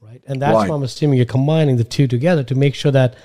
Right. 0.00 0.22
And 0.26 0.40
that's 0.40 0.54
why 0.54 0.74
I'm 0.74 0.82
assuming 0.82 1.16
you're 1.16 1.26
combining 1.26 1.76
the 1.76 1.84
two 1.84 2.06
together 2.06 2.44
to 2.44 2.54
make 2.54 2.74
sure 2.74 2.92
that 2.92 3.16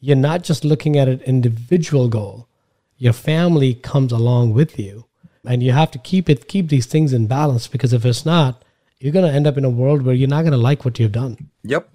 you're 0.00 0.16
not 0.16 0.44
just 0.44 0.64
looking 0.64 0.96
at 0.96 1.08
an 1.08 1.20
individual 1.22 2.08
goal, 2.08 2.48
your 2.96 3.12
family 3.12 3.74
comes 3.74 4.12
along 4.12 4.54
with 4.54 4.78
you. 4.78 5.06
And 5.44 5.62
you 5.62 5.72
have 5.72 5.90
to 5.92 5.98
keep 5.98 6.28
it, 6.28 6.46
keep 6.46 6.68
these 6.68 6.86
things 6.86 7.12
in 7.12 7.26
balance 7.26 7.68
because 7.68 7.92
if 7.92 8.04
it's 8.04 8.26
not, 8.26 8.64
you're 9.00 9.12
going 9.12 9.26
to 9.26 9.32
end 9.32 9.46
up 9.46 9.56
in 9.56 9.64
a 9.64 9.70
world 9.70 10.02
where 10.02 10.14
you're 10.14 10.28
not 10.28 10.42
going 10.42 10.52
to 10.52 10.58
like 10.58 10.84
what 10.84 10.98
you've 10.98 11.12
done. 11.12 11.50
Yep. 11.64 11.88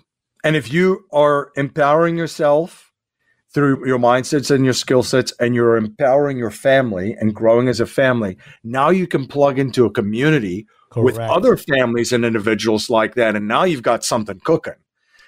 And 0.44 0.56
if 0.56 0.72
you 0.72 1.06
are 1.12 1.52
empowering 1.56 2.18
yourself 2.18 2.92
through 3.54 3.88
your 3.88 4.00
mindsets 4.00 4.50
and 4.50 4.66
your 4.66 4.74
skill 4.74 5.04
sets, 5.04 5.32
and 5.40 5.54
you're 5.54 5.78
empowering 5.78 6.38
your 6.38 6.50
family 6.50 7.16
and 7.20 7.36
growing 7.36 7.68
as 7.68 7.80
a 7.80 7.86
family, 7.86 8.38
now 8.64 8.90
you 8.90 9.06
can 9.06 9.28
plug 9.28 9.60
into 9.60 9.86
a 9.86 9.92
community 9.92 10.66
with 10.96 11.20
other 11.20 11.56
families 11.56 12.12
and 12.12 12.26
individuals 12.26 12.90
like 12.90 13.16
that. 13.16 13.36
And 13.36 13.48
now 13.48 13.64
you've 13.64 13.84
got 13.84 14.04
something 14.04 14.40
cooking. 14.44 14.74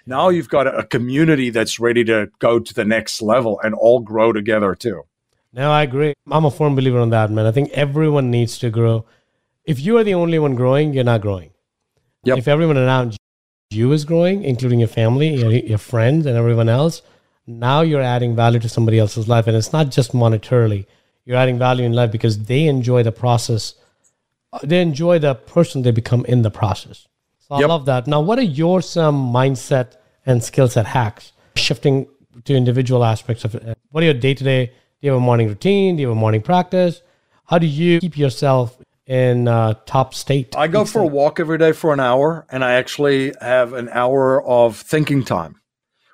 Now 0.05 0.29
you've 0.29 0.49
got 0.49 0.67
a, 0.67 0.77
a 0.77 0.85
community 0.85 1.49
that's 1.49 1.79
ready 1.79 2.03
to 2.05 2.29
go 2.39 2.59
to 2.59 2.73
the 2.73 2.85
next 2.85 3.21
level 3.21 3.59
and 3.63 3.73
all 3.73 3.99
grow 3.99 4.33
together 4.33 4.75
too. 4.75 5.03
No, 5.53 5.71
I 5.71 5.83
agree. 5.83 6.13
I'm 6.29 6.45
a 6.45 6.51
firm 6.51 6.75
believer 6.75 6.99
on 6.99 7.11
that, 7.11 7.31
man. 7.31 7.45
I 7.45 7.51
think 7.51 7.71
everyone 7.71 8.29
needs 8.29 8.57
to 8.59 8.69
grow. 8.69 9.05
If 9.65 9.79
you 9.79 9.97
are 9.97 10.03
the 10.03 10.13
only 10.13 10.37
one 10.37 10.55
growing, 10.55 10.93
you're 10.93 11.03
not 11.03 11.21
growing. 11.21 11.51
Yep. 12.25 12.37
If 12.39 12.47
everyone 12.47 12.77
around 12.77 13.17
you 13.71 13.91
is 13.91 14.05
growing, 14.05 14.43
including 14.43 14.79
your 14.79 14.87
family, 14.87 15.35
your, 15.35 15.51
your 15.51 15.77
friends, 15.77 16.25
and 16.25 16.35
everyone 16.37 16.69
else, 16.69 17.01
now 17.47 17.81
you're 17.81 18.01
adding 18.01 18.35
value 18.35 18.59
to 18.59 18.69
somebody 18.69 18.99
else's 18.99 19.27
life. 19.27 19.47
And 19.47 19.55
it's 19.55 19.71
not 19.73 19.91
just 19.91 20.13
monetarily, 20.13 20.85
you're 21.25 21.37
adding 21.37 21.57
value 21.57 21.85
in 21.85 21.93
life 21.93 22.11
because 22.11 22.45
they 22.45 22.65
enjoy 22.65 23.03
the 23.03 23.11
process. 23.11 23.75
Uh, 24.53 24.59
They 24.63 24.81
enjoy 24.81 25.19
the 25.19 25.35
person 25.35 25.81
they 25.81 25.91
become 25.91 26.25
in 26.25 26.41
the 26.41 26.51
process. 26.51 27.07
So 27.39 27.55
I 27.55 27.59
Yep. 27.59 27.69
love 27.69 27.85
that. 27.85 28.07
Now, 28.07 28.21
what 28.21 28.39
are 28.39 28.49
your 28.63 28.81
some 28.81 29.31
mindset 29.31 29.93
and 30.25 30.43
skill 30.43 30.67
set 30.67 30.85
hacks? 30.87 31.31
Shifting 31.55 32.07
to 32.45 32.55
individual 32.55 33.03
aspects 33.03 33.45
of 33.45 33.55
it. 33.55 33.77
What 33.91 34.01
are 34.01 34.05
your 34.05 34.13
day 34.15 34.33
to 34.33 34.43
day? 34.43 34.65
Do 34.67 34.71
you 35.01 35.11
have 35.11 35.21
a 35.21 35.23
morning 35.23 35.47
routine? 35.47 35.95
Do 35.95 36.01
you 36.01 36.07
have 36.09 36.17
a 36.17 36.19
morning 36.19 36.41
practice? 36.41 37.01
How 37.45 37.59
do 37.59 37.67
you 37.67 37.99
keep 37.99 38.17
yourself 38.17 38.77
in 39.07 39.47
uh, 39.47 39.75
top 39.85 40.13
state? 40.13 40.55
I 40.55 40.67
go 40.67 40.85
for 40.85 41.01
a 41.01 41.05
walk 41.05 41.39
every 41.39 41.57
day 41.57 41.71
for 41.71 41.93
an 41.93 41.99
hour, 41.99 42.45
and 42.49 42.63
I 42.63 42.73
actually 42.73 43.33
have 43.41 43.73
an 43.73 43.89
hour 43.89 44.43
of 44.45 44.77
thinking 44.77 45.23
time, 45.23 45.61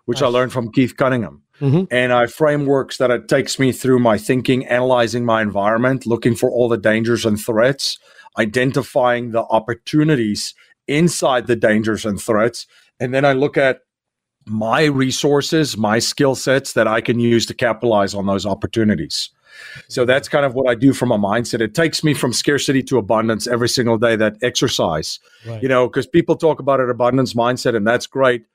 which 0.05 0.21
I 0.21 0.27
learned 0.27 0.51
from 0.51 0.71
Keith 0.71 0.97
Cunningham. 0.97 1.43
Mhm. 1.61 1.87
And 1.91 2.11
I 2.11 2.25
frameworks 2.25 2.97
that 2.97 3.11
it 3.11 3.27
takes 3.27 3.59
me 3.59 3.71
through 3.71 3.99
my 3.99 4.17
thinking, 4.17 4.65
analyzing 4.65 5.25
my 5.25 5.43
environment, 5.43 6.07
looking 6.07 6.35
for 6.35 6.49
all 6.49 6.67
the 6.67 6.77
dangers 6.77 7.23
and 7.23 7.39
threats, 7.39 7.99
identifying 8.39 9.31
the 9.31 9.43
opportunities 9.43 10.55
inside 10.87 11.45
the 11.45 11.55
dangers 11.55 12.03
and 12.03 12.19
threats. 12.19 12.65
And 12.99 13.13
then 13.13 13.25
I 13.25 13.33
look 13.33 13.57
at 13.57 13.81
my 14.47 14.85
resources, 14.85 15.77
my 15.77 15.99
skill 15.99 16.33
sets 16.33 16.73
that 16.73 16.87
I 16.87 16.99
can 16.99 17.19
use 17.19 17.45
to 17.45 17.53
capitalize 17.53 18.15
on 18.15 18.25
those 18.25 18.45
opportunities. 18.45 19.29
So 19.87 20.05
that's 20.05 20.27
kind 20.27 20.45
of 20.45 20.53
what 20.53 20.69
I 20.69 20.75
do 20.75 20.93
from 20.93 21.11
a 21.11 21.17
mindset. 21.17 21.61
It 21.61 21.73
takes 21.73 22.03
me 22.03 22.13
from 22.13 22.33
scarcity 22.33 22.83
to 22.83 22.97
abundance 22.97 23.47
every 23.47 23.69
single 23.69 23.97
day, 23.97 24.15
that 24.15 24.37
exercise, 24.41 25.19
Right. 25.45 25.61
you 25.61 25.69
know, 25.69 25.87
because 25.87 26.07
people 26.07 26.35
talk 26.35 26.59
about 26.59 26.79
an 26.79 26.89
abundance 26.89 27.33
mindset, 27.33 27.75
and 27.75 27.85
that's 27.85 28.07
great. 28.07 28.45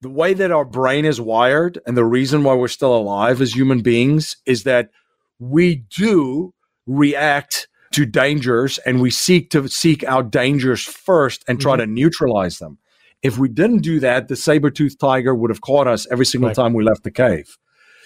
The 0.00 0.10
way 0.10 0.34
that 0.34 0.50
our 0.50 0.64
brain 0.64 1.04
is 1.04 1.20
wired 1.20 1.78
and 1.86 1.96
the 1.96 2.04
reason 2.04 2.42
why 2.42 2.54
we're 2.54 2.68
still 2.68 2.94
alive 2.96 3.40
as 3.40 3.54
human 3.54 3.80
beings 3.82 4.36
is 4.46 4.64
that 4.64 4.90
we 5.38 5.84
do 5.96 6.52
react 6.86 7.68
to 7.92 8.06
dangers 8.06 8.78
and 8.78 9.00
we 9.00 9.10
seek 9.10 9.50
to 9.50 9.68
seek 9.68 10.02
out 10.04 10.30
dangers 10.30 10.82
first 10.82 11.44
and 11.46 11.60
try 11.60 11.74
mm-hmm. 11.74 11.80
to 11.82 11.86
neutralize 11.86 12.58
them. 12.58 12.78
If 13.22 13.38
we 13.38 13.48
didn't 13.48 13.82
do 13.82 14.00
that, 14.00 14.26
the 14.26 14.34
saber-toothed 14.34 14.98
tiger 14.98 15.34
would 15.34 15.50
have 15.50 15.60
caught 15.60 15.86
us 15.86 16.06
every 16.10 16.26
single 16.26 16.48
Right. 16.48 16.56
time 16.56 16.72
we 16.72 16.82
left 16.82 17.04
the 17.04 17.10
cave. 17.12 17.56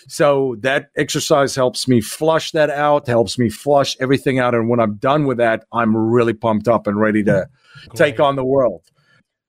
So 0.06 0.56
that 0.60 0.90
exercise 0.96 1.54
helps 1.54 1.88
me 1.88 2.00
flush 2.00 2.52
that 2.52 2.70
out, 2.70 3.06
helps 3.08 3.38
me 3.38 3.48
flush 3.48 3.96
everything 4.00 4.38
out. 4.38 4.54
And 4.54 4.68
when 4.68 4.80
I'm 4.80 4.94
done 4.96 5.26
with 5.26 5.38
that, 5.38 5.64
I'm 5.72 5.96
really 5.96 6.32
pumped 6.32 6.68
up 6.68 6.86
and 6.86 7.00
ready 7.00 7.22
to 7.24 7.48
take 7.94 8.20
on 8.20 8.36
the 8.36 8.44
world. 8.44 8.82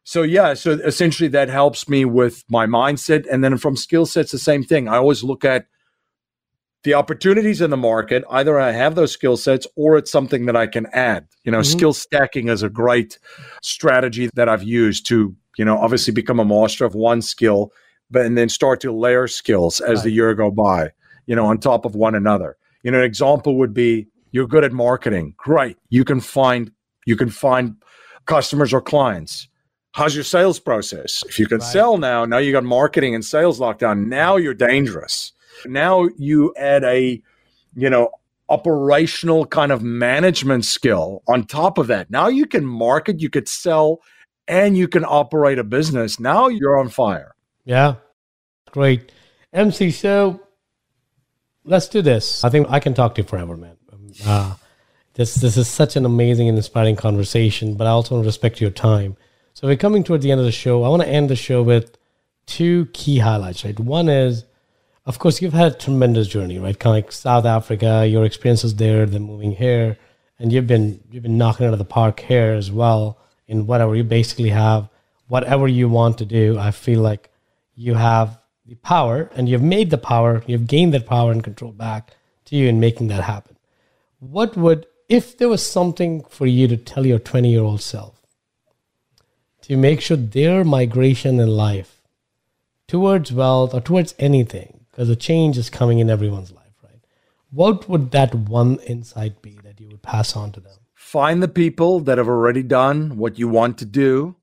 So 0.03 0.23
yeah, 0.23 0.53
so 0.53 0.71
essentially 0.71 1.27
that 1.29 1.49
helps 1.49 1.89
me 1.89 2.05
with 2.05 2.43
my 2.49 2.65
mindset. 2.65 3.25
And 3.29 3.43
then 3.43 3.57
from 3.57 3.75
skill 3.75 4.05
sets, 4.05 4.31
the 4.31 4.39
same 4.39 4.63
thing. 4.63 4.87
I 4.87 4.97
always 4.97 5.23
look 5.23 5.43
at 5.43 5.67
the 6.83 6.93
opportunities 6.93 7.59
in 7.59 7.69
the 7.69 7.77
market. 7.77 8.23
Either 8.29 8.59
I 8.59 8.71
have 8.71 8.95
those 8.95 9.11
skill 9.11 9.35
sets 9.35 9.67
or 9.75 9.97
it's 9.97 10.11
something 10.11 10.45
that 10.45 10.55
I 10.55 10.65
can 10.67 10.85
add. 10.93 11.27
You 11.43 11.51
know, 11.51 11.59
Mhm. 11.59 11.65
skill 11.65 11.93
stacking 11.93 12.47
is 12.47 12.63
a 12.63 12.69
great 12.69 13.19
strategy 13.61 14.29
that 14.35 14.47
I've 14.47 14.63
used 14.63 15.05
to, 15.07 15.35
you 15.57 15.65
know, 15.65 15.77
obviously 15.77 16.13
become 16.13 16.39
a 16.39 16.45
master 16.45 16.85
of 16.85 16.95
one 16.95 17.21
skill, 17.21 17.73
but 18.09 18.25
and 18.25 18.37
then 18.37 18.49
start 18.49 18.79
to 18.81 18.91
layer 18.91 19.27
skills 19.27 19.79
as 19.81 20.03
the 20.03 20.11
year 20.11 20.33
go 20.33 20.49
by, 20.51 20.91
you 21.25 21.35
know, 21.35 21.45
on 21.45 21.57
top 21.57 21.85
of 21.85 21.95
one 21.95 22.15
another. 22.15 22.57
You 22.83 22.91
know, 22.91 22.99
an 22.99 23.03
example 23.03 23.57
would 23.57 23.73
be 23.73 24.07
you're 24.31 24.47
good 24.47 24.63
at 24.63 24.71
marketing. 24.71 25.33
Great. 25.37 25.77
You 25.89 26.05
can 26.05 26.21
find 26.21 26.71
you 27.05 27.15
can 27.15 27.29
find 27.29 27.75
customers 28.25 28.73
or 28.73 28.81
clients. 28.81 29.47
How's 29.93 30.13
your 30.13 30.23
sales 30.23 30.59
process? 30.59 31.23
If 31.27 31.39
you 31.39 31.47
can 31.47 31.59
Right. 31.59 31.67
sell 31.67 31.97
now, 31.97 32.25
now 32.25 32.37
you 32.37 32.51
got 32.51 32.63
marketing 32.63 33.15
and 33.15 33.25
sales 33.25 33.59
lockdown. 33.59 34.07
Now 34.07 34.35
you're 34.35 34.53
dangerous. 34.53 35.31
Now 35.65 36.07
you 36.17 36.53
add 36.57 36.83
a, 36.83 37.21
you 37.75 37.89
know, 37.89 38.11
operational 38.49 39.45
kind 39.45 39.71
of 39.71 39.81
management 39.81 40.65
skill 40.65 41.23
on 41.27 41.45
top 41.45 41.77
of 41.77 41.87
that. 41.87 42.11
Now 42.11 42.27
you 42.27 42.45
can 42.45 42.65
market, 42.65 43.19
you 43.21 43.29
could 43.29 43.47
sell, 43.47 43.99
and 44.47 44.77
you 44.77 44.87
can 44.87 45.03
operate 45.03 45.57
a 45.59 45.63
business. 45.63 46.19
Now 46.19 46.47
you're 46.47 46.77
on 46.77 46.89
fire. 46.89 47.33
Yeah, 47.67 47.95
great. 48.71 49.11
MC, 49.51 49.91
so 49.91 50.39
let's 51.65 51.89
do 51.89 52.01
this. 52.01 52.45
I 52.45 52.49
think 52.49 52.67
I 52.69 52.79
can 52.79 52.93
talk 52.93 53.15
to 53.15 53.21
you 53.21 53.27
forever, 53.27 53.57
man. 53.57 53.75
Um, 53.91 54.11
Uh, 54.25 54.55
this 55.15 55.35
this 55.35 55.57
is 55.57 55.67
such 55.67 55.97
an 55.97 56.05
amazing 56.05 56.47
and 56.47 56.57
inspiring 56.57 56.95
conversation, 56.95 57.75
but 57.75 57.85
I 57.85 57.89
also 57.89 58.15
want 58.15 58.23
to 58.23 58.27
respect 58.27 58.61
your 58.61 58.71
time. 58.71 59.17
So 59.53 59.67
we're 59.67 59.75
coming 59.75 60.05
toward 60.05 60.21
the 60.21 60.31
end 60.31 60.39
of 60.39 60.45
the 60.45 60.51
show. 60.51 60.83
I 60.83 60.89
want 60.89 61.01
to 61.03 61.09
end 61.09 61.29
the 61.29 61.35
show 61.35 61.61
with 61.61 61.97
two 62.45 62.87
key 62.93 63.17
highlights. 63.17 63.65
Right, 63.65 63.77
one 63.77 64.07
is, 64.07 64.45
of 65.05 65.19
course, 65.19 65.41
you've 65.41 65.59
had 65.61 65.73
a 65.73 65.75
tremendous 65.75 66.27
journey, 66.29 66.59
right? 66.59 66.79
Kind 66.79 66.97
of 66.97 67.03
like 67.03 67.11
South 67.11 67.45
Africa, 67.45 68.07
your 68.07 68.23
experiences 68.23 68.75
there, 68.75 69.05
then 69.05 69.23
moving 69.23 69.51
here, 69.51 69.97
and 70.39 70.53
you've 70.53 70.67
been 70.67 71.01
you've 71.11 71.23
been 71.23 71.37
knocking 71.37 71.65
out 71.67 71.73
of 71.73 71.79
the 71.79 71.93
park 71.99 72.21
here 72.21 72.53
as 72.53 72.71
well. 72.71 73.17
In 73.45 73.67
whatever 73.67 73.93
you 73.93 74.05
basically 74.05 74.51
have, 74.51 74.87
whatever 75.27 75.67
you 75.67 75.89
want 75.89 76.17
to 76.19 76.25
do, 76.25 76.57
I 76.57 76.71
feel 76.71 77.01
like 77.01 77.29
you 77.77 77.93
have 77.93 78.39
the 78.65 78.75
power 78.75 79.29
and 79.35 79.47
you've 79.47 79.61
made 79.61 79.91
the 79.91 79.97
power, 79.97 80.43
you've 80.47 80.67
gained 80.67 80.93
that 80.93 81.05
power 81.05 81.31
and 81.31 81.43
control 81.43 81.71
back 81.71 82.11
to 82.45 82.55
you 82.55 82.67
in 82.67 82.79
making 82.79 83.07
that 83.07 83.23
happen. 83.23 83.55
What 84.19 84.57
would, 84.57 84.87
if 85.07 85.37
there 85.37 85.47
was 85.47 85.65
something 85.65 86.23
for 86.25 86.47
you 86.47 86.67
to 86.67 86.75
tell 86.75 87.05
your 87.05 87.19
20 87.19 87.49
year 87.49 87.61
old 87.61 87.81
self 87.81 88.19
to 89.61 89.77
make 89.77 90.01
sure 90.01 90.17
their 90.17 90.63
migration 90.63 91.39
in 91.39 91.49
life 91.49 92.01
towards 92.87 93.31
wealth 93.31 93.73
or 93.73 93.81
towards 93.81 94.15
anything, 94.17 94.85
because 94.89 95.07
the 95.07 95.15
change 95.15 95.57
is 95.57 95.69
coming 95.69 95.99
in 95.99 96.09
everyone's 96.09 96.51
life, 96.51 96.73
right? 96.83 96.99
What 97.51 97.87
would 97.87 98.11
that 98.11 98.33
one 98.33 98.79
insight 98.87 99.41
be 99.41 99.59
that 99.63 99.79
you 99.79 99.87
would 99.89 100.01
pass 100.01 100.35
on 100.35 100.51
to 100.53 100.59
them? 100.59 100.77
Find 100.95 101.43
the 101.43 101.47
people 101.47 101.99
that 102.01 102.17
have 102.17 102.27
already 102.27 102.63
done 102.63 103.17
what 103.17 103.37
you 103.37 103.47
want 103.47 103.77
to 103.77 103.85
do 103.85 104.35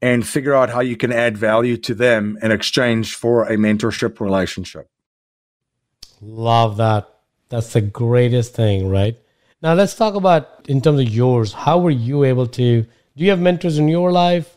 and 0.00 0.26
figure 0.26 0.54
out 0.54 0.70
how 0.70 0.80
you 0.80 0.96
can 0.96 1.12
add 1.12 1.36
value 1.36 1.76
to 1.76 1.94
them 1.94 2.38
in 2.42 2.50
exchange 2.50 3.14
for 3.14 3.44
a 3.44 3.56
mentorship 3.56 4.20
relationship. 4.20 4.88
Love 6.20 6.76
that. 6.76 7.08
That's 7.48 7.72
the 7.72 7.80
greatest 7.80 8.54
thing, 8.54 8.88
right? 8.88 9.16
Now 9.62 9.74
let's 9.74 9.94
talk 9.94 10.14
about 10.14 10.68
in 10.68 10.80
terms 10.80 11.00
of 11.00 11.08
yours. 11.08 11.52
How 11.52 11.78
were 11.78 11.90
you 11.90 12.24
able 12.24 12.46
to? 12.46 12.82
Do 12.82 13.24
you 13.24 13.30
have 13.30 13.40
mentors 13.40 13.78
in 13.78 13.88
your 13.88 14.12
life, 14.12 14.56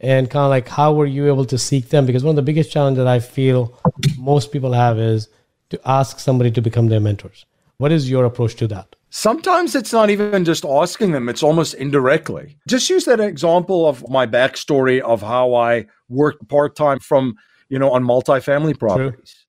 and 0.00 0.28
kind 0.28 0.44
of 0.44 0.50
like 0.50 0.68
how 0.68 0.92
were 0.92 1.06
you 1.06 1.28
able 1.28 1.44
to 1.46 1.56
seek 1.56 1.88
them? 1.88 2.04
Because 2.04 2.24
one 2.24 2.32
of 2.32 2.36
the 2.36 2.42
biggest 2.42 2.70
challenges 2.70 2.98
that 2.98 3.06
I 3.06 3.20
feel 3.20 3.78
most 4.18 4.52
people 4.52 4.72
have 4.72 4.98
is 4.98 5.28
to 5.70 5.80
ask 5.86 6.18
somebody 6.18 6.50
to 6.50 6.60
become 6.60 6.88
their 6.88 7.00
mentors. 7.00 7.46
What 7.78 7.92
is 7.92 8.10
your 8.10 8.24
approach 8.24 8.56
to 8.56 8.66
that? 8.68 8.94
Sometimes 9.14 9.74
it's 9.74 9.92
not 9.92 10.08
even 10.08 10.42
just 10.42 10.64
asking 10.64 11.12
them, 11.12 11.28
it's 11.28 11.42
almost 11.42 11.74
indirectly. 11.74 12.56
Just 12.66 12.88
use 12.88 13.04
that 13.04 13.20
example 13.20 13.86
of 13.86 14.08
my 14.08 14.26
backstory 14.26 15.00
of 15.00 15.20
how 15.20 15.54
I 15.54 15.84
worked 16.08 16.48
part 16.48 16.74
time 16.76 16.98
from, 16.98 17.34
you 17.68 17.78
know, 17.78 17.90
on 17.90 18.04
multifamily 18.04 18.78
properties. 18.78 19.44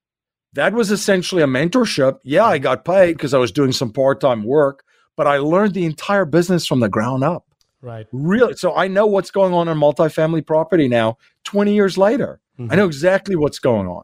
That 0.52 0.74
was 0.74 0.92
essentially 0.92 1.42
a 1.42 1.48
mentorship. 1.48 2.20
Yeah, 2.24 2.44
I 2.44 2.58
got 2.58 2.84
paid 2.84 3.14
because 3.14 3.34
I 3.34 3.38
was 3.38 3.54
doing 3.54 3.72
some 3.72 3.94
part 3.94 4.20
time 4.20 4.44
work, 4.44 4.84
but 5.16 5.28
I 5.28 5.38
learned 5.38 5.76
the 5.76 5.86
entire 5.86 6.26
business 6.26 6.66
from 6.66 6.82
the 6.82 6.90
ground 6.90 7.24
up. 7.24 7.46
Right. 7.82 8.06
Really. 8.12 8.56
So 8.56 8.76
I 8.76 8.90
know 8.90 9.06
what's 9.06 9.32
going 9.32 9.54
on 9.54 9.70
in 9.70 9.78
multifamily 9.78 10.46
property 10.46 10.90
now, 10.90 11.18
20 11.46 11.74
years 11.74 11.98
later. 11.98 12.42
I 12.60 12.64
know 12.64 12.68
mm-hmm. 12.68 12.88
exactly 12.88 13.38
what's 13.38 13.60
going 13.60 13.88
on. 13.88 14.04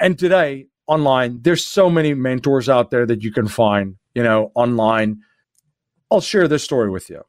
And 0.00 0.16
today, 0.16 0.68
online, 0.86 1.40
there's 1.42 1.66
so 1.66 1.90
many 1.90 2.14
mentors 2.14 2.68
out 2.68 2.92
there 2.92 3.06
that 3.06 3.22
you 3.22 3.32
can 3.32 3.48
find, 3.48 3.96
you 4.14 4.22
know, 4.22 4.52
online. 4.54 5.20
I'll 6.10 6.20
share 6.20 6.48
this 6.48 6.62
story 6.62 6.90
with 6.90 7.10
you. 7.10 7.22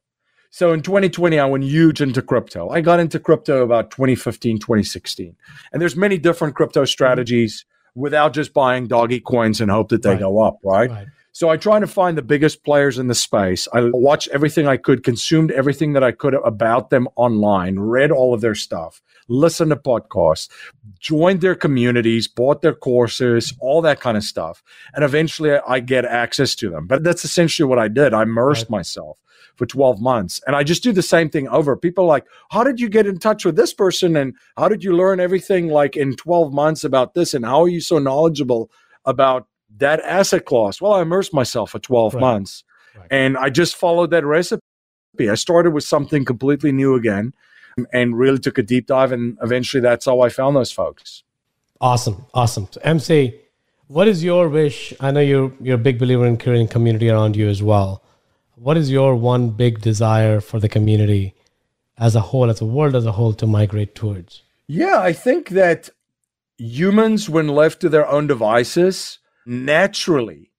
So 0.52 0.72
in 0.72 0.82
2020, 0.82 1.38
I 1.38 1.46
went 1.46 1.66
huge 1.66 2.02
into 2.02 2.22
crypto. 2.22 2.70
I 2.70 2.80
got 2.82 3.00
into 3.00 3.20
crypto 3.20 3.62
about 3.64 3.92
2015, 3.92 4.60
2016. 4.60 5.36
And 5.74 5.82
there's 5.82 5.98
many 5.98 6.18
different 6.18 6.56
crypto 6.56 6.86
strategies 6.86 7.66
without 7.96 8.34
just 8.34 8.54
buying 8.54 8.88
doggy 8.88 9.20
coins 9.20 9.60
and 9.60 9.70
hope 9.70 9.90
that 9.90 10.02
they 10.02 10.12
Right. 10.12 10.20
go 10.20 10.42
up, 10.42 10.58
right? 10.64 10.90
Right. 10.90 11.08
So 11.36 11.50
I 11.50 11.58
tried 11.58 11.82
to 11.82 11.88
find 11.88 12.18
the 12.18 12.22
biggest 12.22 12.64
players 12.64 12.98
in 12.98 13.08
the 13.08 13.14
space. 13.14 13.68
I 13.74 13.90
watched 13.92 14.30
everything 14.30 14.70
I 14.70 14.78
could, 14.78 15.04
consumed 15.04 15.52
everything 15.52 15.92
that 15.92 16.02
I 16.02 16.14
could 16.14 16.34
about 16.34 16.92
them 16.92 17.10
online, 17.18 17.78
read 17.78 18.10
all 18.10 18.34
of 18.34 18.40
their 18.40 18.56
stuff, 18.56 19.02
listened 19.28 19.72
to 19.72 19.76
podcasts, 19.76 20.48
joined 20.98 21.42
their 21.42 21.54
communities, 21.54 22.30
bought 22.30 22.62
their 22.62 22.74
courses, 22.74 23.54
all 23.60 23.82
that 23.82 24.00
kind 24.00 24.16
of 24.16 24.24
stuff. 24.24 24.64
And 24.94 25.04
eventually 25.04 25.52
I 25.68 25.82
get 25.82 26.06
access 26.06 26.56
to 26.56 26.70
them. 26.70 26.88
But 26.88 27.04
that's 27.04 27.26
essentially 27.26 27.68
what 27.68 27.80
I 27.80 27.90
did. 27.90 28.14
I 28.14 28.22
immersed 28.22 28.68
right. 28.68 28.78
myself 28.78 29.20
for 29.58 29.66
12 29.66 30.00
months. 30.00 30.40
And 30.48 30.56
I 30.56 30.64
just 30.64 30.84
do 30.84 30.94
the 30.94 31.02
same 31.02 31.30
thing 31.30 31.50
over. 31.50 31.76
People 31.76 32.06
like, 32.06 32.26
how 32.50 32.64
did 32.64 32.80
you 32.80 32.88
get 32.88 33.08
in 33.08 33.20
touch 33.20 33.44
with 33.44 33.58
this 33.58 33.74
person? 33.74 34.16
And 34.16 34.36
how 34.56 34.70
did 34.70 34.86
you 34.86 34.96
learn 34.96 35.20
everything 35.20 35.68
like 35.68 35.98
in 35.98 36.16
12 36.16 36.54
months 36.54 36.86
about 36.86 37.14
this? 37.14 37.34
And 37.34 37.44
how 37.44 37.64
are 37.64 37.68
you 37.68 37.82
so 37.82 38.00
knowledgeable 38.00 38.72
about 39.04 39.48
that 39.78 40.00
asset 40.02 40.46
class. 40.46 40.82
Well, 40.82 40.94
I 40.94 41.02
immersed 41.02 41.34
myself 41.34 41.72
for 41.72 41.80
12 41.80 42.14
right. 42.14 42.22
months 42.22 42.64
right. 42.98 43.08
and 43.12 43.38
I 43.38 43.50
just 43.50 43.76
followed 43.76 44.12
that 44.12 44.26
recipe. 44.26 44.62
I 45.20 45.36
started 45.36 45.72
with 45.72 45.84
something 45.84 46.26
completely 46.26 46.72
new 46.72 46.96
again 46.96 47.34
and 47.92 48.18
really 48.18 48.40
took 48.40 48.58
a 48.58 48.64
deep 48.64 48.88
dive. 48.88 49.12
And 49.12 49.38
eventually 49.42 49.82
that's 49.82 50.06
how 50.06 50.22
I 50.22 50.30
found 50.30 50.56
those 50.56 50.72
folks. 50.72 51.24
Awesome. 51.82 52.26
Awesome. 52.34 52.68
So, 52.72 52.80
MC, 52.84 53.40
what 53.88 54.08
is 54.08 54.24
your 54.24 54.50
wish? 54.50 54.94
I 55.00 55.12
know 55.12 55.20
you're, 55.20 55.54
you're 55.60 55.76
a 55.76 55.80
big 55.90 56.00
believer 56.00 56.26
in 56.26 56.38
creating 56.38 56.70
community 56.70 57.10
around 57.10 57.36
you 57.36 57.50
as 57.50 57.62
well. 57.62 58.02
What 58.56 58.78
is 58.78 58.90
your 58.90 59.16
one 59.16 59.50
big 59.50 59.82
desire 59.82 60.40
for 60.40 60.60
the 60.60 60.70
community 60.70 61.36
as 61.98 62.16
a 62.16 62.22
whole, 62.22 62.50
as 62.50 62.62
a 62.62 62.66
world 62.66 62.96
as 62.96 63.06
a 63.06 63.12
whole, 63.12 63.34
to 63.34 63.46
migrate 63.46 63.94
towards? 63.96 64.42
Yeah, 64.68 65.00
I 65.00 65.14
think 65.14 65.50
that 65.50 65.90
humans, 66.58 67.30
when 67.30 67.50
left 67.50 67.82
to 67.82 67.90
their 67.90 68.08
own 68.08 68.28
devices, 68.28 69.20
naturally 69.46 70.52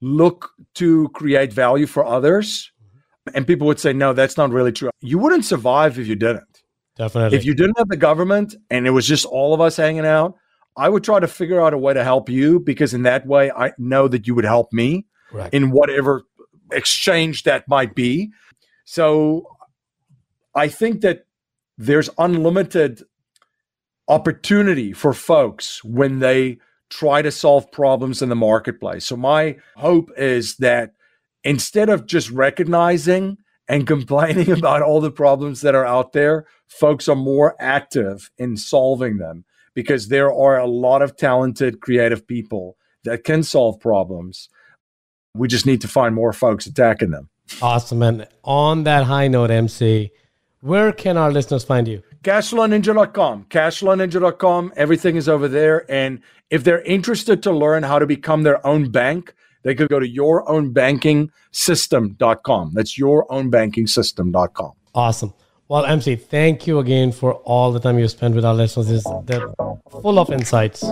look 0.00 0.50
to 0.74 1.08
create 1.10 1.52
value 1.52 1.86
for 1.86 2.04
others. 2.04 2.72
Mm-hmm. 2.80 3.36
And 3.36 3.46
people 3.46 3.66
would 3.68 3.80
say, 3.80 3.92
no, 3.92 4.12
that's 4.12 4.36
not 4.36 4.50
really 4.50 4.72
true. 4.72 4.90
You 5.00 5.18
wouldn't 5.18 5.44
survive 5.44 5.98
if 5.98 6.06
you 6.06 6.16
didn't. 6.16 6.62
Definitely. 6.96 7.38
If 7.38 7.44
you 7.44 7.54
didn't 7.54 7.78
have 7.78 7.88
the 7.88 7.96
government 7.96 8.54
and 8.70 8.86
it 8.86 8.90
was 8.90 9.06
just 9.06 9.24
all 9.24 9.54
of 9.54 9.60
us 9.60 9.76
hanging 9.76 10.06
out, 10.06 10.36
I 10.76 10.88
would 10.88 11.04
try 11.04 11.20
to 11.20 11.28
figure 11.28 11.60
out 11.60 11.74
a 11.74 11.78
way 11.78 11.94
to 11.94 12.04
help 12.04 12.28
you 12.28 12.60
because 12.60 12.94
in 12.94 13.02
that 13.02 13.26
way, 13.26 13.50
I 13.50 13.72
know 13.78 14.08
that 14.08 14.26
you 14.26 14.34
would 14.34 14.44
help 14.44 14.72
me 14.72 15.06
right. 15.32 15.52
in 15.52 15.70
whatever 15.70 16.24
exchange 16.70 17.44
that 17.44 17.68
might 17.68 17.94
be. 17.94 18.32
So 18.84 19.46
I 20.54 20.68
think 20.68 21.00
that 21.02 21.26
there's 21.78 22.10
unlimited 22.18 23.02
opportunity 24.08 24.92
for 24.92 25.12
folks 25.12 25.82
when 25.84 26.18
they 26.18 26.58
try 26.92 27.22
to 27.22 27.30
solve 27.30 27.72
problems 27.72 28.20
in 28.20 28.28
the 28.28 28.36
marketplace. 28.36 29.06
So 29.06 29.16
my 29.16 29.56
hope 29.76 30.10
is 30.16 30.56
that 30.56 30.92
instead 31.42 31.88
of 31.88 32.06
just 32.06 32.30
recognizing 32.30 33.38
and 33.66 33.86
complaining 33.94 34.50
about 34.50 34.82
all 34.82 35.00
the 35.00 35.10
problems 35.10 35.62
that 35.62 35.74
are 35.74 35.86
out 35.86 36.12
there, 36.12 36.46
folks 36.68 37.08
are 37.08 37.16
more 37.16 37.56
active 37.58 38.30
in 38.36 38.56
solving 38.56 39.16
them 39.18 39.44
because 39.74 40.08
there 40.08 40.32
are 40.32 40.58
a 40.58 40.66
lot 40.66 41.00
of 41.00 41.16
talented, 41.16 41.80
creative 41.80 42.26
people 42.26 42.76
that 43.04 43.24
can 43.24 43.42
solve 43.42 43.80
problems. 43.80 44.50
We 45.34 45.48
just 45.48 45.64
need 45.64 45.80
to 45.80 45.88
find 45.88 46.14
more 46.14 46.34
folks 46.34 46.66
attacking 46.66 47.10
them. 47.10 47.30
Awesome. 47.62 48.02
And 48.02 48.28
on 48.44 48.84
that 48.84 49.04
high 49.04 49.28
note, 49.28 49.50
MC, 49.50 50.10
where 50.60 50.92
can 50.92 51.16
our 51.16 51.32
listeners 51.32 51.64
find 51.64 51.88
you? 51.88 52.02
Cashflowninja.com. 52.22 53.46
Cashflowninja.com. 53.50 54.72
Everything 54.76 55.16
is 55.16 55.28
over 55.28 55.48
there. 55.48 55.90
And 55.90 56.20
if 56.50 56.62
they're 56.64 56.82
interested 56.82 57.42
to 57.44 57.52
learn 57.52 57.82
how 57.82 57.98
to 57.98 58.06
become 58.06 58.42
their 58.42 58.66
own 58.66 58.90
bank, 58.90 59.34
they 59.62 59.74
could 59.74 59.88
go 59.88 59.98
to 60.00 60.08
yourownbankingsystem.com. 60.08 62.70
That's 62.74 62.98
yourownbankingsystem.com. 62.98 64.72
Awesome. 64.94 65.32
Well, 65.68 65.86
MC, 65.86 66.16
thank 66.16 66.66
you 66.66 66.80
again 66.80 67.12
for 67.12 67.34
all 67.34 67.72
the 67.72 67.80
time 67.80 67.98
you 67.98 68.06
spent 68.06 68.34
with 68.34 68.44
our 68.44 68.52
listeners. 68.52 69.06
They're 69.24 69.48
full 69.90 70.18
of 70.18 70.30
insights. 70.30 70.84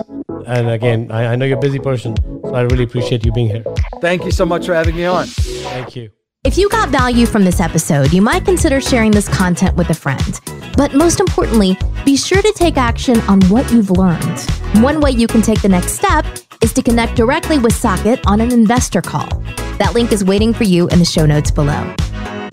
And 0.47 0.69
again, 0.69 1.11
I, 1.11 1.33
I 1.33 1.35
know 1.35 1.45
you're 1.45 1.59
a 1.59 1.61
busy 1.61 1.77
person, 1.77 2.15
so 2.41 2.55
I 2.55 2.61
really 2.61 2.85
appreciate 2.85 3.23
you 3.23 3.31
being 3.31 3.49
here. 3.49 3.63
Thank 3.99 4.25
you 4.25 4.31
so 4.31 4.43
much 4.45 4.65
for 4.65 4.73
having 4.73 4.95
me 4.95 5.05
on. 5.05 5.27
Thank 5.27 5.95
you. 5.95 6.09
If 6.43 6.57
you 6.57 6.69
got 6.69 6.89
value 6.89 7.27
from 7.27 7.45
this 7.45 7.59
episode, 7.59 8.11
you 8.11 8.19
might 8.19 8.45
consider 8.45 8.81
sharing 8.81 9.11
this 9.11 9.29
content 9.29 9.77
with 9.77 9.91
a 9.91 9.93
friend. 9.93 10.39
But 10.75 10.95
most 10.95 11.19
importantly, 11.19 11.77
be 12.03 12.17
sure 12.17 12.41
to 12.41 12.53
take 12.55 12.77
action 12.77 13.19
on 13.21 13.41
what 13.43 13.71
you've 13.71 13.91
learned. 13.91 14.39
One 14.83 15.01
way 15.01 15.11
you 15.11 15.27
can 15.27 15.43
take 15.43 15.61
the 15.61 15.69
next 15.69 15.91
step 15.91 16.25
is 16.63 16.73
to 16.73 16.81
connect 16.81 17.15
directly 17.15 17.59
with 17.59 17.73
Saket 17.73 18.21
on 18.25 18.41
an 18.41 18.51
investor 18.51 19.03
call. 19.03 19.29
That 19.77 19.91
link 19.93 20.11
is 20.11 20.25
waiting 20.25 20.51
for 20.51 20.63
you 20.63 20.87
in 20.87 20.97
the 20.97 21.05
show 21.05 21.27
notes 21.27 21.51
below. 21.51 21.93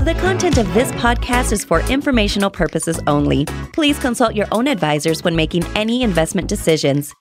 The 0.01 0.19
content 0.21 0.59
of 0.59 0.73
this 0.75 0.93
podcast 0.93 1.51
is 1.53 1.65
for 1.65 1.81
informational 1.89 2.51
purposes 2.51 3.01
only. 3.07 3.47
Please 3.73 3.99
consult 3.99 4.35
your 4.35 4.49
own 4.53 4.69
advisors 4.69 5.25
when 5.25 5.35
making 5.35 5.65
any 5.75 6.03
investment 6.03 6.47
decisions. 6.47 7.15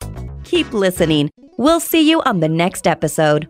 Keep 0.44 0.74
listening. 0.74 1.32
We'll 1.58 1.80
see 1.80 2.10
you 2.10 2.22
on 2.24 2.42
the 2.42 2.50
next 2.50 2.88
episode. 2.88 3.48